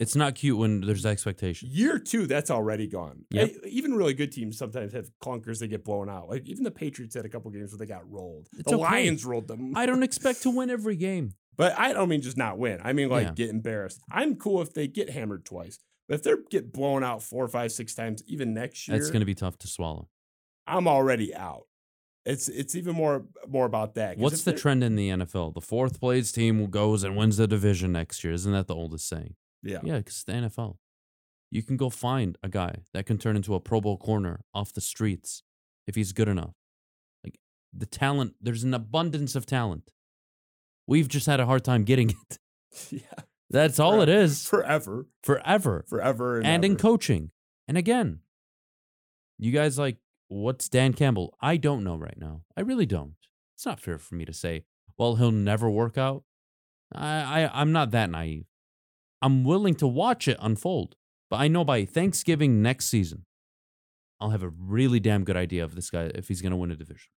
[0.00, 1.68] It's not cute when there's expectation.
[1.70, 3.26] Year two, that's already gone.
[3.30, 3.50] Yep.
[3.64, 6.28] I- even really good teams sometimes have clunkers that get blown out.
[6.28, 8.48] Like even the Patriots had a couple games where they got rolled.
[8.54, 8.82] It's the okay.
[8.82, 9.76] Lions rolled them.
[9.76, 11.34] I don't expect to win every game.
[11.56, 12.80] But I don't mean just not win.
[12.82, 13.32] I mean like Yeah.
[13.34, 14.00] get embarrassed.
[14.10, 15.78] I'm cool if they get hammered twice.
[16.08, 19.20] But if they get blown out four, five, six times, even next year, That's going
[19.20, 20.08] to be tough to swallow.
[20.66, 21.66] I'm already out.
[22.26, 24.16] It's it's even more more about that.
[24.16, 25.54] What's the trend in the NFL?
[25.54, 28.32] The fourth place team goes and wins the division next year.
[28.32, 29.34] Isn't that the oldest saying?
[29.62, 29.80] Yeah.
[29.82, 30.76] Yeah, because the NFL.
[31.50, 34.72] You can go find a guy that can turn into a Pro Bowl corner off
[34.72, 35.42] the streets
[35.86, 36.54] if he's good enough.
[37.22, 37.38] Like
[37.72, 39.92] the talent, there's an abundance of talent.
[40.86, 42.38] We've just had a hard time getting it.
[42.90, 43.22] yeah.
[43.50, 44.48] That's all it is.
[44.48, 45.06] Forever.
[45.22, 45.84] Forever.
[45.86, 46.38] Forever.
[46.38, 47.30] And, and in coaching.
[47.68, 48.20] And again,
[49.38, 49.98] you guys like,
[50.28, 51.36] what's Dan Campbell?
[51.40, 52.42] I don't know right now.
[52.56, 53.14] I really don't.
[53.56, 54.64] It's not fair for me to say,
[54.98, 56.24] well, he'll never work out.
[56.92, 58.46] I, I I'm not that naive.
[59.22, 60.96] I'm willing to watch it unfold,
[61.30, 63.24] but I know by Thanksgiving next season,
[64.20, 66.70] I'll have a really damn good idea of this guy if he's going to win
[66.70, 67.08] a division.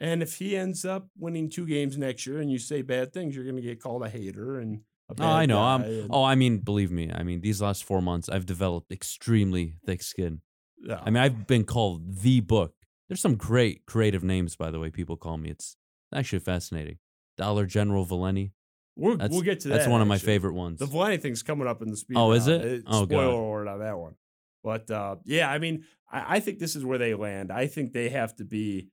[0.00, 3.36] And if he ends up winning two games next year and you say bad things,
[3.36, 5.62] you're gonna get called a hater and a Oh, I know.
[5.76, 7.10] and- oh, I mean, believe me.
[7.12, 10.40] I mean, these last four months, I've developed extremely thick skin.
[10.86, 11.00] Yeah.
[11.04, 12.74] I mean, I've been called the book.
[13.08, 15.50] There's some great creative names, by the way, people call me.
[15.50, 15.76] It's
[16.14, 16.98] actually fascinating.
[17.36, 18.52] Dollar General Valenti.
[18.96, 19.74] we'll, we'll get to that.
[19.78, 20.26] That's one of my actually.
[20.26, 20.78] favorite ones.
[20.78, 22.16] The Valenti thing's coming up in the speed.
[22.16, 22.62] Oh, is round.
[22.62, 22.72] it?
[22.72, 23.34] It's Oh, spoiler God.
[23.34, 24.14] alert on that one.
[24.62, 27.50] But uh, yeah, I mean, I, I think this is where they land.
[27.52, 28.88] I think they have to be.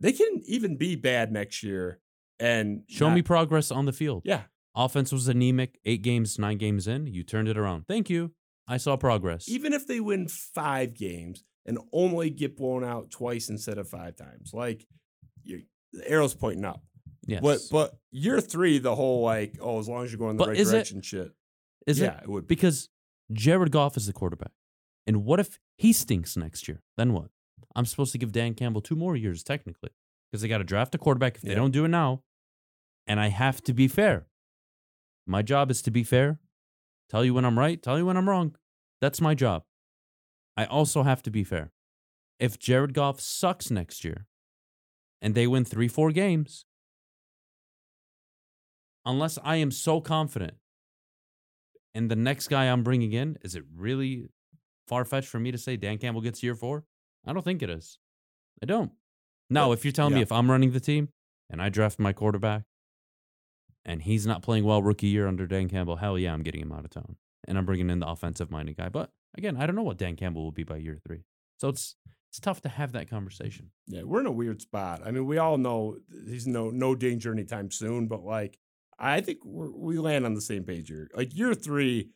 [0.00, 2.00] They can even be bad next year
[2.38, 4.22] and Show not- me progress on the field.
[4.24, 4.42] Yeah,
[4.74, 7.06] Offense was anemic, eight games, nine games in.
[7.06, 7.86] You turned it around.
[7.86, 8.32] Thank you.
[8.68, 9.48] I saw progress.
[9.48, 14.16] even if they win five games and only get blown out twice instead of five
[14.16, 14.86] times, like
[15.44, 15.62] you,
[15.92, 16.82] the arrow's pointing up.
[17.26, 17.42] yes.
[17.42, 20.48] But but year three, the whole like, oh, as long as you're going the But
[20.50, 21.32] right is it- direction, shit.
[21.86, 22.24] Is yeah, it?
[22.24, 22.54] it would be.
[22.56, 22.88] Because
[23.32, 24.50] Jared Goff is the quarterback.
[25.06, 26.82] And what if he stinks next year?
[26.96, 27.30] Then what?
[27.76, 29.90] I'm supposed to give Dan Campbell two more years, technically,
[30.32, 31.56] because they got to draft a quarterback if they Yeah.
[31.56, 32.22] don't do it now.
[33.06, 34.26] And I have to be fair.
[35.26, 36.40] My job is to be fair,
[37.10, 38.56] tell you when I'm right, tell you when I'm wrong.
[39.00, 39.62] That's my job.
[40.56, 41.72] I also have to be fair.
[42.38, 44.26] If Jared Goff sucks next year
[45.20, 46.64] and they win three, four games,
[49.04, 50.54] unless I am so confident
[51.94, 54.28] and the next guy I'm bringing in, is it really
[54.86, 56.84] far fetched for me to say Dan Campbell gets year four?
[57.26, 57.98] I don't think it is.
[58.62, 58.92] I don't.
[59.48, 61.08] Now, if you're telling me if I'm running the team
[61.48, 62.64] and I draft my quarterback
[63.86, 66.72] and he's not playing well rookie year under Dan Campbell, hell yeah, I'm getting him
[66.72, 67.16] out of town.
[67.48, 68.88] And I'm bringing in the offensive minded guy.
[68.88, 71.22] But again, I don't know what Dan Campbell will be by year three.
[71.58, 71.94] So it's
[72.28, 73.70] it's tough to have that conversation.
[73.86, 75.00] Yeah, we're in a weird spot.
[75.04, 75.98] I mean, we all know
[76.28, 78.58] he's no no danger anytime soon, but like,
[78.98, 81.08] I think we're, we land on the same page here.
[81.14, 82.10] Like year three,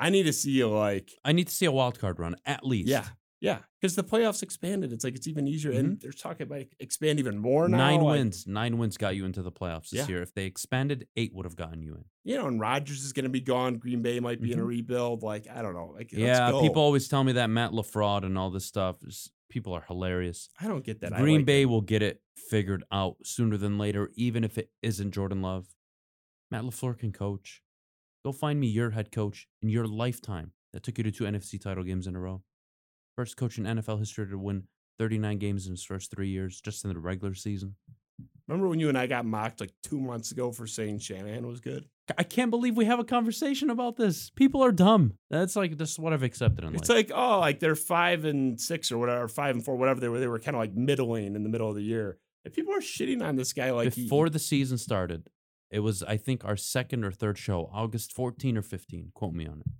[0.00, 2.88] I need to see like, I need to see a wild card run at least.
[2.88, 3.06] yeah,
[3.42, 4.92] yeah, because the playoffs expanded.
[4.92, 7.76] It's like it's even easier, and they're talking about expand even more now.
[7.76, 7.86] Mm-hmm.
[7.86, 8.46] Nine like, wins.
[8.46, 10.06] Nine wins got you into the playoffs this Yeah.
[10.08, 10.22] year.
[10.22, 12.04] If they expanded, eight would have gotten you in.
[12.24, 13.76] You know, and Rodgers is going to be gone.
[13.76, 14.68] Green Bay might be in a Mhm.
[14.68, 15.22] rebuild.
[15.22, 15.86] Like I don't know.
[15.94, 19.02] Like let's yeah, people always tell me that Matt LaFraud and all this stuff.
[19.04, 20.48] is- people are hilarious.
[20.58, 21.12] I don't get that.
[21.12, 21.66] Green like Bay it.
[21.66, 25.66] will get it figured out sooner than later, even if it isn't Jordan Love.
[26.50, 27.60] Matt LaFleur can coach.
[28.24, 31.58] Go find me your head coach in your lifetime that took you to two NFC
[31.60, 32.42] title games in a row.
[33.16, 34.64] First coach in NFL history to win
[34.98, 37.74] 39 games in his first three years, just in the regular season.
[38.48, 41.60] Remember when you and I got mocked like two months ago for saying Shanahan was
[41.60, 41.86] good?
[42.18, 44.30] I can't believe we have a conversation about this.
[44.30, 45.14] People are dumb.
[45.30, 48.90] That's like just what I've accepted in It's like, oh, like they're five and six
[48.90, 50.18] or whatever, five and four, whatever they were.
[50.20, 52.18] They were kind of like middling in the middle of the year.
[52.44, 55.28] And people are shitting on this guy like he- Before the season started,
[55.70, 59.12] it was I think our second or third show, August 14 or 15.
[59.14, 59.72] Quote me on it.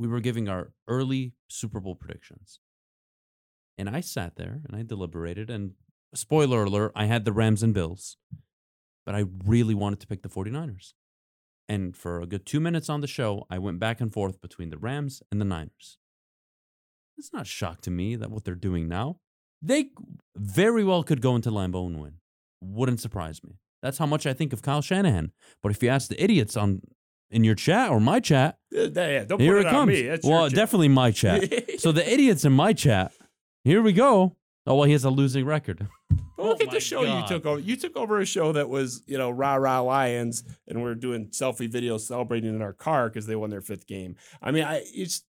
[0.00, 2.58] We were giving our early Super Bowl predictions.
[3.76, 5.72] And I sat there and I deliberated and
[6.14, 8.16] spoiler alert, I had the Rams and Bills.
[9.04, 10.94] But I really wanted to pick the 49ers.
[11.68, 14.70] And for a good 2 minutes on the show, I went back and forth between
[14.70, 15.98] the Rams and the Niners.
[17.18, 19.18] It's not shock to me that what they're doing now.
[19.60, 19.90] They
[20.34, 22.14] very well could go into Lambeau and win.
[22.62, 23.58] Wouldn't surprise me.
[23.82, 25.32] That's how much I think of Kyle Shanahan.
[25.62, 26.80] But if you ask the idiots on
[27.30, 29.88] in your chat or my chat, Uh, yeah, don't here put it it, on comes.
[29.92, 30.02] me.
[30.02, 30.56] That's well, shit.
[30.56, 31.80] definitely my chat.
[31.80, 33.12] so the idiots in my chat,
[33.64, 34.36] here we go.
[34.66, 35.86] Oh well, he has a losing record.
[36.36, 37.22] But look Oh at the show God.
[37.22, 37.60] you took over.
[37.60, 41.28] You took over a show that was, you know, rah rah Lions, and we're doing
[41.28, 44.16] selfie videos celebrating in our car because they won their fifth game.
[44.42, 45.22] I mean, I it's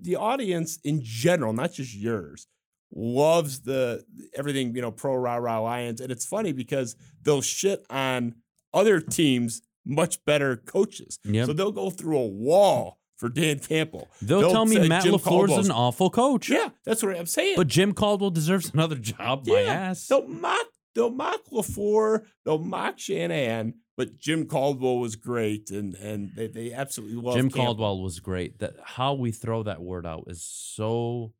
[0.00, 2.46] the audience in general, not just yours,
[2.92, 4.04] loves the
[4.34, 8.34] everything you know pro rah rah Lions, and it's funny because they'll shit on
[8.74, 11.18] other teams much better coaches.
[11.24, 11.46] Yep.
[11.46, 14.08] So they'll go through a wall for Dan Campbell.
[14.22, 16.48] They'll, They'll tell me Matt Jim LaFleur's Caldwell's- an awful coach.
[16.48, 17.54] Yeah, that's what I'm saying.
[17.56, 20.06] But Jim Caldwell deserves another job, my ass.
[20.06, 26.30] They'll mock, they'll mock LaFleur, they'll mock Shanahan, but Jim Caldwell was great, and and
[26.34, 27.64] they, they absolutely love Jim Campbell.
[27.66, 28.60] Caldwell was great.
[28.60, 31.34] That how we throw that word out is so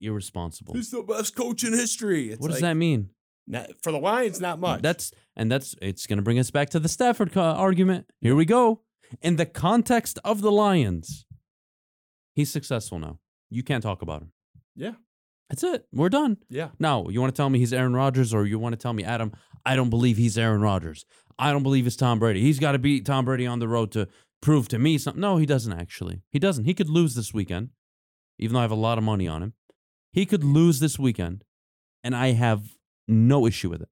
[0.00, 0.74] irresponsible.
[0.74, 2.30] He's the best coach in history.
[2.30, 3.10] It's What does that mean?
[3.46, 4.40] Not- for the Lions?
[4.40, 4.82] Not much.
[4.82, 8.06] That's and that's it's going to bring us back to the Stafford co- argument.
[8.20, 8.82] Here we go.
[9.22, 11.26] In the context of the Lions,
[12.34, 13.18] he's successful now.
[13.48, 14.32] You can't talk about him.
[14.76, 14.92] Yeah.
[15.48, 15.86] That's it.
[15.92, 16.36] We're done.
[16.48, 16.68] yeah.
[16.78, 19.02] Now, you want to tell me he's Aaron Rodgers, or you want to tell me,
[19.02, 19.32] Adham,
[19.66, 21.04] I don't believe he's Aaron Rodgers.
[21.40, 22.40] I don't believe it's Tom Brady.
[22.40, 24.06] He's got to beat Tom Brady on the road to
[24.40, 25.20] prove to me something.
[25.20, 26.22] No, he doesn't actually.
[26.30, 26.66] He doesn't.
[26.66, 27.70] He could lose this weekend,
[28.38, 29.54] even though I have a lot of money on him.
[30.12, 31.42] He could lose this weekend,
[32.04, 32.76] and I have
[33.10, 33.88] no issue with it.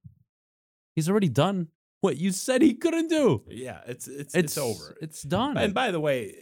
[0.94, 1.68] He's already done
[2.00, 3.42] what you said he couldn't do.
[3.48, 4.96] Yeah, it's it's It's, it's, over.
[5.00, 5.56] It's done.
[5.56, 6.34] and by the way,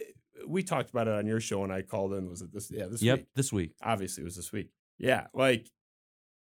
[0.47, 2.29] we talked about it on your show, and I called in.
[2.29, 2.71] Was it this?
[2.71, 3.07] Yeah, this week?
[3.07, 3.27] yep, week.
[3.35, 3.75] this week.
[3.81, 4.69] Obviously, it was this week.
[4.97, 5.69] Yeah, like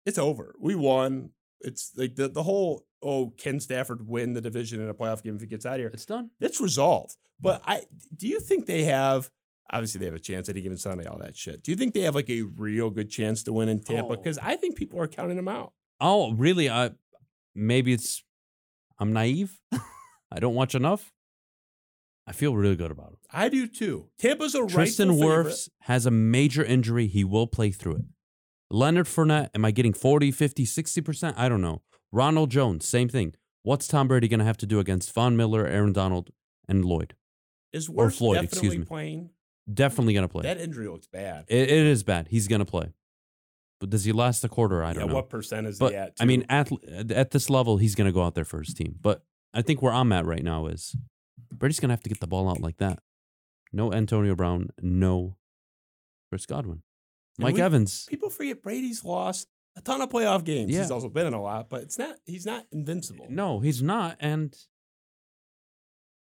[0.06, 0.54] it's over.
[0.59, 1.30] We won.
[1.60, 5.34] It's like the the whole oh, can Stafford win the division in a playoff game
[5.34, 5.90] if he gets out of here?
[5.92, 6.30] It's done.
[6.40, 7.16] It's resolved.
[7.40, 7.82] But I
[8.16, 9.30] do you think they have
[9.70, 11.62] obviously they have a chance at any given Sunday, all that shit.
[11.62, 14.12] Do you think they have like a real good chance to win in Tampa?
[14.12, 14.16] Oh.
[14.16, 15.72] Because I think people are counting them out.
[16.03, 16.69] Oh, really?
[16.69, 16.91] I
[17.55, 18.23] maybe it's
[18.99, 19.59] I'm naive.
[20.31, 21.12] I don't watch enough.
[22.27, 23.19] I feel really good about it.
[23.33, 24.09] I do too.
[24.19, 25.11] Tampa's a Tristan.
[25.11, 27.07] Wirfs has a major injury.
[27.07, 28.05] He will play through it.
[28.70, 31.35] Leonard Fournette, am I getting 40, 50, 60%?
[31.37, 31.83] I don't know.
[32.11, 33.35] Ronald Jones, same thing.
[33.65, 36.31] What's Tom Brady going to have to do against Von Miller, Aaron Donald,
[36.69, 37.15] and Lloyd?
[37.73, 38.85] Is or Wirfs Floyd, definitely excuse me.
[38.85, 39.31] playing?
[39.73, 40.43] Definitely going to play.
[40.43, 41.45] That injury looks bad.
[41.49, 42.29] It- it is bad.
[42.29, 42.93] He's going to play.
[43.82, 44.84] But does he last a quarter?
[44.84, 45.00] I don't know.
[45.00, 45.14] yeah, know.
[45.16, 46.12] what percent is but he at?
[46.20, 46.70] I mean, at
[47.10, 48.94] at this level, he's going to go out there for his team.
[49.02, 50.94] But I think where I'm at right now is
[51.52, 53.00] Brady's going to have to get the ball out like that.
[53.72, 55.36] No Antonio Brown, no
[56.30, 56.82] Chris Godwin,
[57.40, 58.06] Mike we- Evans.
[58.09, 60.70] people forget Brady's lost a ton of playoff games.
[60.70, 60.82] Yeah.
[60.82, 63.26] He's also been in a lot, but it's not he's not invincible.
[63.30, 64.16] No, he's not.
[64.20, 64.56] And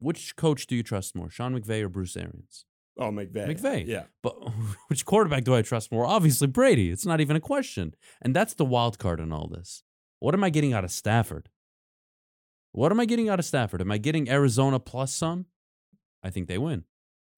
[0.00, 2.64] which coach do you trust more, Sean McVay or Bruce Arians?
[2.98, 3.48] Oh, McVay.
[3.48, 3.86] McVay.
[3.86, 4.04] Yeah.
[4.22, 4.36] But
[4.88, 6.06] which quarterback do I trust more?
[6.06, 6.90] Obviously Brady.
[6.90, 7.94] It's not even a question.
[8.22, 9.82] And that's the wild card in all this.
[10.18, 11.50] What am I getting out of Stafford?
[12.72, 13.80] What am I getting out of Stafford?
[13.80, 15.46] Am I getting Arizona plus some?
[16.22, 16.84] I think they win.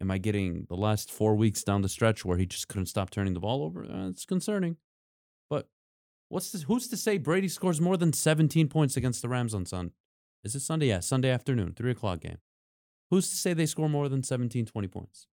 [0.00, 3.10] Am I getting the last four weeks down the stretch where he just couldn't stop
[3.10, 3.84] turning the ball over?
[3.84, 4.76] Uh, it's concerning.
[5.50, 5.68] But
[6.28, 9.66] what's this, who's to say Brady scores more than 17 points against the Rams on
[9.66, 9.90] Sun?
[10.44, 10.86] Is it Sunday?
[10.86, 12.38] Yeah, Sunday afternoon, three o'clock game.
[13.10, 15.26] Who's to say they score more than 17, 20 points?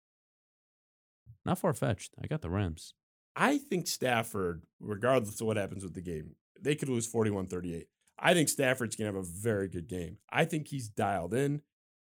[1.46, 2.14] Not far fetched.
[2.22, 2.94] I got the Rams.
[3.36, 7.88] I think Stafford, regardless of what happens with the game, they could lose 41 38.
[8.18, 10.18] I think Stafford's going to have a very good game.
[10.30, 11.62] I think he's dialed in.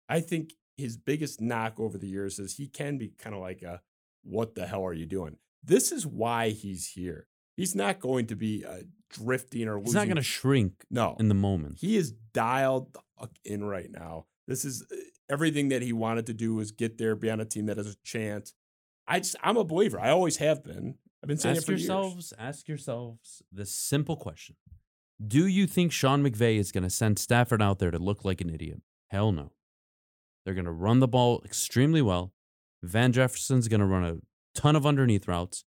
[0.09, 3.63] I think his biggest knock over the years is he can be kind of like
[3.63, 3.83] a,
[4.23, 5.37] what the hell are you doing?
[5.63, 7.27] This is why he's here.
[7.57, 9.87] He's not going to be uh, drifting or losing.
[9.87, 11.17] He's not going to shrink no.
[11.19, 11.79] in the moment.
[11.81, 12.97] He is dialed
[13.45, 14.27] in right now.
[14.47, 14.97] This is uh,
[15.29, 17.89] everything that he wanted to do was get there, be on a team that has
[17.89, 18.55] a chance.
[19.09, 19.99] I just, I'm a believer.
[19.99, 20.97] I always have been.
[21.23, 22.35] I've been saying ask it for yourselves, years.
[22.39, 24.57] ask yourselves this simple question:
[25.25, 28.41] Do you think Sean McVay is going to send Stafford out there to look like
[28.41, 28.83] an idiot?
[29.09, 29.53] Hell no.
[30.45, 32.33] They're going to run the ball extremely well.
[32.83, 34.19] Van Jefferson's going to run a
[34.55, 35.65] ton of underneath routes.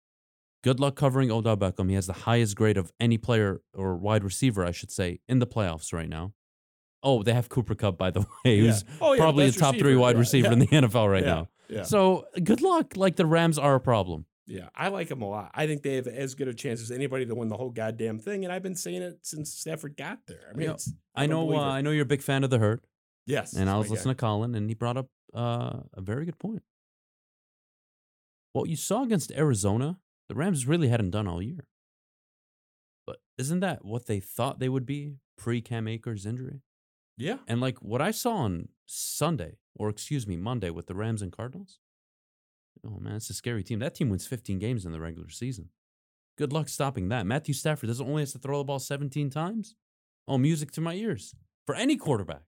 [0.64, 1.90] Good luck covering Odell Beckham.
[1.90, 5.40] He has the highest grade of any player or wide receiver, I should say, in
[5.40, 6.34] the playoffs right now.
[7.04, 8.96] Oh, they have Cooper Kupp, by the way, who's Yeah.
[9.02, 10.54] Oh, yeah, probably the best top three wide receiver yeah.
[10.54, 11.50] in the NFL right now.
[11.72, 11.84] Yeah.
[11.84, 12.96] So good luck.
[12.98, 14.26] Like the Rams are a problem.
[14.48, 15.52] Yeah, I like them a lot.
[15.54, 18.20] I think they have as good a chance as anybody to win the whole goddamn
[18.20, 20.42] thing, and I've been saying it since Stafford got there.
[20.52, 20.74] I mean, Yeah.
[20.74, 21.54] it's, I know.
[21.56, 21.62] Uh.
[21.62, 22.82] I know you're a big fan of the Herd.
[23.26, 23.94] yes, And I was my guy.
[24.00, 26.64] listening to Colin, and he brought up uh, a very good point.
[28.54, 31.66] What you saw against Arizona, the Rams really hadn't done all year.
[33.08, 36.62] But isn't that what they thought they would be pre Cam Akers injury?
[37.18, 41.22] Yeah, And like what I saw on Sunday, or excuse me, Monday with the Rams
[41.22, 41.80] and Cardinals.
[42.86, 43.80] Oh man, it's a scary team.
[43.80, 45.70] That team wins 15 games in the regular season.
[46.38, 47.26] Good luck stopping that.
[47.26, 49.76] Matthew Stafford doesn't only has to throw the ball 17 times.
[50.28, 51.36] Oh, music to my ears
[51.66, 52.44] for any quarterback.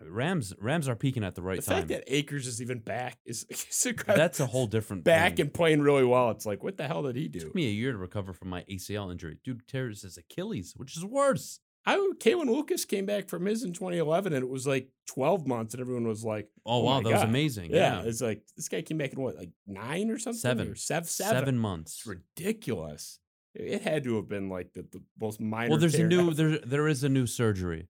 [0.00, 1.88] Rams Rams are peaking at the right the time.
[1.88, 4.22] The fact that Akers is even back is, is incredible.
[4.22, 5.46] That's a whole different back thing.
[5.46, 6.30] and playing really well.
[6.30, 7.38] It's like, what the hell did he do?
[7.38, 9.38] It took me a year to recover from my ACL injury.
[9.42, 11.58] Dude tears his Achilles, which is worse.
[11.94, 15.74] I Kalin Lucas came back from his in 2011, and it was like 12 months,
[15.74, 17.70] and everyone was like, Oh, Oh wow, that was amazing.
[17.70, 20.38] yeah, Yeah, it's like this guy came back in what, like nine or something?
[20.40, 20.68] Seven.
[20.68, 21.58] or seven, seven, seven.
[21.58, 21.92] months.
[21.98, 23.20] It's ridiculous.
[23.54, 25.70] It had to have been like the, the most minor.
[25.70, 27.88] Well, there's a new there there is a new surgery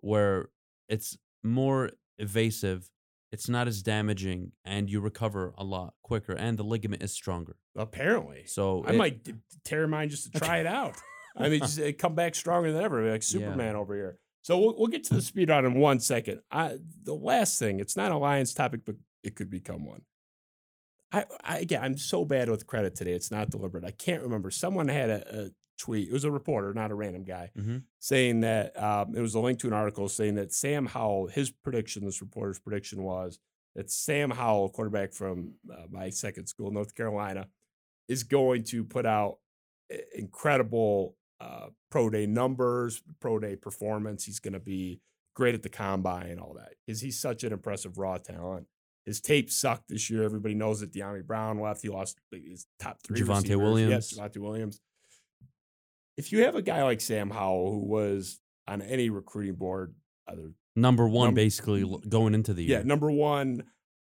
[0.00, 0.50] where
[0.88, 2.90] it's more evasive,
[3.32, 7.56] it's not as damaging, and you recover a lot quicker, and the ligament is stronger.
[7.76, 9.28] Apparently, So I it- might
[9.64, 10.96] tear mine just to try it out.
[11.36, 14.18] I mean, just uh, come back stronger than ever, like Superman over here.
[14.42, 16.40] So we'll, we'll get to the speed on in one second.
[16.50, 20.02] I, the last thing, it's not a Lions topic, but it could become one.
[21.12, 23.12] I, I again, I'm so bad with credit today.
[23.12, 23.84] It's not deliberate.
[23.84, 24.50] I can't remember.
[24.50, 26.08] Someone had a, a tweet.
[26.08, 27.82] It was a reporter, not a random guy, Mhm.
[27.98, 31.50] saying that um, it was a link to an article saying that Sam Howell, his
[31.50, 33.38] prediction, this reporter's prediction was
[33.74, 37.48] that Sam Howell, quarterback from uh, my second school, North Carolina,
[38.08, 39.38] is going to put out
[40.14, 44.24] incredible uh, pro day numbers, pro day performance.
[44.24, 45.00] He's going to be
[45.34, 48.66] great at the combine and all that because he's such an impressive raw talent.
[49.06, 50.22] His tape sucked this year.
[50.22, 51.82] Everybody knows that Dyami Brown left.
[51.82, 53.20] He lost his top three.
[53.20, 53.58] Javonte receivers.
[53.58, 53.90] Williams.
[53.90, 54.80] Yes, Javonte Williams.
[56.16, 58.38] If you have a guy like Sam Howell who was
[58.68, 59.94] on any recruiting board,
[60.28, 63.64] either number one, Num- basically going into the yeah, number one,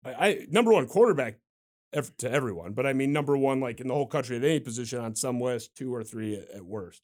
[0.04, 1.38] I, I number one quarterback
[1.92, 5.00] to everyone, but I mean number one like in the whole country at any position
[5.00, 7.02] on some list, two or three at, at worst.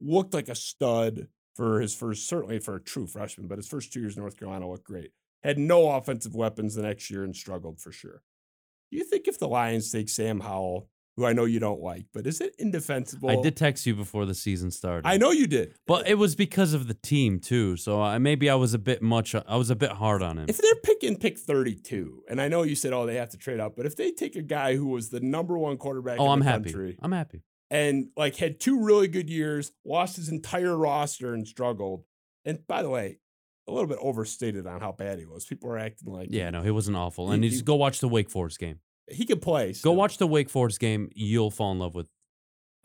[0.00, 3.92] Looked like a stud for his first, certainly for a true freshman, but his first
[3.92, 5.10] two years in North Carolina looked great.
[5.42, 8.22] Had no offensive weapons the next year and struggled for sure.
[8.90, 10.88] Do you think if the Lions take Sam Howell,
[11.20, 13.28] who I know you don't like, but is it indefensible?
[13.28, 15.06] I did text you before the season started.
[15.06, 15.74] I know you did.
[15.86, 17.76] but it was because of the team too.
[17.76, 19.34] So I, maybe I was a bit much.
[19.34, 20.46] I was a bit hard on him.
[20.48, 23.60] If they're picking pick 32, and I know you said, oh, they have to trade
[23.60, 26.30] up, but if they take a guy who was the number one quarterback oh, in
[26.32, 26.64] I'm the happy.
[26.64, 27.42] country I'm happy.
[27.70, 32.04] and like had two really good years, lost his entire roster and struggled.
[32.46, 33.18] And by the way,
[33.68, 35.44] a little bit overstated on how bad he was.
[35.44, 37.28] People are acting like Yeah, no, he wasn't awful.
[37.28, 38.80] He- And you he- just go watch the Wake Forest game.
[39.10, 39.74] He could play.
[39.82, 41.10] Go watch the Wake Forest game.
[41.14, 42.08] You'll fall in love with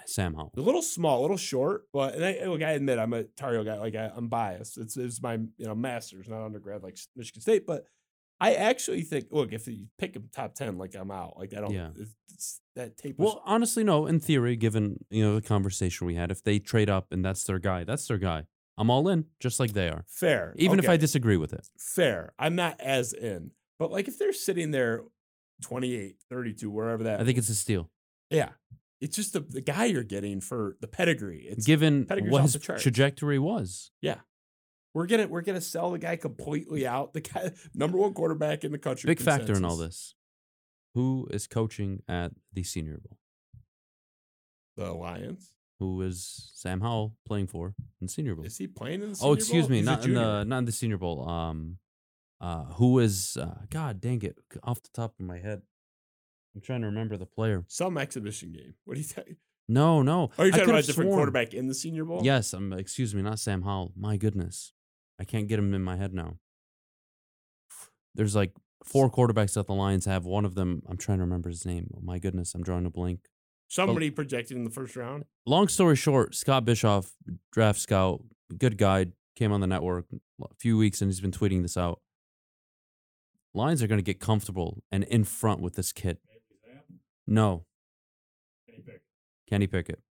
[0.07, 0.53] Sam Howell.
[0.57, 3.53] A little small, a little short, but and I, look, I admit I'm a Tar
[3.53, 3.77] Heel guy.
[3.77, 4.77] Like I, I'm biased.
[4.77, 7.65] It's, it's my you know master's, not undergrad like Michigan State.
[7.65, 7.85] But
[8.39, 11.37] I actually think, look, if you pick him top ten, like I'm out.
[11.37, 11.71] Like I don't.
[11.71, 11.89] Yeah.
[11.95, 13.17] It's, it's, that tape.
[13.17, 14.05] Was, Well, honestly, no.
[14.05, 17.43] In theory, given you know the conversation we had, if they trade up and that's
[17.43, 18.43] their guy, that's their guy.
[18.77, 20.03] I'm all in, just like they are.
[20.05, 20.53] fair.
[20.57, 21.65] Even if I disagree with it.
[21.79, 22.33] fair.
[22.37, 23.51] I'm not as in.
[23.79, 25.03] But like if they're sitting there
[25.63, 27.89] 28, 32, wherever that I think it's a steal.
[28.29, 28.49] yeah.
[29.01, 31.45] It's just the, the guy you're getting for the pedigree.
[31.47, 33.91] It's Given what his the trajectory was.
[34.01, 34.19] Yeah.
[34.93, 37.13] We're gonna we're gonna sell the guy completely out.
[37.13, 39.07] The guy number one quarterback in the country.
[39.09, 40.15] Big factor in all this.
[40.95, 43.17] Who is coaching at the Senior Bowl?
[44.77, 45.51] The Lions.
[45.79, 48.45] Who is Sam Howell playing for in Senior Bowl?
[48.45, 49.19] Is he playing in the?
[49.21, 49.71] Oh, excuse Bowl?
[49.71, 51.27] me, He's not in the not in the Senior Bowl.
[51.27, 51.77] Um,
[52.41, 53.37] uh, who is?
[53.39, 54.37] Uh, God dang it!
[54.63, 55.61] Off the top of my head,
[56.55, 57.63] I'm trying to remember the player.
[57.67, 58.73] some exhibition game.
[58.85, 59.37] What do you think?
[59.67, 60.29] No, no.
[60.37, 62.21] Oh, you're I talking about a different sworn- quarterback in the Senior Bowl.
[62.23, 62.71] Yes, I'm.
[62.73, 63.93] Excuse me, not Sam Howell.
[63.97, 64.73] My goodness,
[65.19, 66.37] I can't get him in my head now.
[68.13, 68.53] There's like
[68.83, 70.25] four quarterbacks that the Lions have.
[70.25, 71.89] One of them, I'm trying to remember his name.
[71.95, 73.21] Oh, my goodness, I'm drawing a blank.
[73.67, 75.25] somebody projected in the first round.
[75.45, 77.11] long story short, Scott Bischoff,
[77.51, 78.21] draft scout,
[78.57, 80.05] good guy, came on the network
[80.41, 81.99] a few weeks and he's been tweeting this out.
[83.55, 86.17] Lions are going to get comfortable and in front with this kid.
[87.27, 87.65] No,
[89.49, 89.99] Kenny Pickett.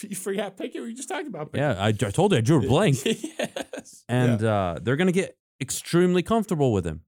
[0.00, 0.80] You forgot Pickett.
[0.80, 1.50] We just talked about.
[1.52, 1.76] Pickett.
[1.76, 2.98] Yeah, I, I told you I drew a blank.
[3.04, 4.04] yes.
[4.08, 4.54] And Yeah.
[4.54, 7.00] uh, they're going to get extremely comfortable with him.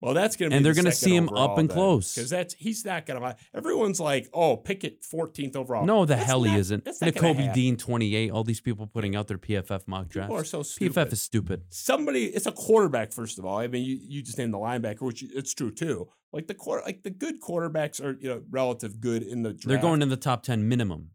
[0.00, 0.50] Well, that's gonna.
[0.50, 2.14] Be and they're going gonna see him up and close.
[2.14, 3.34] because that's he's not gonna.
[3.52, 5.84] Everyone's like, oh, Pickett 14th overall.
[5.84, 6.84] No, the That's hell he isn't.
[6.84, 7.52] That's not Nakobe.
[7.52, 8.30] Dean, 28.
[8.30, 10.28] All these people putting out their PFF mock drafts.
[10.28, 10.94] People are so stupid.
[11.08, 11.62] PFF is stupid.
[11.70, 15.00] somebody it's a quarterback first of all i mean you, you just named the linebacker
[15.02, 19.00] which it's true too like the quarter like the good quarterbacks are you know relative
[19.00, 19.66] good in the draft.
[19.68, 21.10] They're going in the top 10 minimum.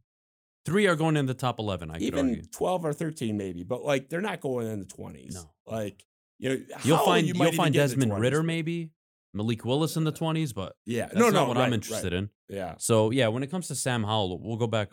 [0.65, 2.43] Three are going in the top 11, I could even argue.
[2.51, 5.51] 12 or 13 maybe but like they're not going in the 20s No.
[5.68, 6.03] like
[6.44, 8.91] you know You'll find you you'll find get in the Desmond Ridder maybe,
[9.34, 12.14] Malik Willis in the 20s, but yeah that's no no not what right, I'm interested
[12.14, 12.20] right.
[12.20, 12.30] in.
[12.49, 14.91] yeah So yeah, when it comes to Sam Howell, we'll go back.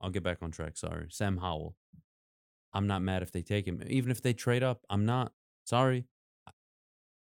[0.00, 0.76] I'll get back on track.
[0.76, 1.76] Sorry, Sam Howell.
[2.72, 4.80] I'm not mad if they take him, even if they trade up.
[4.90, 5.32] I'm not
[5.64, 6.06] sorry.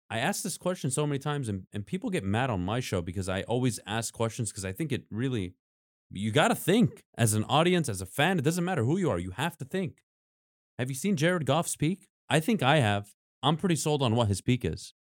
[0.09, 3.03] I ask this question so many times, and, and people get mad on my show
[3.03, 5.55] because I always ask questions because I think it really,
[6.11, 8.39] you got to think as an audience, as a fan.
[8.39, 9.99] It doesn't matter who you are, you have to think.
[10.79, 12.09] Have you seen Jared Goff speak?
[12.29, 13.15] I think I have.
[13.43, 14.95] I'm pretty sold on what his peak is.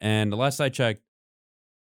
[0.00, 1.02] And the last I checked,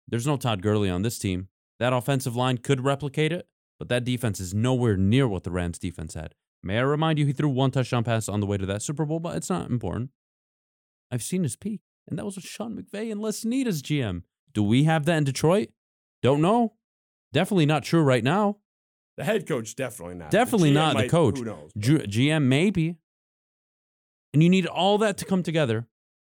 [0.08, 1.48] there's no Todd Gurley on this team.
[1.80, 3.48] That offensive line could replicate it,
[3.80, 6.36] but that defense is nowhere near what the Rams defense had.
[6.64, 9.06] May I remind you, he threw one touchdown pass on the way to that Super
[9.06, 10.12] Bowl, but it's not important.
[11.12, 14.24] I've seen his peak, and that was with Sean McVay and Les Snead as GM.
[14.54, 15.70] Do we have that in Detroit?
[16.22, 16.74] Don't know.
[17.34, 18.58] Definitely not true right now.
[19.18, 21.40] the head coach definitely not Definitely GM not the coach.
[21.40, 22.98] who knows G- GM maybe.
[24.34, 25.88] And you need all that to come together,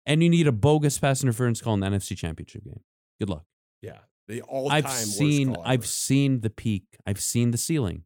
[0.05, 2.81] and you need a bogus pass interference call in the NFC Championship game.
[3.19, 3.45] Good luck.
[3.81, 6.85] yeah the all-time I've worst seen I've seen the peak.
[7.05, 8.03] I've seen the ceiling.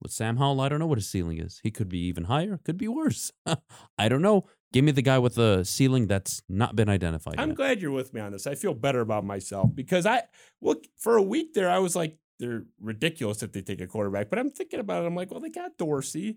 [0.00, 1.60] With Sam Howell, I don't know what his ceiling is.
[1.64, 3.32] He could be even higher, could be worse.
[3.98, 4.46] I don't know.
[4.72, 7.56] Give me the guy with the ceiling that's not been identified I'm yet.
[7.56, 8.46] glad you're with me on this.
[8.46, 10.22] I feel better about myself because I
[10.60, 11.68] look for a week there.
[11.68, 14.30] I was like, they're ridiculous if they take a quarterback.
[14.30, 15.06] But I'm thinking about it.
[15.06, 16.36] I'm like, well, they got Dorsey.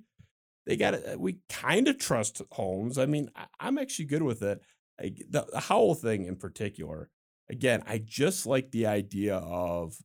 [0.65, 1.19] They got it.
[1.19, 2.97] We kind of trust Holmes.
[2.97, 4.61] I mean, I, I'm actually good with it.
[4.99, 7.09] I, the, the Howell thing in particular.
[7.49, 9.95] Again, I just like the idea of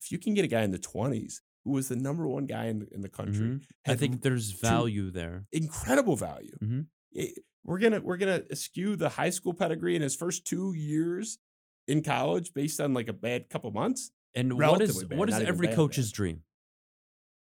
[0.00, 2.66] if you can get a guy in the 20s who was the number one guy
[2.66, 3.62] in, in the country, Mhm.
[3.86, 5.44] I think there's value there.
[5.52, 6.56] incredible value.
[6.62, 6.86] Mhm.
[7.12, 11.38] It- we're gonna we're gonna skew the high school pedigree in his first two years
[11.86, 14.10] in college based on like a bad couple months.
[14.34, 16.42] And what is bad, what is every bad, coach's dream?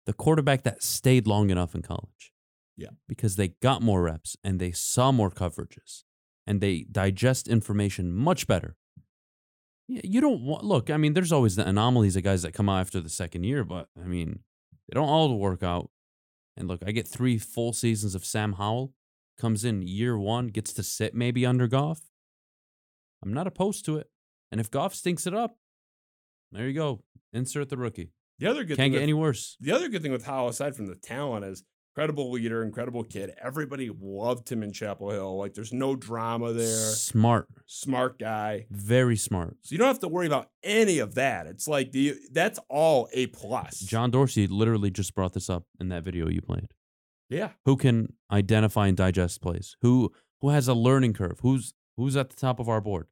[0.05, 2.31] The quarterback that stayed long enough in college.
[2.77, 2.89] Yeah.
[3.07, 6.03] Because they got more reps and they saw more coverages
[6.45, 8.75] and they digest information much better.
[9.87, 12.69] Yeah, you don't want look, I mean, there's always the anomalies of guys that come
[12.69, 14.39] out after the second year, but I mean,
[14.87, 15.89] they don't all work out.
[16.57, 18.93] And look, I get three full seasons of Sam Howell,
[19.37, 22.01] comes in year one, gets to sit maybe under Goff.
[23.23, 24.09] I'm not opposed to it.
[24.51, 25.57] And if Goff stinks it up,
[26.51, 27.03] there you go.
[27.33, 28.11] Insert the rookie.
[28.39, 29.57] The other good Can't thing get with, any worse.
[29.59, 31.63] the other good thing with Howell, aside from the talent, is
[31.95, 33.31] incredible leader, incredible kid.
[33.41, 35.37] Everybody loved him in Chapel Hill.
[35.37, 36.65] Like there's no drama there.
[36.91, 37.47] Smart.
[37.65, 38.65] Smart guy.
[38.69, 39.55] Very smart.
[39.61, 41.47] So you don't have to worry about any of that.
[41.47, 43.79] It's like the that's all a plus.
[43.79, 46.67] John Dorsey literally just brought this up in that video you played.
[47.29, 47.51] Yeah.
[47.63, 49.77] Who can identify and digest plays?
[49.81, 51.39] Who who has a learning curve?
[51.41, 53.07] Who's who's at the top of our board?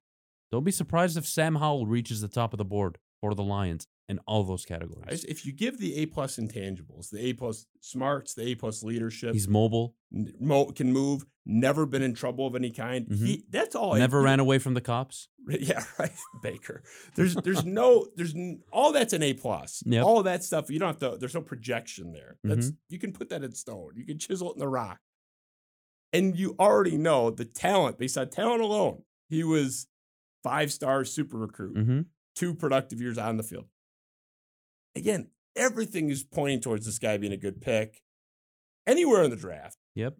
[0.52, 3.88] Don't be surprised if Sam Howell reaches the top of the board for the Lions
[4.10, 5.06] in all those categories.
[5.10, 8.84] just- If you give the A plus intangibles, the A plus smarts, the A plus
[8.84, 9.96] leadership, He's mobile.
[10.12, 13.08] mo- can move, never been in trouble of any kind.
[13.08, 13.26] Mhm.
[13.26, 13.96] He that's all.
[13.96, 15.30] Never he- ran away from the cops.
[15.48, 16.12] Yeah, right.
[16.42, 16.84] Baker.
[17.16, 18.36] There's there's no there's
[18.72, 19.82] all that's an A plus.
[19.86, 20.04] Yep.
[20.06, 21.18] All that stuff you don't have to.
[21.18, 22.38] There's no projection there.
[22.44, 22.76] That's Mm-hmm.
[22.90, 23.92] you can put that in stone.
[23.96, 25.00] You can chisel it in the rock,
[26.12, 29.04] and you already know the talent based on talent alone.
[29.30, 29.88] He was
[30.44, 32.02] five star super recruit, Mm-hmm.
[32.36, 33.66] two productive years on the field.
[34.95, 38.02] Again, everything is pointing towards this guy being a good pick
[38.88, 39.78] anywhere in the draft.
[39.95, 40.15] Yep.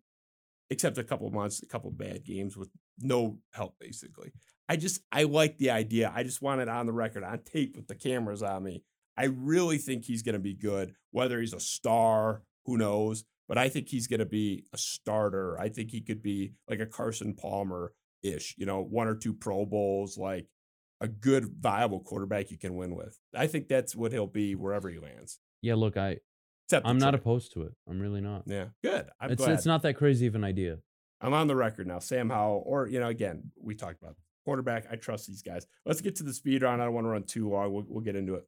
[0.70, 2.70] except a couple months, a couple bad games with
[3.00, 4.32] no help, basically.
[4.70, 6.12] I just I like the idea.
[6.16, 8.84] I just want it on the record, on tape with the cameras on me.
[9.18, 10.96] I really think he's going to be good.
[11.12, 13.24] Whether he's a star, who knows?
[13.48, 15.60] But I think he's going to be a starter.
[15.60, 17.94] I think he could be like a Carson Palmer
[18.24, 20.48] ish, you know, one or two Pro Bowls, like
[21.04, 23.20] a good, viable quarterback you can win with.
[23.36, 25.38] I think that's what he'll be wherever he lands.
[25.62, 26.20] Yeah, look, I
[26.66, 27.74] Except I'm not opposed to it.
[27.90, 28.44] I'm really not.
[28.46, 29.10] Yeah, good.
[29.20, 29.54] I'm it's glad.
[29.54, 30.78] it's not that crazy of an idea.
[31.20, 32.00] I'm on the record now.
[32.00, 34.16] Sam Howell, or you know, again, we talked about
[34.46, 34.86] quarterback.
[34.90, 35.68] I trust these guys.
[35.86, 36.82] Let's get to the speed round.
[36.82, 37.74] I don't want to run too long.
[37.74, 38.48] We'll, we'll get into it.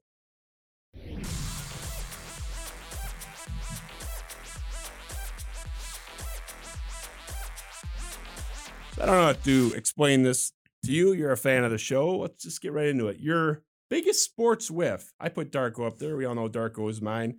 [8.98, 10.54] I don't know how to explain this
[10.86, 11.14] to you.
[11.14, 12.18] You're a fan of the show.
[12.18, 13.20] Let's just get right into it.
[13.20, 15.14] Your biggest sports whiff.
[15.20, 16.16] I put Darko up there.
[16.16, 17.38] We all know Darko is mine.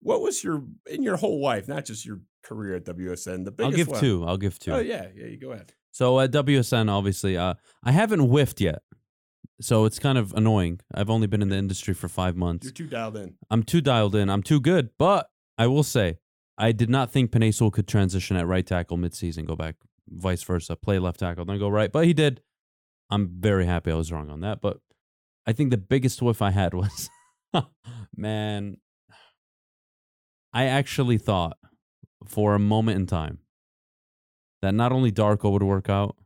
[0.00, 3.44] What was your in your whole life, not just your career at WSN?
[3.44, 4.00] The biggest I'll give one?
[4.00, 4.24] two.
[4.26, 4.72] I'll give two.
[4.72, 5.26] Oh yeah, yeah.
[5.26, 5.72] You go ahead.
[5.90, 8.82] So at WSN, obviously, uh, I haven't whiffed yet.
[9.60, 10.80] So it's kind of annoying.
[10.92, 12.64] I've only been in the industry for five months.
[12.64, 13.34] You're too dialed in.
[13.50, 14.28] I'm too dialed in.
[14.28, 14.90] I'm too good.
[14.98, 16.18] But I will say,
[16.58, 19.76] I did not think Penei Sewell could transition at right tackle midseason, go back
[20.08, 21.90] vice versa, play left tackle, then go right.
[21.90, 22.40] But he did.
[23.14, 24.60] I'm very happy I was wrong on that.
[24.60, 24.78] But
[25.46, 27.10] I think the biggest whiff I had was,
[28.16, 28.78] man,
[30.52, 31.56] I actually thought
[32.26, 33.38] for a moment in time
[34.62, 36.16] that not only Darko would work out,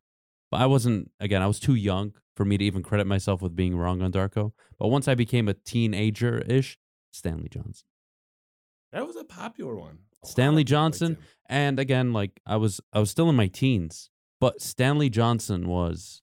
[0.51, 3.55] but I wasn't, again, I was too young for me to even credit myself with
[3.55, 4.53] being wrong on Darko.
[4.79, 6.79] But once I became a teenager ish,
[7.11, 7.87] Stanley Johnson.
[8.93, 9.99] That was a popular one.
[10.25, 11.19] Stanley of people liked Johnson?
[11.49, 14.11] And again, like I was I was still in my teens,
[14.41, 16.23] but Stanley Johnson was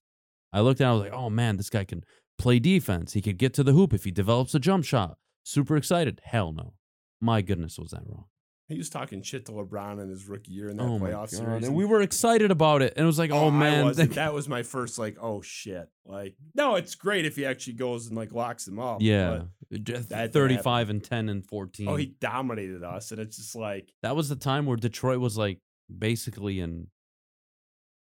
[0.52, 2.04] I looked at it, I was like, oh man, this guy can
[2.38, 3.12] play defense.
[3.12, 5.18] He could get to the hoop if he develops a jump shot.
[5.42, 6.20] Super excited.
[6.24, 6.74] Hell no.
[7.20, 8.26] My goodness, was that wrong?
[8.68, 11.64] He was talking shit to LeBron in his rookie year in that Oh playoff series.
[11.68, 12.94] And we were excited about it.
[12.96, 13.94] And it was like, oh, oh I man.
[13.94, 15.88] that was my first like, oh shit.
[16.04, 19.02] Like, no, it's great if he actually goes and like locks him up.
[19.02, 19.42] yeah.
[19.70, 21.88] but- Just that didn't 35 and 10 and 14.
[21.88, 25.36] oh, he dominated us, and it's just like, that was the time where Detroit was
[25.38, 25.58] like
[25.96, 26.88] basically in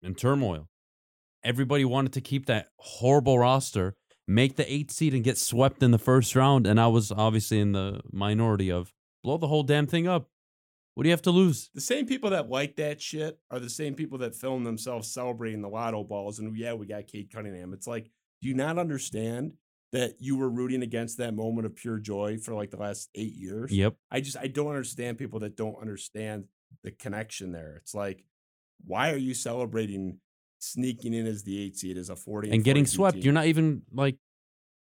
[0.02, 0.68] in turmoil.
[1.42, 3.96] Everybody wanted to keep that horrible roster,
[4.26, 6.66] make the eighth seed, and get swept in the first round.
[6.66, 8.92] And I was obviously in the minority of
[9.22, 10.28] blow the whole damn thing up.
[10.94, 11.70] What do you have to lose?
[11.74, 15.62] the same people that like that shit are the same people that film themselves celebrating
[15.62, 16.38] the lotto balls.
[16.38, 17.72] And yeah, we got Cade Cunningham.
[17.72, 18.10] It's like,
[18.42, 19.52] do you not understand
[19.92, 23.34] that you were rooting against that moment of pure joy for like the last eight
[23.34, 23.72] years?
[23.72, 23.94] Yep.
[24.10, 26.44] I just I don't understand people that don't understand
[26.82, 27.76] the connection there.
[27.80, 28.24] It's like,
[28.84, 30.18] why are you celebrating
[30.62, 33.16] sneaking in as the eight seed as a forty And getting swept.
[33.16, 33.24] team?
[33.24, 34.16] You're not even like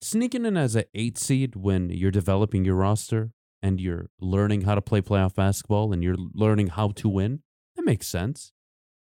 [0.02, 3.32] sneaking in as an eight seed when you're developing your roster
[3.62, 7.42] and you're learning how to play playoff basketball and you're learning how to win.
[7.76, 8.52] That makes sense.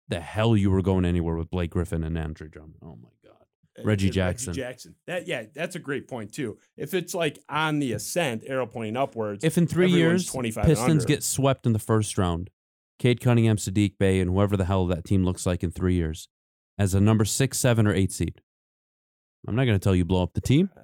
[0.08, 2.76] The hell you were going anywhere with Blake Griffin and Andre Drummond.
[2.82, 3.32] Oh my God.
[3.78, 4.54] Uh, Reggie uh, Jackson.
[4.54, 4.94] Jackson.
[5.06, 6.58] That yeah, that's a great point too.
[6.76, 9.44] If it's like on the ascent, arrow pointing upwards.
[9.44, 12.50] If in three years Pistons get swept in the first round,
[12.98, 16.28] Cade Cunningham, Saddiq Bey, and whoever the hell that team looks like in three years
[16.78, 18.40] as a number six, seven, or eight seed.
[19.48, 20.70] I'm not going to tell you blow up the team.
[20.76, 20.82] uh,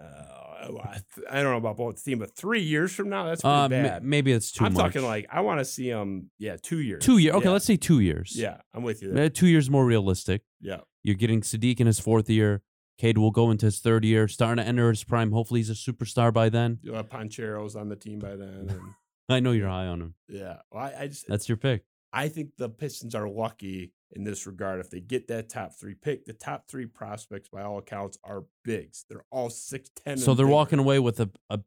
[1.30, 4.04] I don't know about both team, but three years from now, that's pretty Uh, bad.
[4.04, 4.94] maybe it's too I'm much.
[4.94, 6.30] talking like I want to see them.
[6.38, 7.02] Yeah, two years.
[7.04, 7.34] two years.
[7.34, 7.50] Okay, Yeah.
[7.52, 8.34] let's say two years.
[8.36, 9.12] Yeah, I'm with you.
[9.12, 9.28] There.
[9.28, 10.42] Two years more realistic.
[10.60, 12.62] Yeah, You're getting Saddiq in his fourth year.
[12.98, 15.32] Cade will go into his third year, starting to enter his prime.
[15.32, 16.78] Hopefully, he's a superstar by then.
[16.82, 18.68] you'll have Bancheros on the team by then.
[18.70, 18.80] And
[19.28, 20.14] I know you're high on him.
[20.28, 21.82] yeah, well, I, I just That's your pick.
[22.12, 25.94] I think the Pistons are lucky in this regard if they get that top three
[25.94, 26.24] pick.
[26.26, 29.04] The top three prospects, by all accounts, are bigs.
[29.08, 30.16] They're all six ten.
[30.18, 31.60] So they're walking away with a, a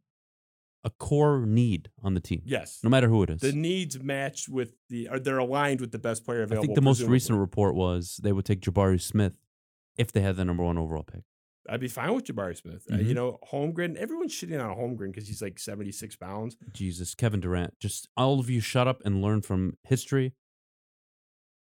[0.83, 3.41] a core need on the team, Yes, no matter who it is.
[3.41, 5.07] the needs match with the.
[5.07, 6.63] are they're aligned with the best player available.
[6.63, 9.33] I think the most recent report was they would take Jabari Smith
[9.97, 11.21] if they had the number one overall pick.
[11.67, 12.85] I'd be fine with Jabari Smith.
[12.91, 13.07] Uh, Mhm.
[13.07, 13.95] you know, Holmgren.
[13.95, 16.55] Everyone's shitting on Holmgren because he's like seventy six pounds.
[16.71, 17.79] Jesus, Kevin Durant.
[17.79, 20.35] Just all of you shut up and learn from history.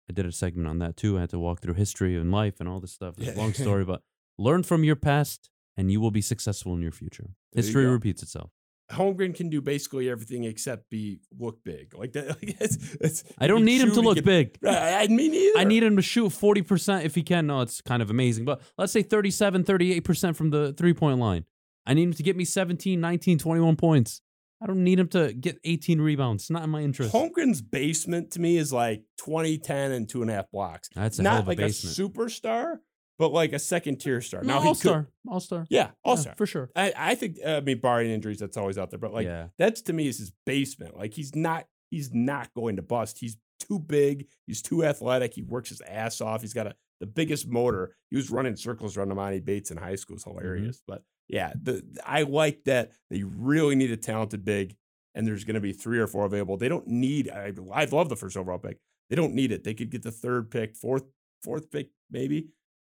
[0.09, 1.19] I did a segment on that too.
[1.19, 3.15] I had to walk through history and life and all this stuff.
[3.19, 4.03] It's a long story, but
[4.39, 7.31] learn from your past and you will be successful in your future.
[7.53, 7.93] There History go.
[7.93, 8.51] repeats itself.
[8.91, 11.95] Holmgren can do basically everything except be look big.
[11.95, 12.29] Like that.
[12.29, 14.59] Like it's, it's, I don't need him to look big.
[14.67, 15.59] I, I me neither.
[15.59, 17.47] I need him to shoot 40% if he can.
[17.47, 18.45] No, it's kind of amazing.
[18.47, 21.45] But let's say 37, 38% from the three point line.
[21.87, 24.23] I need him to get me 17, 19, 21 points.
[24.61, 26.45] I don't need him to get 18 rebounds.
[26.45, 27.15] It's not in my interest.
[27.15, 30.89] Holmgren's basement to me is like 20, 10, and two and a half blocks.
[30.95, 31.97] That's Not a like basement.
[31.97, 32.79] a superstar,
[33.19, 34.43] but like a second tier star.
[34.43, 35.09] No, now all star.
[35.29, 35.67] All star.
[35.71, 36.35] yeah, all star.
[36.37, 36.71] for sure.
[36.75, 38.99] I, I think uh, I mean barring injuries, that's always out there.
[38.99, 39.49] But like yeah.
[39.59, 40.97] that's to me is his basement.
[40.97, 43.19] Like he's not he's not going to bust.
[43.21, 44.27] He's too big.
[44.47, 45.35] He's too athletic.
[45.35, 46.41] He works his ass off.
[46.41, 47.95] He's got a the biggest motor.
[48.11, 50.17] He was running circles around Emoni Bates in high school.
[50.17, 50.39] It's mm-hmm.
[50.39, 50.83] hilarious.
[50.87, 54.77] But yeah, the I like that they really need a talented big,
[55.15, 56.57] and there's going to be three or four available.
[56.57, 57.31] They don't need.
[57.31, 58.79] I I love the first overall pick.
[59.11, 59.65] They don't need it.
[59.65, 61.05] They could get the third pick, fourth
[61.43, 62.49] fourth pick maybe,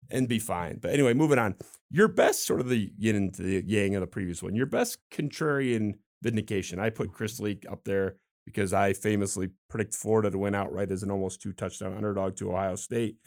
[0.10, 0.80] and be fine.
[0.82, 1.56] But anyway, moving on.
[1.90, 4.56] Your best sort of the yin into the yang of the previous one.
[4.56, 6.80] Your best contrarian vindication.
[6.80, 11.04] I put Chris Leak up there because I famously predict Florida to win outright as
[11.04, 13.18] an almost two touchdown underdog to Ohio State.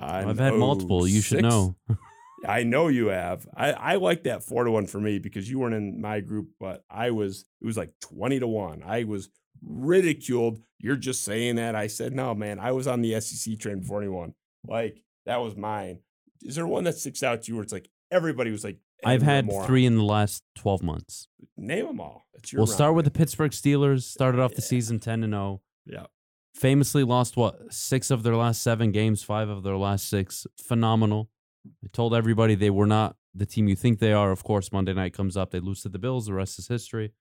[0.00, 1.06] Uh, I've had multiple.
[1.06, 1.76] You should know.
[2.46, 3.46] I know you have.
[3.56, 6.48] I, I like that four to one for me because you weren't in my group,
[6.58, 7.44] but I was.
[7.60, 8.82] It was like twenty to one.
[8.84, 9.28] I was
[9.62, 10.60] ridiculed.
[10.78, 11.74] You're just saying that.
[11.74, 12.58] I said no, man.
[12.58, 14.34] I was on the SEC train before anyone.
[14.66, 16.00] Like that was mine.
[16.42, 18.78] Is there one that sticks out to you where it's like everybody was like?
[19.04, 21.28] I've had moron." three in the last 12 months.
[21.56, 22.26] Name them all.
[22.34, 23.10] It's your We'll start round, with the.
[23.10, 24.02] Pittsburgh Steelers.
[24.02, 25.60] Started off the season 10 and 0.
[25.84, 26.06] Yeah.
[26.54, 27.72] Famously lost what?
[27.72, 30.46] 6 of their last 7 games, 5 of their last 6.
[30.66, 31.28] Phenomenal.
[31.66, 34.30] I told everybody they were not the team you think they are.
[34.30, 37.12] Of course, Monday night comes up, they lose to the Bills, the rest is history.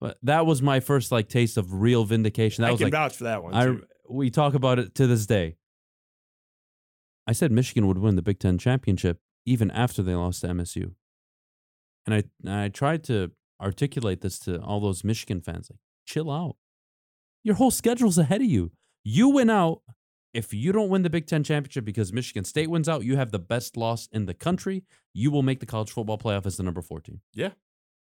[0.00, 2.62] But that was my first like taste of real vindication.
[2.62, 3.54] That I was can like vouch for that one.
[3.54, 3.76] I
[4.10, 5.56] we talk about it to this day.
[7.26, 10.94] I said Michigan would win the Big Ten championship even after they lost to MSU,
[12.04, 16.30] and I and I tried to articulate this to all those Michigan fans, like chill
[16.30, 16.56] out.
[17.44, 18.72] Your whole schedule's ahead of you.
[19.04, 19.82] You win out.
[20.34, 23.32] If you don't win the Big Ten championship because Michigan State wins out, you have
[23.32, 24.84] the best loss in the country.
[25.12, 27.20] You will make the college football playoff as the number 14.
[27.34, 27.50] Yeah.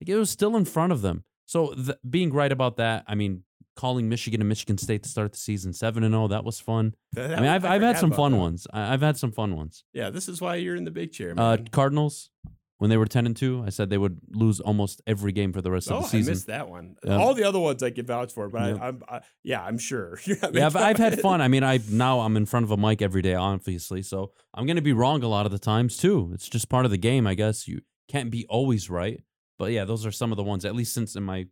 [0.01, 1.25] Like it was still in front of them.
[1.47, 3.43] So th- being right about that, I mean,
[3.77, 6.95] calling Michigan and Michigan State to start the season seven and zero, that was fun.
[7.13, 8.39] That- I mean, I've I've had some fun that.
[8.39, 8.67] ones.
[8.73, 9.85] I've had some fun ones.
[9.93, 11.69] Yeah, this is why you're in the big chair, Uh, man.
[11.73, 12.31] Cardinals,
[12.79, 15.63] when they were ten and two, I said they would lose almost every game for
[15.63, 16.97] the rest oh, of the season Oh, I missed that one.
[17.05, 17.17] Yeah.
[17.17, 18.83] All the other ones I can vouch for, but Yeah.
[18.83, 20.19] I, I'm, I, yeah, I'm sure.
[20.25, 21.41] You're yeah, I've, I've had fun.
[21.41, 24.67] I mean, I now I'm in front of a mic every day, obviously, so I'm
[24.67, 26.31] gonna be wrong a lot of the times too.
[26.35, 27.69] It's just part of the game, I guess.
[27.69, 29.23] You can't be always right,
[29.59, 30.65] but yeah, those are some of the ones.
[30.65, 31.47] At least since in my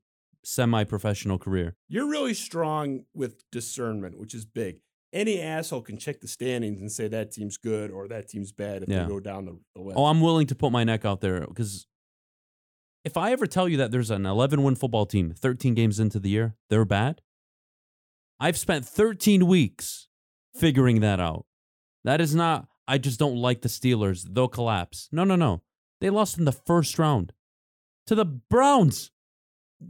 [0.44, 1.77] semi-professional career.
[1.89, 4.81] You're really strong with discernment, which is big.
[5.13, 8.83] Any asshole can check the standings and say that team's good or that team's bad
[8.85, 9.03] if Yeah.
[9.03, 9.93] they go down the, the.
[9.95, 11.87] Oh, I'm willing to put my neck out there because
[13.05, 16.19] if I ever tell you that there's an 11 win football team 13 games into
[16.19, 17.21] the year, they're bad.
[18.41, 20.09] I've spent 13 weeks
[20.55, 21.47] figuring that out.
[22.05, 24.27] That is not, I just don't like the Steelers.
[24.29, 25.09] They'll collapse.
[25.13, 25.63] No, no, no.
[26.01, 27.33] They lost in the first round
[28.07, 29.11] to the Browns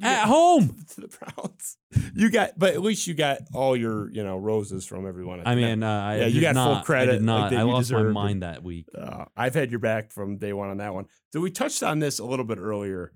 [0.01, 0.77] at home.
[0.94, 1.77] to the Browns.
[2.14, 5.40] You got, but at least you got all your, you know, roses from everyone.
[5.40, 7.24] at I mean, uh, I Yeah, you did got full not, I credit, did like,
[7.24, 7.51] not.
[7.51, 8.86] that I lost my mind that week.
[8.97, 11.06] Uh, I've had your back from day one on that one.
[11.32, 13.12] So we touched on this a little bit earlier,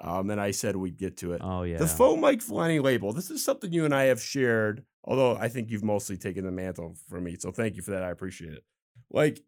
[0.00, 1.40] um, and I said we'd get to it.
[1.44, 1.78] Oh, yeah.
[1.78, 3.12] The faux Mike Valenti label.
[3.12, 6.52] This is something you and I have shared, although I think you've mostly taken the
[6.52, 7.36] mantle from me.
[7.38, 8.02] So thank you for that.
[8.02, 8.64] I appreciate it.
[9.10, 9.40] Like,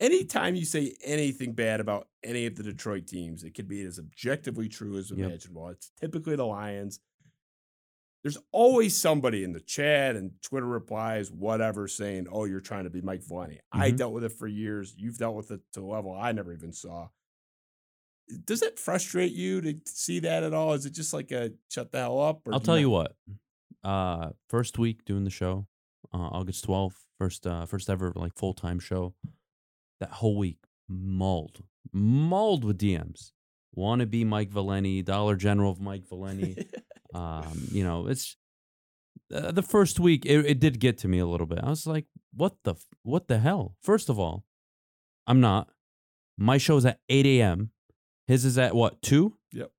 [0.00, 3.98] anytime you say anything bad about any of the Detroit teams, it could be as
[3.98, 5.18] objectively true as Yep.
[5.18, 5.68] imaginable.
[5.68, 7.00] It's typically the Lions.
[8.22, 12.90] There's always somebody in the chat and Twitter replies, whatever, saying, Oh, you're trying to
[12.90, 13.60] be Mike Valenti.
[13.72, 13.96] I Mhm.
[13.96, 14.94] dealt with it for years.
[14.98, 17.08] You've dealt with it to a level I never even saw
[18.44, 20.72] does it frustrate you to see that at all?
[20.74, 22.46] Is it just like a shut the hell up?
[22.46, 23.16] or I'll tell you not- what.
[23.82, 25.66] Uh, first week doing the show,
[26.14, 29.16] uh, August twelfth, first uh, first ever like full time show.
[30.00, 30.58] That whole week
[30.88, 31.62] mauled,
[31.92, 33.32] mauled with DMs.
[33.72, 36.66] Want to be Mike Valenti, Dollar General of Mike Valenti.
[37.14, 38.36] um, you know, it's
[39.32, 40.26] uh, the first week.
[40.26, 41.60] It, it did get to me a little bit.
[41.62, 43.76] I was like, what the what the hell?
[43.82, 44.44] First of all,
[45.26, 45.68] I'm not.
[46.36, 47.70] My show's at eight a.m.
[48.26, 49.36] His is at what two?
[49.52, 49.70] Yep.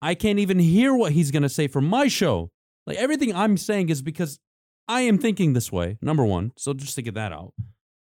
[0.00, 2.50] I can't even hear what he's to say for my show.
[2.86, 4.38] Like everything I'm saying is because
[4.86, 6.52] I am thinking this way, number one.
[6.56, 7.52] So just to get that out.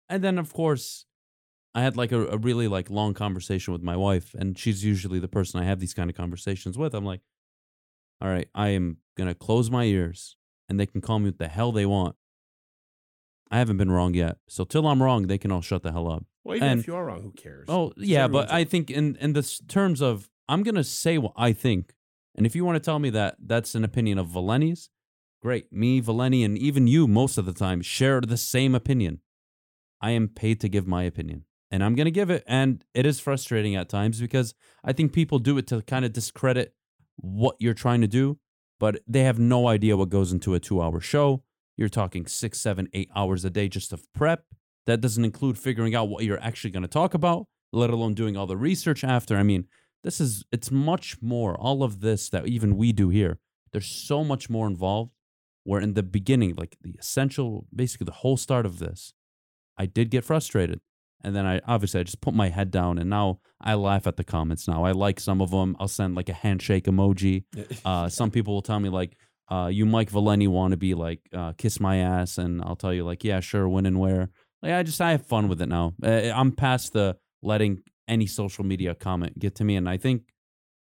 [0.09, 1.07] And then, of course,
[1.75, 5.19] I had like a, a really like long conversation with my wife, and she's usually
[5.21, 6.95] the person I have these kind of conversations with.
[6.95, 7.21] I'm like,
[8.21, 10.37] all right, I am going to close my ears
[10.69, 12.17] and they can call me what the hell they want.
[13.51, 14.39] I haven't been wrong yet.
[14.49, 16.25] So till I'm wrong, they can all shut the hell up.
[16.45, 17.67] Well, even and- if you are wrong, who cares?
[17.69, 21.53] Oh yeah, but I think in in the terms of I'm gonna say what I
[21.53, 21.95] think,
[22.37, 24.89] and if you want to tell me that that's an opinion of Valenti's,
[25.43, 25.73] great.
[25.73, 29.21] Me, Valenti, and even you, most of the time, share the same opinion.
[30.01, 32.45] I am paid to give my opinion, and I'm gonna give it.
[32.47, 36.13] And it is frustrating at times because I think people do it to kind of
[36.13, 36.75] discredit
[37.17, 38.39] what you're trying to do,
[38.79, 41.43] but they have no idea what goes into a two-hour show.
[41.77, 44.45] You're talking six, seven, eight hours a day just of prep.
[44.87, 48.37] That doesn't include figuring out what you're actually going to talk about, let alone doing
[48.37, 49.37] all the research after.
[49.37, 49.67] I mean,
[50.03, 53.39] this is, it's much more, all of this that even we do here.
[53.73, 55.13] There's so much more involved.
[55.65, 59.13] where in the beginning, like the essential, basically the whole start of this,
[59.77, 60.81] I did get frustrated.
[61.23, 64.17] And then I obviously I just put my head down and now I laugh at
[64.17, 64.85] the comments now.
[64.85, 65.77] I like some of them.
[65.79, 67.45] I'll send like a handshake emoji.
[67.85, 69.17] Uh, some people will tell me like,
[69.51, 72.39] uh, you Mike Valenti want to be like, uh, kiss my ass.
[72.39, 74.31] And I'll tell you like, yeah, sure, when and where.
[74.63, 75.95] Like I just, I have fun with it now.
[76.03, 79.77] Uh, I'm past the letting any social media comment get to me.
[79.77, 80.33] And I think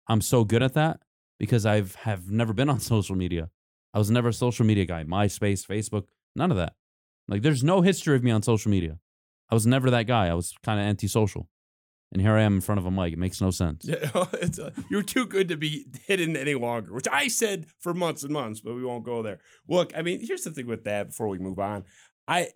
[0.08, 1.00] I'm so good at that
[1.38, 3.50] because I've have never been on social media.
[3.92, 5.04] I was never a social media guy.
[5.04, 6.04] MySpace, Facebook,
[6.34, 6.74] none of that.
[7.28, 8.98] Like there's no history of me on social media.
[9.50, 10.26] I was never that guy.
[10.28, 11.48] I was kind of antisocial.
[12.12, 13.12] And here I am in front of a mic.
[13.12, 13.84] It makes no sense.
[13.84, 17.92] Yeah, it's uh you're too good to be hidden any longer, which I said for
[17.94, 19.40] months and months, but we won't go there.
[19.68, 21.84] Look, I mean, here's the thing with that before we move on.
[22.28, 22.48] I,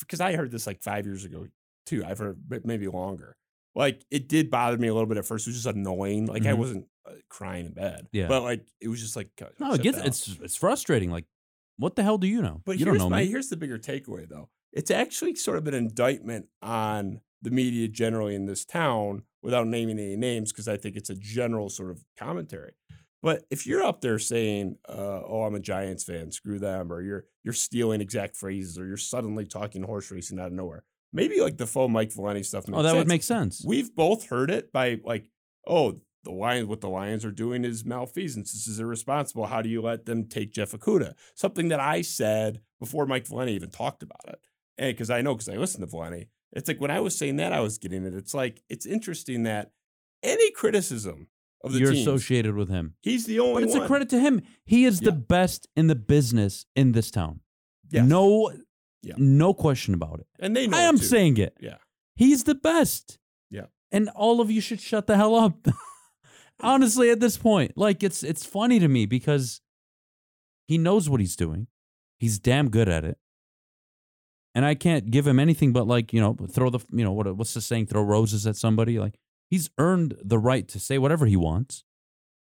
[0.00, 1.46] because I heard this like five years ago
[1.86, 2.04] too.
[2.06, 3.36] I've heard maybe longer.
[3.74, 5.46] Like it did bother me a little bit at first.
[5.46, 6.26] It was just annoying.
[6.26, 6.58] Like I Mhm.
[6.58, 8.08] wasn't uh, crying in bed.
[8.12, 8.28] Yeah.
[8.28, 10.06] But like it was just like No, it gets down.
[10.06, 11.10] it's it's frustrating.
[11.10, 11.26] Like,
[11.76, 12.62] what the hell do you know?
[12.64, 13.26] But you don't here's know my me.
[13.28, 14.48] here's the bigger takeaway though.
[14.72, 19.98] It's actually sort of an indictment on the media generally in this town without naming
[19.98, 22.72] any names because I think it's a general sort of commentary.
[23.22, 27.02] But if you're up there saying, uh, "Oh, I'm a Giants fan, screw them," or
[27.02, 31.40] you're you're stealing exact phrases, or you're suddenly talking horse racing out of nowhere, maybe
[31.40, 32.64] like the faux Mike Valenti stuff.
[32.72, 33.64] Oh, that would make sense.
[33.66, 35.30] We've both heard it by like,
[35.66, 38.52] oh, the Lions, what the Lions are doing is malfeasance.
[38.52, 39.46] This is irresponsible.
[39.46, 41.14] How do you let them take Jeff Okudah?
[41.34, 44.38] Something that I said before Mike Valenti even talked about it.
[44.78, 47.36] And because I know, because I listen to Valenti, it's like when I was saying
[47.36, 48.14] that, I was getting it.
[48.14, 49.72] It's like, it's interesting that
[50.22, 51.28] any criticism
[51.64, 52.94] of the You're teams, associated with him.
[53.02, 53.82] he's the only But it's one.
[53.84, 54.42] a credit to him.
[54.64, 57.40] He is the best in the business in this town.
[57.90, 58.06] Yes.
[58.08, 58.52] No,
[59.02, 59.14] Yeah.
[59.18, 60.26] no question about it.
[60.38, 61.04] And they know I am too.
[61.04, 61.56] saying it.
[61.60, 61.78] Yeah.
[62.14, 63.18] He's the best.
[63.50, 63.66] Yeah.
[63.90, 65.66] And all of you should shut the hell up.
[66.60, 69.60] Honestly, at this point, like it's it's funny to me because
[70.66, 71.68] he knows what he's doing.
[72.18, 73.16] He's damn good at it.
[74.58, 77.32] And I can't give him anything but like, you know, throw the you know, what
[77.36, 78.98] what's the saying, throw roses at somebody.
[78.98, 79.14] Like
[79.48, 81.84] he's earned the right to say whatever he wants.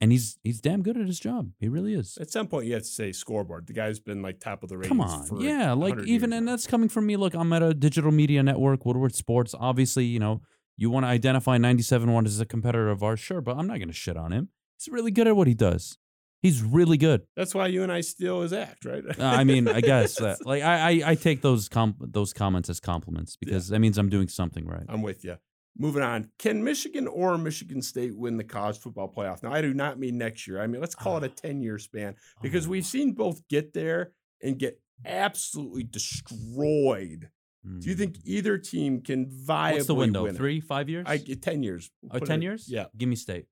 [0.01, 1.53] And he's he's damn good at his job.
[1.61, 2.19] He really is.
[2.21, 3.69] At some point, you have to say scoreboard.
[3.69, 4.89] The guy's been like top of the ratings.
[4.89, 5.41] Come on.
[5.41, 6.51] Yeah, like even and now.
[6.51, 7.15] that's coming from me.
[7.15, 9.55] Look, I'm at a digital media network, Woodward Sports.
[9.57, 10.43] Obviously, you know,
[10.77, 13.77] you want to identify 97 one as a competitor of ours, sure, but I'm not
[13.77, 14.49] going to shit on him.
[14.77, 15.99] He's really good at what he does.
[16.43, 17.23] He's really good.
[17.37, 19.05] That's why you and I steal his act, right?
[19.19, 22.69] Uh, I mean, I guess that, like I, I I take those com- those comments
[22.69, 24.83] as compliments because that means I'm doing something right.
[24.89, 25.37] I'm with you.
[25.79, 26.31] Moving on.
[26.39, 29.43] Can Michigan or Michigan State win the college football playoff?
[29.43, 30.61] Now, I do not mean next year.
[30.61, 32.71] I mean, let's call it a 10 year span because Oh.
[32.71, 34.13] we've seen both get there
[34.43, 37.31] and get absolutely destroyed.
[37.79, 39.75] Do you think either team can viably Hmm.
[39.75, 40.25] what's the window?
[40.25, 40.35] win?
[40.35, 41.05] Three, five years?
[41.09, 41.91] I get 10 years.
[42.11, 42.67] oh, 10 it- years?
[42.69, 42.87] Yeah.
[42.99, 43.47] Give me state.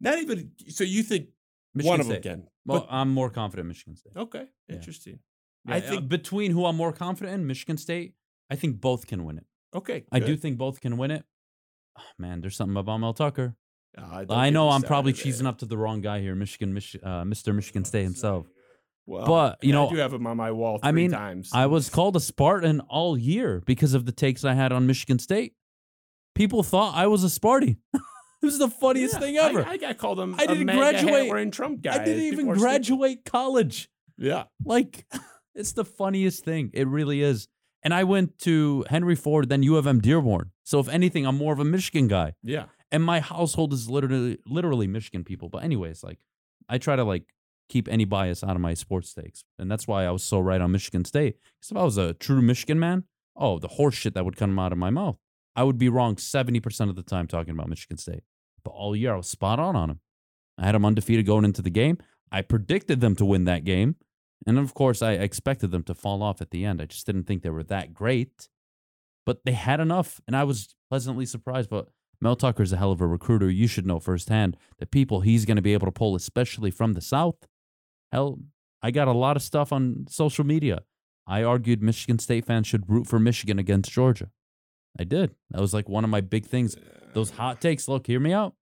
[0.00, 0.52] Not even.
[0.68, 1.30] So you think
[1.74, 2.22] Michigan one of State.
[2.22, 2.48] them can?
[2.66, 4.12] Well, I'm more confident Michigan State.
[4.16, 4.46] okay.
[4.68, 4.76] Yeah.
[4.76, 5.20] Interesting.
[5.66, 6.08] Yeah, I uh, think.
[6.08, 8.14] between who I'm more confident in, Michigan State,
[8.50, 9.44] I think both can win it.
[9.74, 10.04] Okay.
[10.10, 11.24] I do think both can win it.
[11.98, 13.56] Oh, man, there's something about Mel Tucker.
[13.96, 17.24] Don't I know I'm probably cheesing up to the wrong guy here, Michigan, Mich- uh,
[17.24, 17.54] Mr.
[17.54, 18.46] Michigan State himself.
[19.06, 21.50] Well, but, you know, I do have him on my wall three I mean, times.
[21.54, 25.18] I was called a Spartan all year because of the takes I had on Michigan
[25.18, 25.54] State.
[26.34, 27.78] People thought I was a Sparty.
[28.42, 29.66] it was the funniest Yeah, thing ever.
[29.66, 30.34] I, got called him.
[30.38, 31.28] I a didn't graduate.
[31.28, 32.00] wearing Trump guy.
[32.00, 32.60] I didn't even are stupid.
[32.60, 33.88] graduate college.
[34.16, 34.44] Yeah.
[34.64, 35.06] Like,
[35.54, 36.70] it's the funniest thing.
[36.74, 37.48] It really is.
[37.82, 40.50] And I went to Henry Ford, then U of M Dearborn.
[40.64, 42.34] So if anything, I'm more of a Michigan guy.
[42.42, 42.64] Yeah.
[42.90, 45.48] and my household is literally literally Michigan people.
[45.48, 46.18] But anyways, like
[46.68, 47.24] I try to like
[47.68, 50.60] keep any bias out of my sports takes, and that's why I was so right
[50.60, 51.36] on Michigan State.
[51.60, 53.04] Because if I was a true Michigan man,
[53.36, 55.18] oh, the horse shit that would come out of my mouth,
[55.54, 58.24] I would be wrong seventy percent of the time talking about Michigan State.
[58.64, 60.00] But all year I was spot on on them.
[60.58, 61.98] I had them undefeated going into the game.
[62.30, 63.96] I predicted them to win that game,
[64.46, 66.82] and of course I expected them to fall off at the end.
[66.82, 68.48] I just didn't think they were that great,
[69.24, 71.70] but they had enough, and I was pleasantly surprised.
[71.70, 71.88] But
[72.20, 73.48] Mel Tucker is a hell of a recruiter.
[73.48, 76.92] You should know firsthand the people he's going to be able to pull, especially from
[76.92, 77.36] the South.
[78.12, 78.40] Hell,
[78.82, 80.80] I got a lot of stuff on social media.
[81.26, 84.30] I argued Michigan State fans should root for Michigan against Georgia.
[84.98, 85.34] I did.
[85.50, 86.76] That was like one of my big things.
[87.14, 87.88] Those hot takes.
[87.88, 88.54] Look, hear me out.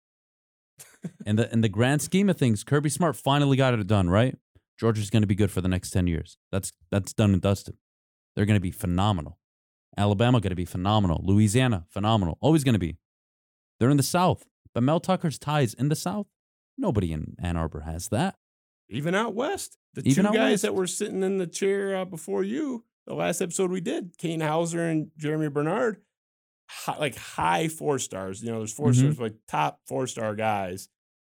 [1.26, 4.10] and the in the grand scheme of things, Kirby Smart finally got it done.
[4.10, 4.38] Right,
[4.80, 6.38] Georgia's going to be good for the next ten years.
[6.52, 7.76] That's that's done and dusted.
[8.36, 9.38] They're going to be phenomenal.
[9.98, 11.22] Alabama going to be phenomenal.
[11.24, 12.38] Louisiana phenomenal.
[12.42, 12.98] Always going to be.
[13.80, 16.28] They're in the South, but Mel Tucker's ties in the South.
[16.78, 18.36] Nobody in Ann Arbor has that.
[18.90, 20.64] Even out west, the Even two guys west.
[20.64, 24.42] that were sitting in the chair uh, before you, the last episode we did, Kane
[24.42, 26.02] Hauser and Jeremy Bernard,
[26.68, 28.42] hi, like high four stars.
[28.44, 28.96] You know, there's 4 Mhm.
[28.96, 30.90] stars, like top four star guys,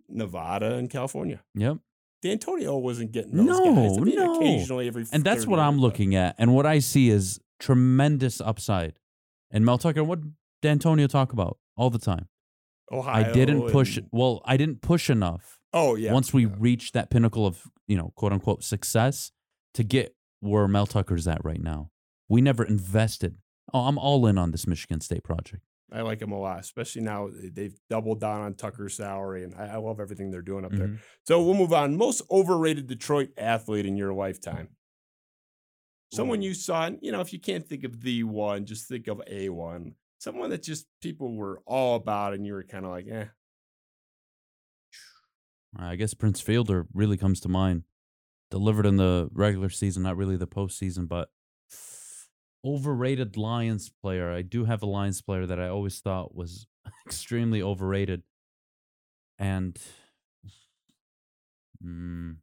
[0.09, 1.43] Nevada and California.
[1.55, 1.79] Yep.
[2.25, 3.99] Dantonio wasn't getting those No, guys.
[3.99, 4.37] I mean, no.
[4.37, 6.35] occasionally every And that's what I'm looking at.
[6.39, 8.99] And what I see is tremendous upside.
[9.51, 10.21] And Mel Tucker, what
[10.63, 12.29] Dantonio talk about all the time.
[12.91, 13.29] Ohio.
[13.29, 13.97] I didn't push.
[13.97, 15.59] and- Well, I didn't push enough.
[15.73, 16.13] oh yeah.
[16.13, 16.55] Once we yeah.
[16.59, 19.31] reached that pinnacle of you know quote unquote success
[19.75, 21.91] to get where Mel Tucker's at right now,
[22.29, 23.37] we never invested.
[23.75, 25.63] Oh, I'm all in on this Michigan State project.
[25.93, 29.75] I like him a lot, especially now they've doubled down on Tucker's salary, and I,
[29.75, 30.89] I love everything they're doing up there.
[30.89, 30.99] Mhm.
[31.27, 31.97] So we'll move on.
[31.97, 34.71] Most overrated Detroit athlete in your lifetime.
[36.13, 39.07] Someone you saw, and, you know, if you can't think of the one, just think
[39.07, 39.95] of a one.
[40.19, 43.27] Someone that just people were all about, and you were kind of like, eh.
[45.77, 47.85] I guess Prince Fielder really comes to mind.
[48.51, 51.31] Delivered in the regular season, not really the postseason, but
[52.67, 54.31] overrated Lions player.
[54.31, 56.67] I do have a Lions player that I always thought was
[57.07, 58.23] extremely overrated.
[59.39, 59.79] And
[61.85, 62.37] mm,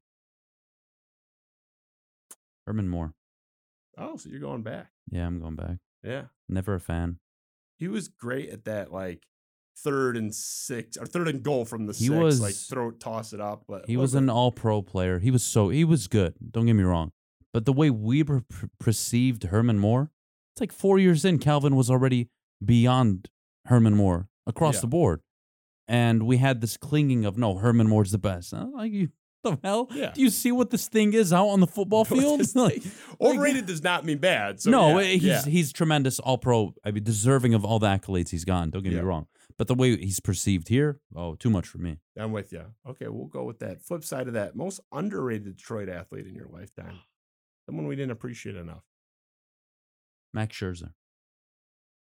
[2.66, 3.14] Herman Moore.
[3.98, 4.88] Oh, so you're going back.
[5.12, 5.78] Yeah, I'm going back.
[6.04, 6.24] Yeah.
[6.50, 7.20] Never a fan.
[7.78, 9.24] He was great at that, like
[9.78, 13.34] third and six or third and goal from the He six, like was- throw toss
[13.34, 13.66] it up.
[13.68, 15.20] But He was an all pro player.
[15.20, 16.36] He was so, he was good.
[16.52, 17.12] Don't get me wrong.
[17.52, 20.10] But the way we per- per- perceived Herman Moore,
[20.54, 22.30] it's like four years in, Calvin was already
[22.64, 23.30] beyond
[23.66, 24.82] Herman Moore across Yeah.
[24.82, 25.22] the board.
[25.88, 28.54] And we had this clinging of, no, Herman Moore's the best.
[28.54, 29.10] I'm like, you,
[29.44, 29.90] the hell?
[29.92, 30.12] Yeah.
[30.14, 32.42] Do you see what this thing is out on the football field?
[32.56, 32.82] Like,
[33.20, 34.62] overrated does not mean bad.
[34.62, 35.42] So no, yeah, eh, he's yeah.
[35.46, 36.74] he's tremendous, all pro.
[36.86, 38.70] I mean, deserving of all the accolades he's gotten.
[38.70, 39.00] Don't get Yeah.
[39.00, 39.28] me wrong,
[39.58, 41.98] but the way he's perceived here, oh, too much for me.
[42.18, 42.64] I'm with you.
[42.88, 43.82] Okay, we'll go with that.
[43.82, 47.00] Flip side of that, most underrated Detroit athlete in your lifetime.
[47.66, 48.84] Someone we didn't appreciate enough.
[50.34, 50.92] Max Scherzer.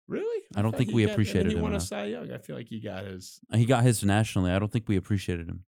[0.08, 0.42] Really?
[0.54, 1.86] I don't think we got- and appreciated He him won a enough.
[1.86, 2.30] Cy Young.
[2.32, 3.40] I feel like he got his.
[3.50, 4.50] Uh, he got his nationally.
[4.50, 5.64] I don't think we appreciated him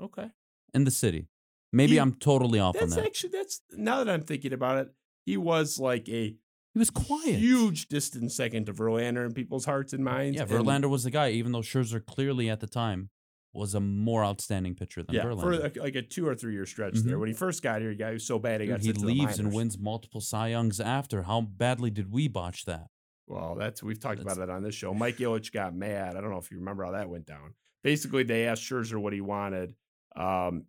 [0.00, 0.30] Okay.
[0.74, 1.28] in the city.
[1.72, 3.04] Maybe He- I'm totally off on That's that.
[3.06, 4.94] actually that's now that I'm thinking about it,
[5.24, 6.36] he was like a
[6.72, 7.38] he was quiet.
[7.38, 10.36] huge distant second to Verlander in people's hearts and minds.
[10.36, 13.10] Yeah, and- Verlander was the guy, even though Scherzer clearly at the time
[13.56, 15.62] was a more outstanding pitcher than Yeah, for Verlander.
[15.62, 17.16] like, like a two or three year stretch there.
[17.16, 17.20] Mhm.
[17.20, 18.86] When he first got here, he got he was so bad he Dude, got he
[18.86, 21.22] sent to the leaves and wins multiple Cy Youngs after.
[21.24, 22.88] How badly did we botch that?
[23.26, 24.94] Well, that's we've talked about That's- that on this show.
[24.94, 26.16] Mike Ilitch got mad.
[26.16, 27.54] I don't know if you remember how that went down.
[27.82, 29.74] Basically, they asked Scherzer what he wanted.
[30.14, 30.66] Um,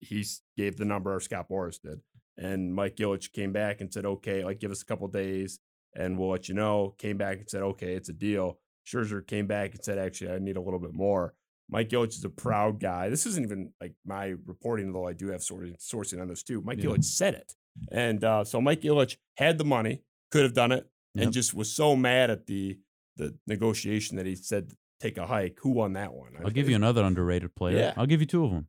[0.00, 0.24] he
[0.56, 2.00] gave the number, or Scott Boras did,
[2.36, 5.58] and Mike Ilitch came back and said, "Okay, like give us a couple days,
[5.94, 9.46] and we'll let you know." Came back and said, "Okay, it's a deal." Scherzer came
[9.46, 11.34] back and said, "Actually, I need a little bit more."
[11.68, 13.08] Mike Ilitch is a proud guy.
[13.08, 16.60] This isn't even like my reporting, though I do have sourcing sourcing on this too.
[16.60, 16.90] Mike Yeah.
[16.90, 17.54] Ilitch said it,
[17.90, 21.32] and uh, so Mike Ilitch had the money, could have done it, and Yep.
[21.32, 22.78] just was so mad at the
[23.16, 25.58] the negotiation that he said take a hike.
[25.62, 26.32] Who won that one?
[26.44, 27.78] I'll give you another underrated player.
[27.78, 27.94] Yeah.
[27.96, 28.68] I'll give you two of them.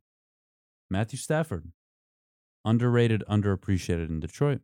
[0.90, 1.70] Matthew Stafford.
[2.64, 4.60] Underrated, underappreciated in Detroit,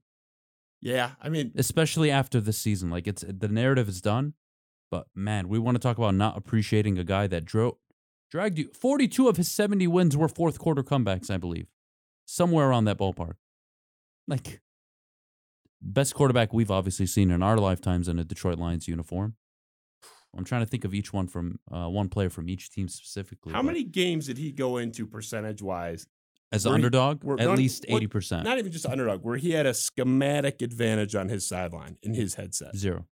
[0.81, 2.91] Yeah, I mean, especially after this season.
[2.91, 4.35] Like it's the narrative is done,
[4.91, 7.77] but man, we want to talk about not appreciating a guy that drove
[8.33, 8.69] dragged you.
[8.73, 11.67] Forty-two of his seventy wins were fourth quarter comebacks, I believe,
[12.25, 13.35] somewhere around that ballpark.
[14.27, 14.61] Like
[15.81, 19.37] best quarterback we've obviously seen in our lifetimes in a Detroit Lions uniform.
[20.37, 23.53] I'm trying to think of each one from uh, one player from each team specifically.
[23.53, 26.07] how but- many games did he go into percentage wise?
[26.53, 27.25] as an where he- underdog?
[27.41, 28.45] At no, least eighty percent.
[28.45, 32.35] Not even just underdog, where he had a schematic advantage on his sideline in his
[32.35, 32.77] headset.
[32.77, 33.07] Zero.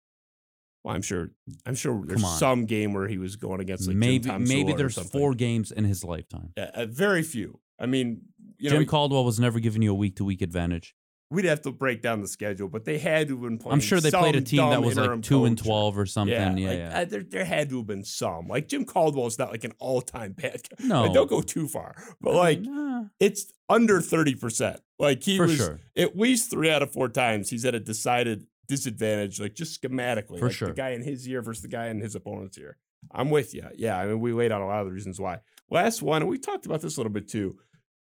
[0.87, 1.31] Well, I'm sure.
[1.67, 5.35] I'm sure there's some game where he was going against like maybe maybe there's four
[5.35, 6.53] games in his lifetime.
[6.57, 7.59] Yeah, uh, very few.
[7.77, 8.23] I mean,
[8.59, 10.95] you know, Jim Caldwell was never giving you a week to week advantage.
[11.29, 13.73] we'd have to break down the schedule, but they had to have been playing.
[13.73, 16.33] I'm sure they played a team that was like two and twelve or something.
[16.33, 16.87] Yeah, yeah.
[16.87, 18.47] like, uh, there, there had to have been some.
[18.47, 20.87] Like Jim Caldwell is not like an all-time bad guy.
[20.87, 24.79] no, Like, don't go too far, but like Nah, it's under thirty percent.
[25.01, 25.81] Like he for was sure.
[25.99, 30.39] at least three out of four times he's at a decided disadvantage, like just schematically.
[30.39, 30.69] For like sure.
[30.69, 32.77] the guy in his year versus the guy in his opponent's year.
[33.13, 33.65] I'm with you.
[33.77, 35.39] Yeah, I mean we laid out a lot of the reasons why.
[35.71, 37.59] Last one, and we talked about this a little bit too.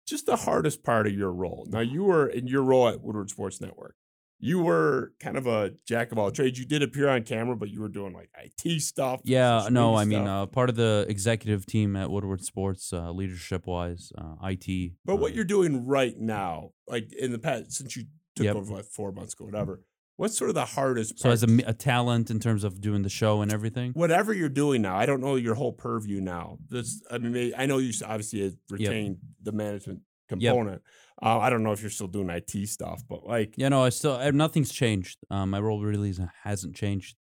[0.07, 1.67] Just the hardest part of your role.
[1.71, 3.97] Now you were in your role at Woodward Sports Network.
[4.41, 6.59] You were kind of a jack of all trades.
[6.59, 9.23] You did appear on camera, but you were doing like IT stuff.
[9.25, 13.67] Yeah, no, I mean, uh, part of the executive team at Woodward Sports, uh, leadership
[13.67, 14.93] wise, uh, IT.
[15.05, 18.05] But what uh, you're doing right now, like in the past, since you
[18.37, 18.57] took Yep.
[18.57, 19.81] over like four months ago, whatever,
[20.17, 21.21] what's sort of the hardest Part?
[21.21, 23.93] so as a, a talent in terms of doing the show and everything.
[23.93, 26.59] whatever you're doing now, I don't know your whole purview now.
[26.69, 30.83] This, I mean, I know you obviously had retained the management component.
[31.23, 33.91] Uh, I don't know if you're still doing IT stuff, but like, Yeah, no, I
[33.91, 35.19] still uh, nothing's changed.
[35.31, 37.17] Um, my role really hasn't changed.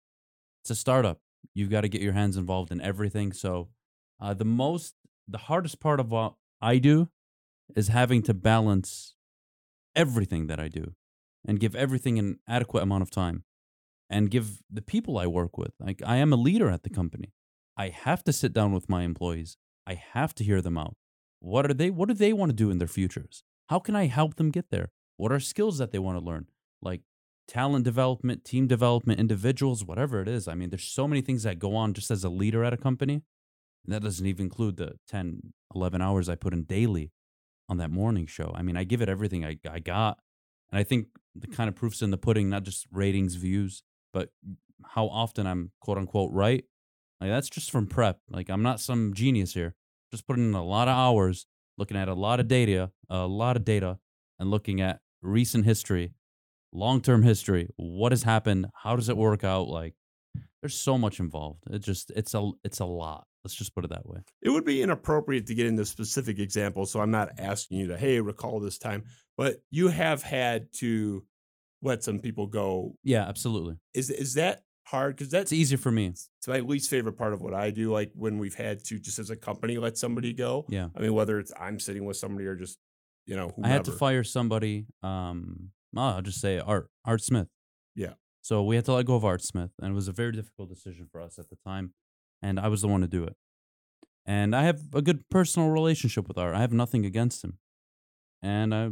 [0.62, 1.20] It's a startup.
[1.54, 3.32] You've got to get your hands involved in everything.
[3.32, 3.68] So,
[4.20, 4.94] uh, the most,
[5.28, 7.08] the hardest part of what I do
[7.76, 9.14] is having to balance
[9.94, 10.94] everything that I do
[11.46, 13.44] and give everything an adequate amount of time
[14.10, 15.72] and give the people I work with.
[15.80, 17.32] Like I am a leader at the company.
[17.76, 19.56] I have to sit down with my employees.
[19.86, 20.96] I have to hear them out.
[21.40, 23.42] What are they what do they want to do in their futures?
[23.68, 24.90] How can I help them get there?
[25.16, 26.46] What are skills that they want to learn?
[26.82, 27.02] Like
[27.46, 30.48] talent development, team development, individuals, whatever it is.
[30.48, 32.78] I mean, there's so many things that go on just as a leader at a
[32.78, 33.22] company.
[33.84, 37.12] And that doesn't even include the 10, 11 hours I put in daily
[37.68, 38.52] on that morning show.
[38.54, 40.18] I mean, I give it everything I, I got.
[40.72, 43.82] And I think the kind of proofs in the pudding, not just ratings, views,
[44.12, 44.30] but
[44.84, 46.64] how often I'm quote unquote right.
[47.20, 48.20] Like that's just from prep.
[48.28, 49.74] Like I'm not some genius here.
[50.12, 51.46] Just putting in a lot of hours,
[51.78, 53.98] looking at a lot of data, a lot of data,
[54.38, 56.12] and looking at recent history,
[56.72, 57.68] long term history.
[57.76, 58.66] What has happened?
[58.82, 59.68] How does it work out?
[59.68, 59.94] Like
[60.60, 61.64] there's so much involved.
[61.70, 63.26] It just it's a it's a lot.
[63.44, 64.20] Let's just put it that way.
[64.42, 67.96] It would be inappropriate to get into specific examples, so I'm not asking you to,
[67.98, 69.04] hey, recall this time,
[69.36, 71.24] but you have had to
[71.82, 72.96] let some people go.
[73.02, 73.76] Yeah, absolutely.
[73.92, 75.16] Is is that hard?
[75.16, 76.06] Because that's It's easier for me.
[76.06, 77.92] it's my least favorite part of what I do.
[77.92, 80.64] Like when we've had to just as a company let somebody go.
[80.68, 80.88] Yeah.
[80.96, 82.78] I mean, whether it's I'm sitting with somebody or just
[83.26, 83.70] you know whomever.
[83.70, 84.86] I had to fire somebody.
[85.02, 87.48] Um, oh, I'll just say Art Art Smith.
[87.94, 88.14] Yeah.
[88.42, 90.68] So we had to let go of Art Smith, and it was a very difficult
[90.68, 91.94] decision for us at the time,
[92.44, 93.36] and I was the one to do it.
[94.26, 96.54] And I have a good personal relationship with Art.
[96.54, 97.58] I have nothing against him,
[98.42, 98.90] and I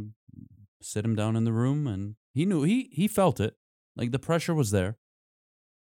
[0.81, 3.55] sit him down in the room, and he knew he he felt it,
[3.95, 4.97] like the pressure was there,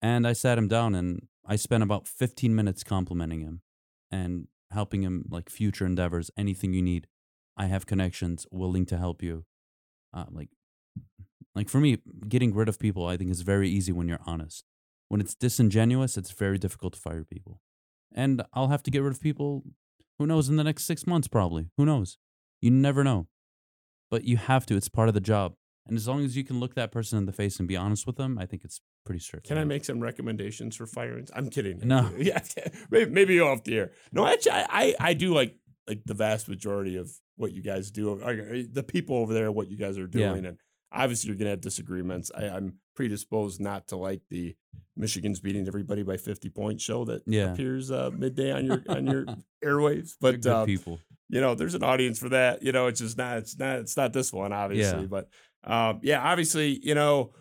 [0.02, 3.62] and I sat him down, and I spent about fifteen minutes complimenting him,
[4.10, 7.06] and helping him like future endeavors, anything you need.
[7.56, 9.44] I have connections willing to help you.
[10.14, 10.50] Uh, like,
[11.54, 14.64] like for me, getting rid of people, I think is very easy when you're honest.
[15.09, 17.60] When it's disingenuous, it's very difficult to fire people.
[18.14, 19.64] And I'll have to get rid of people.
[20.18, 21.28] Who knows in the next six months?
[21.28, 21.70] Probably.
[21.76, 22.18] Who knows?
[22.60, 23.28] You never know.
[24.10, 24.76] But you have to.
[24.76, 25.55] It's part of the job.
[25.86, 28.06] And as long as you can look that person in the face and be honest
[28.06, 29.47] with them, I think it's pretty strict.
[29.48, 31.30] Can I make some recommendations for firings?
[31.35, 31.80] I'm kidding.
[31.85, 32.10] No.
[32.18, 32.40] Yeah.
[32.90, 33.93] Maybe, maybe you're off the air.
[34.12, 35.56] No, actually, I, I, do like
[35.89, 38.20] like the vast majority of what you guys do.
[38.20, 40.30] Or eh, The people over there, what you guys are Yeah.
[40.32, 40.59] doing, and
[40.93, 42.31] obviously you're gonna have disagreements.
[42.35, 44.56] I, I'm predisposed not to like the
[44.97, 47.52] Michigan's beating everybody by 50 points show that Yeah.
[47.52, 49.27] appears uh, midday on your on your
[49.65, 50.12] airwaves.
[50.20, 50.98] But uh, people.
[51.28, 52.62] you know, there's an audience for that.
[52.62, 55.02] You know, it's just not, it's not, it's not this one, obviously.
[55.02, 55.06] Yeah.
[55.06, 55.28] But
[55.65, 57.32] um, yeah, obviously, you know,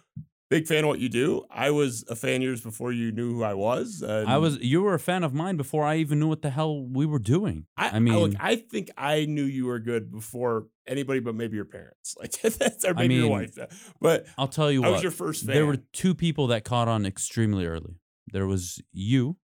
[0.50, 1.44] big fan of what you do.
[1.50, 4.04] I was a fan years before you knew who I was.
[4.04, 4.58] I was.
[4.60, 7.20] You were a fan of mine before I even knew what the hell we were
[7.20, 7.66] doing.
[7.78, 11.36] I, I I look, mean- I think I knew you were good before anybody, but
[11.36, 13.94] maybe your parents, like that's or maybe your mean, wife.
[14.00, 14.94] But I'll tell you I what.
[14.94, 15.54] was your first fan.
[15.56, 18.00] There were two people that caught on extremely early.
[18.32, 19.38] There was you,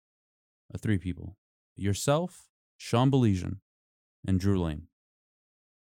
[0.73, 1.37] uh, three people,
[1.75, 2.47] yourself,
[2.77, 3.57] Sean Baligian,
[4.27, 4.87] and Drew Lane.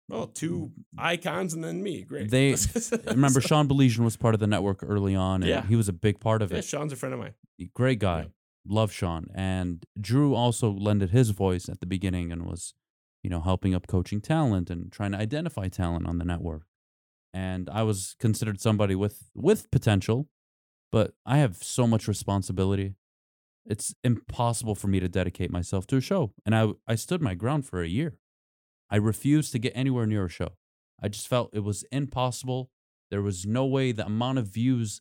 [0.08, 0.84] Well, two mm.
[0.98, 2.02] icons and then me.
[2.02, 2.30] Great.
[2.30, 2.56] They-
[3.06, 5.66] Remember, Sean Baligian was part of the network early on, and Yeah.
[5.66, 6.64] he was a big part of Yeah, it.
[6.64, 7.34] Sean's a friend of mine.
[7.74, 8.22] Great guy.
[8.22, 8.28] Yeah.
[8.66, 9.26] Love Sean.
[9.34, 12.74] And Drew also lended his voice at the beginning and was,
[13.22, 16.62] you know, helping up coaching talent and trying to identify talent on the network.
[17.32, 20.28] And I was considered somebody with with potential,
[20.92, 22.94] but I have so much responsibility.
[23.66, 26.32] It's impossible for me to dedicate myself to a show.
[26.46, 28.18] And I I stood my ground for a year.
[28.94, 30.50] I refused to get anywhere near a show.
[31.02, 32.70] I just felt it was impossible.
[33.10, 35.00] There was no way the amount of views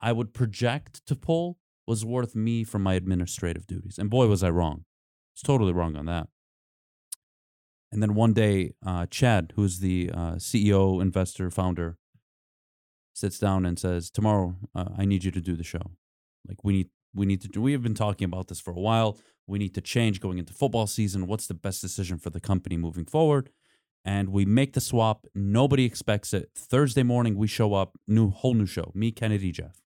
[0.00, 3.96] I would project to pull was worth me from my administrative duties.
[3.96, 4.86] And boy, was I wrong.
[5.36, 6.26] It's totally wrong on that.
[7.92, 11.98] And then one day, uh, Chad, who's the uh, CEO, investor, founder,
[13.12, 15.92] sits down and says, "Tomorrow, uh, I need you to do the show.
[16.48, 17.62] Like we need, we need to do.
[17.62, 19.16] We have been talking about this for a while.
[19.46, 21.26] We need to change going into football season.
[21.26, 23.50] What's the best decision for the company moving forward?"
[24.04, 25.26] And we make the swap.
[25.34, 26.50] Nobody expects it.
[26.56, 27.98] Thursday morning, we show up.
[28.08, 28.90] New whole new show.
[28.94, 29.80] Me, Kennedy, Jeff.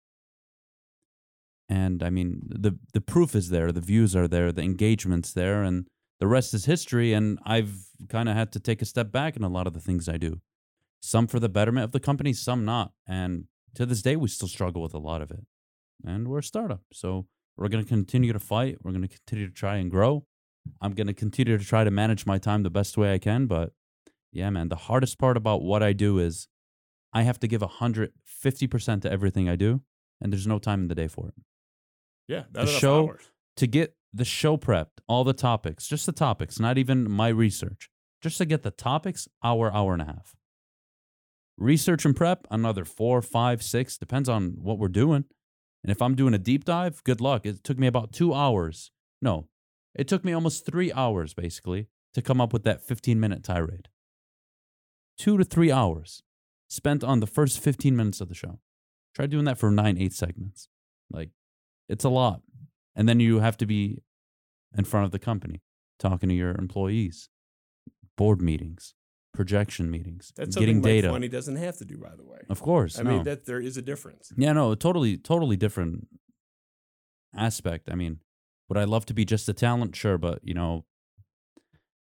[1.68, 5.62] And I mean, the the proof is there, the views are there, the engagement's there,
[5.62, 5.86] and
[6.20, 7.12] the rest is history.
[7.12, 9.80] And I've kind of had to take a step back in a lot of the
[9.80, 10.40] things I do.
[11.00, 12.92] Some for the betterment of the company, some not.
[13.06, 15.44] And to this day, we still struggle with a lot of it.
[16.04, 17.26] And we're a startup, so
[17.56, 18.78] we're going to continue to fight.
[18.82, 20.24] We're going to continue to try and grow.
[20.80, 23.46] I'm going to continue to try to manage my time the best way I can.
[23.46, 23.72] But
[24.32, 26.48] yeah, man, the hardest part about what I do is
[27.12, 29.80] I have to give 150% to everything I do,
[30.20, 31.34] and there's no time in the day for it
[32.28, 33.30] Yeah, The show- hours.
[33.56, 37.88] to get the show prepped, all the topics, just the topics, not even my research,
[38.22, 40.34] just to get the topics, hour, hour and a half.
[41.58, 45.24] Research and prep, another four, five, six, depends on what we're doing.
[45.82, 47.46] And if I'm doing a deep dive, good luck.
[47.46, 48.90] It took me about two hours.
[49.22, 49.48] No,
[49.94, 53.88] it took me almost three hours basically to come up with that 15 minute tirade.
[55.18, 56.22] two to three hours
[56.68, 58.58] spent on the first 15 minutes of the show.
[59.14, 60.68] Try doing that for nine, eight segments.
[61.10, 61.30] Like,
[61.88, 62.42] it's a lot.
[62.94, 64.02] And then you have to be
[64.76, 65.62] in front of the company
[65.98, 67.28] talking to your employees,
[68.16, 68.94] board meetings,
[69.36, 71.10] projection meetings, That's getting data.
[71.10, 72.38] Money doesn't have to do, by the way.
[72.48, 72.98] Of course.
[72.98, 73.10] I no.
[73.10, 74.32] mean, that there is a difference.
[74.36, 76.08] Yeah, no, totally, totally different
[77.36, 77.88] aspect.
[77.92, 78.20] I mean,
[78.68, 79.94] would I love to be just a talent?
[79.94, 80.86] Sure, but you know,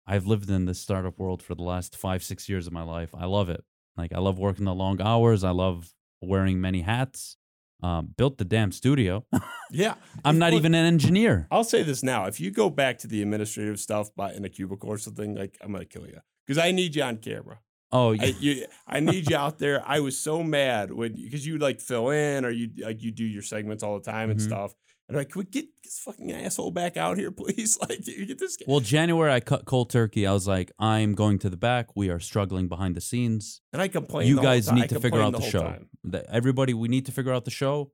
[0.07, 3.13] I've lived in this startup world for the last five, six years of my life.
[3.13, 3.63] I love it.
[3.97, 5.43] Like, I love working the long hours.
[5.43, 7.37] I love wearing many hats.
[7.83, 9.25] Um, built the damn studio.
[9.69, 11.45] Yeah, I'm not Look, even an engineer.
[11.51, 14.49] I'll say this now: if you go back to the administrative stuff, by in a
[14.49, 17.59] cubicle or something, like I'm gonna kill you because I need you on camera.
[17.91, 18.33] Oh, I, yeah.
[18.39, 19.83] you, I need you out there.
[19.87, 23.23] I was so mad when because you like fill in or you like you do
[23.25, 24.43] your segments all the time and Mhm.
[24.43, 24.73] stuff.
[25.07, 27.77] And I'm like, can we get this fucking asshole back out here, please?
[27.79, 28.65] Like, you get this guy.
[28.67, 30.27] well, January I cut cold turkey.
[30.27, 31.95] I was like, I'm going to the back.
[31.95, 33.61] We are struggling behind the scenes.
[33.71, 34.27] and I complain.
[34.27, 34.67] you the guys.
[34.67, 35.75] I need to figure out the, whole show.
[36.03, 37.91] That everybody, we need to figure out the show.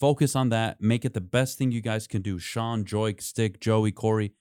[0.00, 0.80] Focus on that.
[0.80, 2.40] Make it the best thing you guys can do.
[2.40, 4.32] Sean, Joy, Stick, Joey, Corey.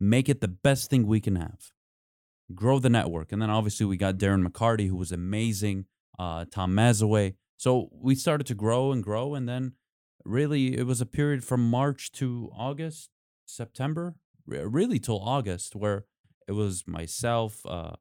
[0.00, 1.70] Make it the best thing we can have.
[2.54, 3.32] Grow the network.
[3.32, 5.86] And then obviously we got Darren McCarty, who was amazing.
[6.18, 7.34] Uh, Tom Mazawey.
[7.56, 9.34] So we started to grow and grow.
[9.34, 9.72] And then
[10.24, 13.10] really it was a period from March to August,
[13.46, 14.14] September,
[14.46, 16.04] really till August, where
[16.46, 17.92] it was myself, uh,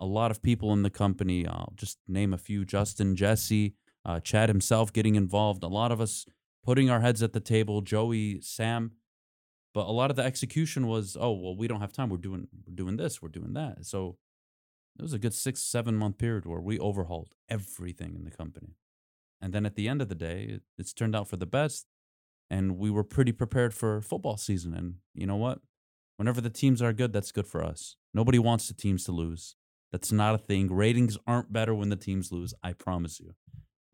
[0.00, 1.46] a lot of people in the company.
[1.46, 3.74] I'll just name a few: Justin, Jesse,
[4.04, 5.62] uh, Chad himself getting involved.
[5.62, 6.26] A lot of us
[6.64, 7.80] putting our heads at the table.
[7.80, 8.92] Joey, Sam,
[9.74, 12.08] but a lot of the execution was, oh well, we don't have time.
[12.08, 13.20] We're doing we're doing this.
[13.20, 13.84] We're doing that.
[13.84, 14.16] So
[14.98, 18.76] it was a good six seven month period where we overhauled everything in the company.
[19.42, 21.86] And then at the end of the day, it, it's turned out for the best.
[22.50, 24.74] And we were pretty prepared for football season.
[24.74, 25.58] And you know what?
[26.16, 27.96] Whenever the teams are good, that's good for us.
[28.12, 29.56] Nobody wants the teams to lose.
[29.90, 30.72] That's not a thing.
[30.72, 32.54] Ratings aren't better when the teams lose.
[32.62, 33.34] I promise you.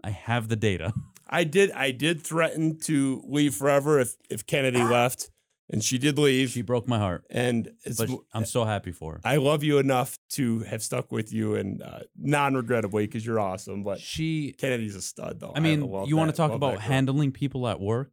[0.04, 0.92] I have the data.
[1.28, 1.70] I did.
[1.72, 4.90] I did threaten to leave forever if if Kennedy ah!
[4.90, 5.30] left,
[5.70, 6.50] and she did leave.
[6.50, 9.20] She broke my heart, and it's, but I'm so happy for her.
[9.24, 13.82] I love you enough to have stuck with you, and uh, non-regrettably because you're awesome.
[13.82, 15.52] But She, Kennedy's a stud, though.
[15.54, 18.10] I mean, love you want to talk about handling people at work?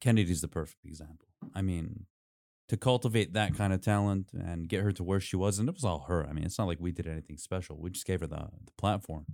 [0.00, 1.26] Kennedy's the perfect example.
[1.54, 2.06] I mean,
[2.68, 5.74] to cultivate that kind of talent and get her to where she was, and it
[5.74, 6.26] was all her.
[6.28, 7.78] I mean, it's not like we did anything special.
[7.78, 9.26] We just gave her the, the platform.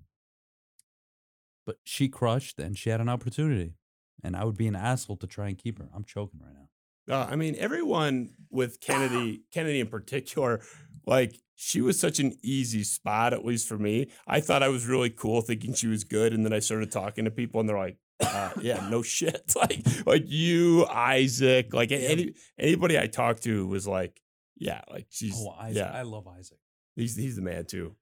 [1.64, 3.74] But she crushed and she had an opportunity.
[4.24, 5.88] And I would be an asshole to try and keep her.
[5.94, 6.68] I'm choking right now.
[7.10, 10.62] Uh, I mean, everyone with Kennedy, Kennedy in particular,
[11.06, 14.10] like she was such an easy spot, at least for me.
[14.26, 17.24] I thought I was really cool, thinking she was good, and then I started talking
[17.24, 22.34] to people, and they're like, uh, "Yeah, no shit." Like, like you, Isaac, like any
[22.58, 24.20] anybody I talked to was like,
[24.56, 25.76] "Yeah, like she's Oh, Isaac.
[25.76, 26.58] yeah, I love Isaac.
[26.96, 27.94] he's he's the man too."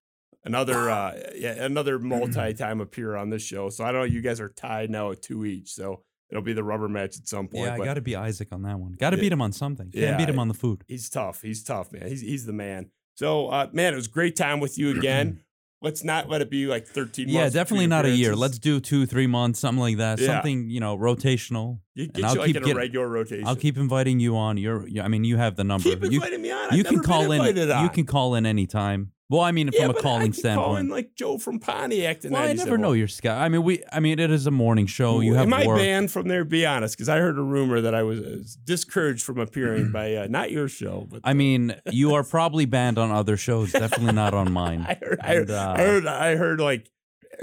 [0.44, 3.68] Another, uh, yeah, another multi-time appear on this show.
[3.68, 4.06] So I don't know.
[4.06, 7.26] You guys are tied now at two each, so it'll be the rubber match at
[7.28, 7.64] some point.
[7.64, 8.92] Yeah, I got to be Isaac on that one.
[8.92, 9.20] Got to Yeah.
[9.22, 9.90] beat him on something.
[9.90, 10.84] Can't Yeah, beat him on the food.
[10.88, 11.42] he's tough.
[11.42, 12.08] He's tough, man.
[12.08, 12.90] He's he's the man.
[13.16, 15.40] So, uh, man, it was great time with you again.
[15.82, 17.34] Let's not let it be like 13 months.
[17.34, 18.36] Yeah, definitely not a year.
[18.36, 20.18] Let's do two, three months, something like that.
[20.20, 20.26] Yeah.
[20.26, 21.80] Something you know, rotational.
[21.94, 23.46] you and get I'll you like keep in a regular rotation.
[23.46, 24.58] I'll keep inviting you on.
[24.58, 25.88] You're, I mean, you have the number.
[25.88, 26.68] keep you inviting me on.
[26.70, 27.56] I've you can call in.
[27.56, 29.12] You can call in anytime.
[29.30, 30.90] Well, I mean, yeah, from a calling can call in standpoint.
[30.90, 32.18] like Joe from Pontiac.
[32.24, 33.44] Well, I never know your sky.
[33.44, 33.82] I mean, we.
[33.92, 35.20] I mean, it is a morning show.
[35.20, 35.78] You have Am I work.
[35.78, 36.44] banned from there?
[36.44, 40.16] Be honest, because I heard a rumor that I was uh, discouraged from appearing by
[40.16, 43.70] uh, not your show, but I mean, you are probably banned on other shows.
[43.70, 44.80] Definitely not on mine.
[44.88, 46.90] I heard, I, And, uh, I heard, I heard like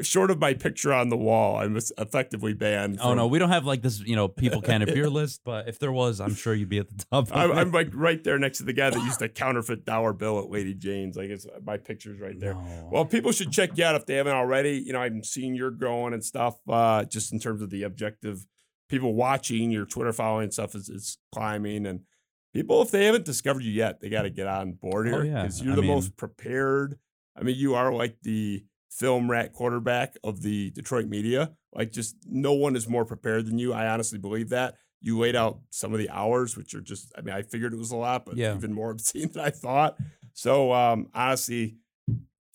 [0.01, 2.99] short of my picture on the wall, I'm effectively banned.
[3.01, 3.99] Oh no, we don't have like this.
[3.99, 5.41] You know, people can't appear list.
[5.45, 7.29] But if there was, I'm sure you'd be at the top.
[7.35, 7.51] I'm.
[7.51, 10.49] I'm like right there next to the guy that used to counterfeit dollar bill at
[10.49, 11.15] Lady Jane's.
[11.17, 12.53] Like it's my picture's right there.
[12.53, 12.89] No.
[12.91, 14.81] Well, people should check you out if they haven't already.
[14.85, 16.55] You know, I'm seeing you're growing and stuff.
[16.67, 18.45] Uh, just in terms of the objective,
[18.89, 21.85] people watching your Twitter following stuff is, is climbing.
[21.85, 22.01] And
[22.53, 25.25] people, if they haven't discovered you yet, they got to get on board Oh, here
[25.25, 25.41] yeah.
[25.43, 26.97] because you're I the mean- most prepared.
[27.39, 28.63] I mean, you are like the
[28.97, 31.51] film rat quarterback of the Detroit media.
[31.73, 33.73] Like, just no one is more prepared than you.
[33.73, 34.75] I honestly believe that.
[35.01, 37.77] You laid out some of the hours, which are just, I mean, I figured it
[37.77, 38.55] was a lot, but Yeah.
[38.55, 39.95] even more obscene than I thought.
[40.33, 41.77] So, um, honestly,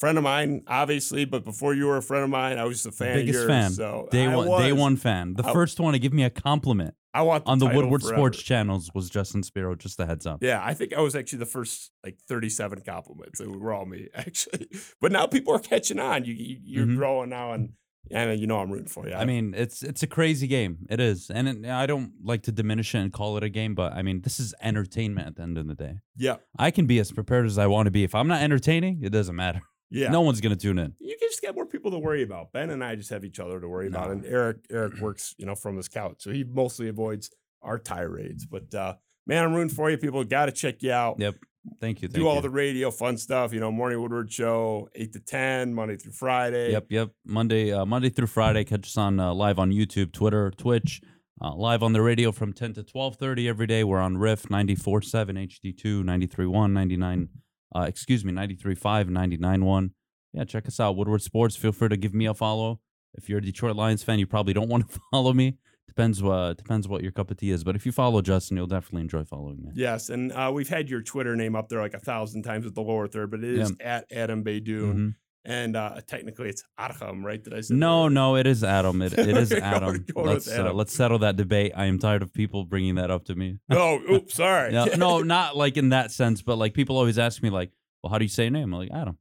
[0.01, 2.87] friend of mine, obviously, but before you were a friend of mine, I was just
[2.87, 3.49] a fan Biggest of yours.
[3.49, 3.71] fan.
[3.71, 4.63] So day I one, was.
[4.65, 5.35] day one fan.
[5.35, 8.17] The I- first one to give me a compliment I want on the Woodward forever.
[8.17, 9.75] Sports channels was Justin Spiro.
[9.75, 10.43] Just a heads up.
[10.43, 13.39] Yeah, I think I was actually the first like 37 compliments.
[13.39, 14.69] They were all me, actually.
[15.01, 16.25] But now people are catching on.
[16.25, 16.97] You, you you're Mhm.
[16.97, 17.75] growing now, and
[18.11, 19.15] and you know I'm rooting for you.
[19.15, 20.87] I mean, it's it's a crazy game.
[20.91, 23.75] It is, and it, I don't like to diminish it and call it a game,
[23.75, 25.99] but I mean, this is entertainment at the end of the day.
[26.17, 28.05] yeah, I can be as prepared as I want to be.
[28.05, 29.61] If I'm not entertaining, it doesn't matter.
[29.93, 30.11] Yeah.
[30.11, 30.95] No one's gonna tune in.
[31.01, 32.53] you can just got more people to worry about.
[32.53, 35.47] Ben and I just have each other to worry about, and Eric Eric works you
[35.47, 37.31] know from his couch, so he mostly avoids
[37.63, 38.47] our tirades.
[38.47, 38.95] But uh,
[39.27, 39.99] man, I'm rooting for you.
[39.99, 41.17] People got to check you out.
[41.21, 41.37] Yep.
[41.81, 42.09] Thank you.
[42.09, 42.41] Thank Do all you.
[42.43, 43.53] the radio fun stuff.
[43.53, 46.73] You know, Morning Woodward Show, eight to ten, Monday through Friday.
[46.73, 47.11] Yep, yep.
[47.25, 48.65] Monday, uh, Monday through Friday.
[48.65, 51.01] Catch us on uh, live on YouTube, Twitter, Twitch.
[51.41, 53.83] Uh, live on the radio from 10 to 12:30 every day.
[53.85, 57.29] We're on Riff 94.7 HD2 93.1 99
[57.75, 59.91] uh, excuse me 93.5 99.1.
[60.33, 61.57] Yeah, check us out Woodward Sports.
[61.57, 62.81] Feel free to give me a follow.
[63.15, 65.59] If you're a Detroit Lions fan, you probably don't want to follow me.
[65.89, 68.67] Depends uh depends what your cup of tea is, but if you follow Justin, you'll
[68.67, 69.73] definitely enjoy following me.
[69.75, 72.75] Yes, and uh, we've had your Twitter name up there like a thousand times with
[72.75, 75.15] the lower third, but it is at Adham Beydoun, Mhm.
[75.45, 77.43] And uh, technically it's Adam, right?
[77.43, 77.75] Did I say?
[77.75, 78.11] No, that?
[78.11, 79.03] no, it is Adam.
[79.03, 80.05] It, it is Adam.
[80.15, 81.73] going with Let's uh, let's settle that debate.
[81.77, 83.59] I am tired of people bringing that up to me.
[83.71, 84.73] Oh, oops, sorry.
[84.73, 88.11] Yeah, no, not like in that sense, but like people always ask me like, "Well,
[88.11, 89.19] how do you say your name?" I'm like, "Adam."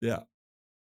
[0.00, 0.20] yeah.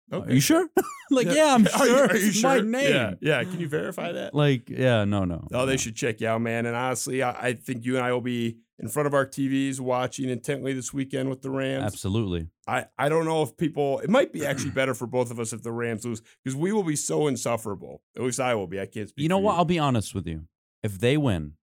[0.09, 0.65] Are you sure?
[1.11, 2.07] like, yeah, I'm Are you- sure.
[2.07, 2.49] Are you, it's sure?
[2.49, 2.93] my name.
[2.93, 3.43] Yeah, yeah.
[3.43, 4.33] Can you verify that?
[4.33, 5.45] Like, yeah, no, no.
[5.51, 6.65] Oh, they should check you out, man.
[6.65, 9.79] And honestly, I, I think you and I will be in front of our TVs
[9.79, 11.83] watching intently this weekend with the Rams.
[11.83, 12.47] Absolutely.
[12.67, 15.53] I, I don't know if people, it might be actually better for both of us
[15.53, 18.01] if the Rams lose because we will be so insufferable.
[18.15, 18.79] At least I will be.
[18.79, 19.23] I can't speak.
[19.23, 19.55] You know what?
[19.55, 20.43] I'll be honest with you.
[20.83, 21.53] If they win,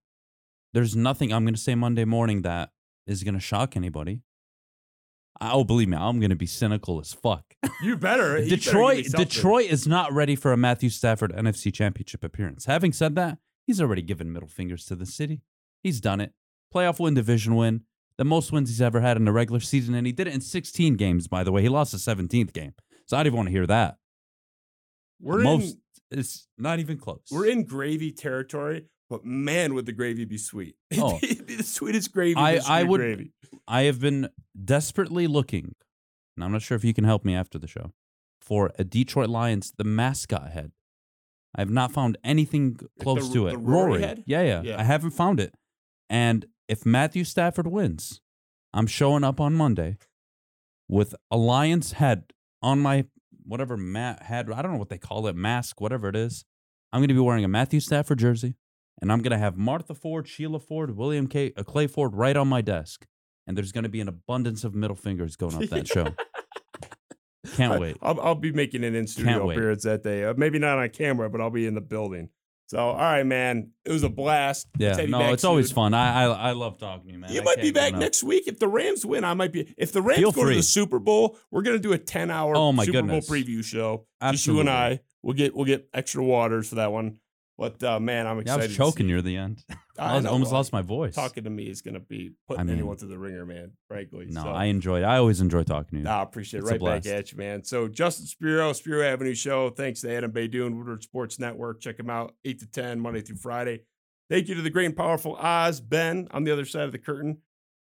[0.73, 2.71] there's nothing I'm going to say Monday morning that
[3.07, 4.21] is going to shock anybody.
[5.41, 7.55] Oh, believe me, I'm going to be cynical as fuck.
[7.81, 8.37] You better.
[8.41, 9.05] you Detroit.
[9.15, 12.65] Detroit is not ready for a Matthew Stafford NFC Championship appearance.
[12.65, 13.37] Having said that,
[13.67, 15.41] he's already given middle fingers to the city.
[15.83, 16.33] He's done it.
[16.75, 17.81] Playoff win, division win,
[18.17, 20.41] the most wins he's ever had in the regular season, and he did it in
[20.41, 21.27] 16 games.
[21.27, 22.73] By the way, he lost the 17th game,
[23.05, 23.97] so I don't even want to hear that.
[25.21, 25.77] We're most,
[26.11, 27.21] in, it's not even close.
[27.31, 30.75] we're in gravy territory, but man, would the gravy be sweet.
[30.91, 31.17] It'd, Oh.
[31.19, 32.35] be, it'd be the sweetest gravy.
[32.37, 33.31] I- I would- Gravy.
[33.67, 34.27] I have been
[34.63, 35.73] desperately looking,
[36.35, 37.93] and I'm not sure if you can help me after the show,
[38.41, 40.71] for a Detroit Lions, the mascot head.
[41.55, 43.55] I have not found anything close the- to it.
[43.55, 44.23] Roary head?
[44.27, 44.79] Yeah, yeah, Yeah.
[44.79, 45.53] I haven't found it.
[46.09, 48.21] And if Matthew Stafford wins,
[48.73, 49.97] I'm showing up on Monday
[50.87, 53.05] with a Lions head on my
[53.43, 54.49] whatever mat head.
[54.51, 56.45] I don't know what they call it, mask, whatever it is.
[56.91, 58.55] I'm going to be wearing a Matthew Stafford jersey,
[59.01, 61.53] and I'm going to have Martha Ford, Sheila Ford, William K.
[61.55, 63.05] Uh, Clay Ford right on my desk,
[63.45, 66.07] and there's going to be an abundance of middle fingers going up that show.
[67.55, 67.97] Can't wait.
[68.01, 70.23] I'll, I'll be making an in studio appearance that day.
[70.23, 72.29] Uh, maybe not on camera, but I'll be in the building.
[72.67, 73.71] So, all right, man.
[73.85, 74.67] It was a blast.
[74.77, 75.93] Yeah, Let's have you no, it's always fun.
[75.93, 77.31] I, I I love talking to you, man.
[77.31, 79.23] You I might be back next week if the Rams win.
[79.23, 79.73] I might be.
[79.77, 82.55] If the Rams Feel go to the Super Bowl, we're gonna do a ten hour
[82.55, 83.27] Oh, my Super goodness.
[83.27, 84.07] Bowl preview show.
[84.31, 85.01] Just you and I.
[85.21, 87.19] We'll get we'll get extra waters for that one.
[87.57, 88.59] But uh, man, I'm excited.
[88.59, 89.63] Yeah, I was choking near the end.
[89.97, 91.15] I I, almost lost my voice.
[91.15, 93.71] Talking to me is gonna be putting I mean- anyone to the ringer, man.
[93.87, 94.27] Frankly.
[94.29, 94.49] no, so.
[94.49, 95.03] I enjoyed.
[95.03, 96.09] I always enjoy talking to you.
[96.09, 96.63] I appreciate it.
[96.63, 97.63] It's Right back at you, man.
[97.63, 99.69] So Justin Spiro, Spiro Avenue Show.
[99.69, 101.81] Thanks to Adham Beydoun, Woodward Sports Network.
[101.81, 103.81] Check him out 8 to 10, Monday through Friday.
[104.29, 106.97] Thank you to the great and powerful Oz Ben on the other side of the
[106.97, 107.37] curtain.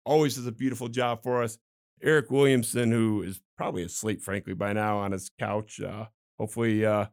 [0.06, 1.58] Always does a beautiful job for us.
[2.02, 5.82] Eric Williamson, who is probably asleep, frankly, by now on his couch.
[5.82, 6.06] Uh,
[6.40, 7.08] hopefully uh,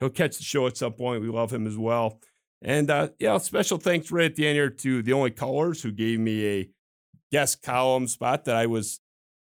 [0.00, 1.20] he'll catch the show at some point.
[1.20, 2.20] We love him as well.
[2.62, 5.92] And uh, yeah, special thanks right at the end here to the only callers who
[5.92, 6.70] gave me a
[7.32, 9.00] guest column spot that I was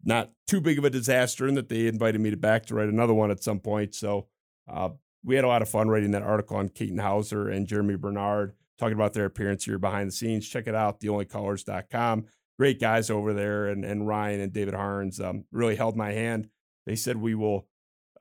[0.04, 2.90] not too big of a disaster in that they invited me to back to write
[2.90, 3.96] another one at some point.
[3.96, 4.28] So
[4.72, 4.90] uh,
[5.24, 8.54] we had a lot of fun writing that article on Keaton Hauser and Jeremy Bernard
[8.78, 10.48] talking about their appearance here behind the scenes.
[10.48, 12.26] Check it out, theonlycallers.com.
[12.58, 16.50] Great guys over there, and, and Ryan and David Harns um, really held my hand.
[16.86, 17.68] They said we will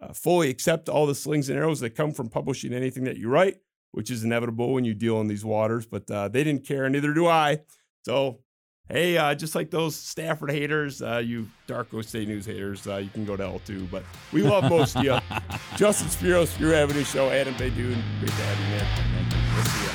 [0.00, 3.28] uh, fully accept all the slings and arrows that come from publishing anything that you
[3.28, 3.58] write,
[3.92, 5.86] which is inevitable when you deal in these waters.
[5.86, 7.60] But uh, they didn't care, neither do I.
[8.04, 8.40] So
[8.90, 13.10] Hey, uh, just like those Stafford haters, uh, you Darko State News haters, uh, you
[13.10, 13.90] can go to L2.
[13.90, 14.02] But
[14.32, 15.18] we love most of you.
[15.76, 18.02] Justin Spiros, your Avenue Show, Adham Beydoun.
[18.20, 18.86] Great to have you, man.
[19.12, 19.38] Thank you.
[19.54, 19.87] We'll see ya.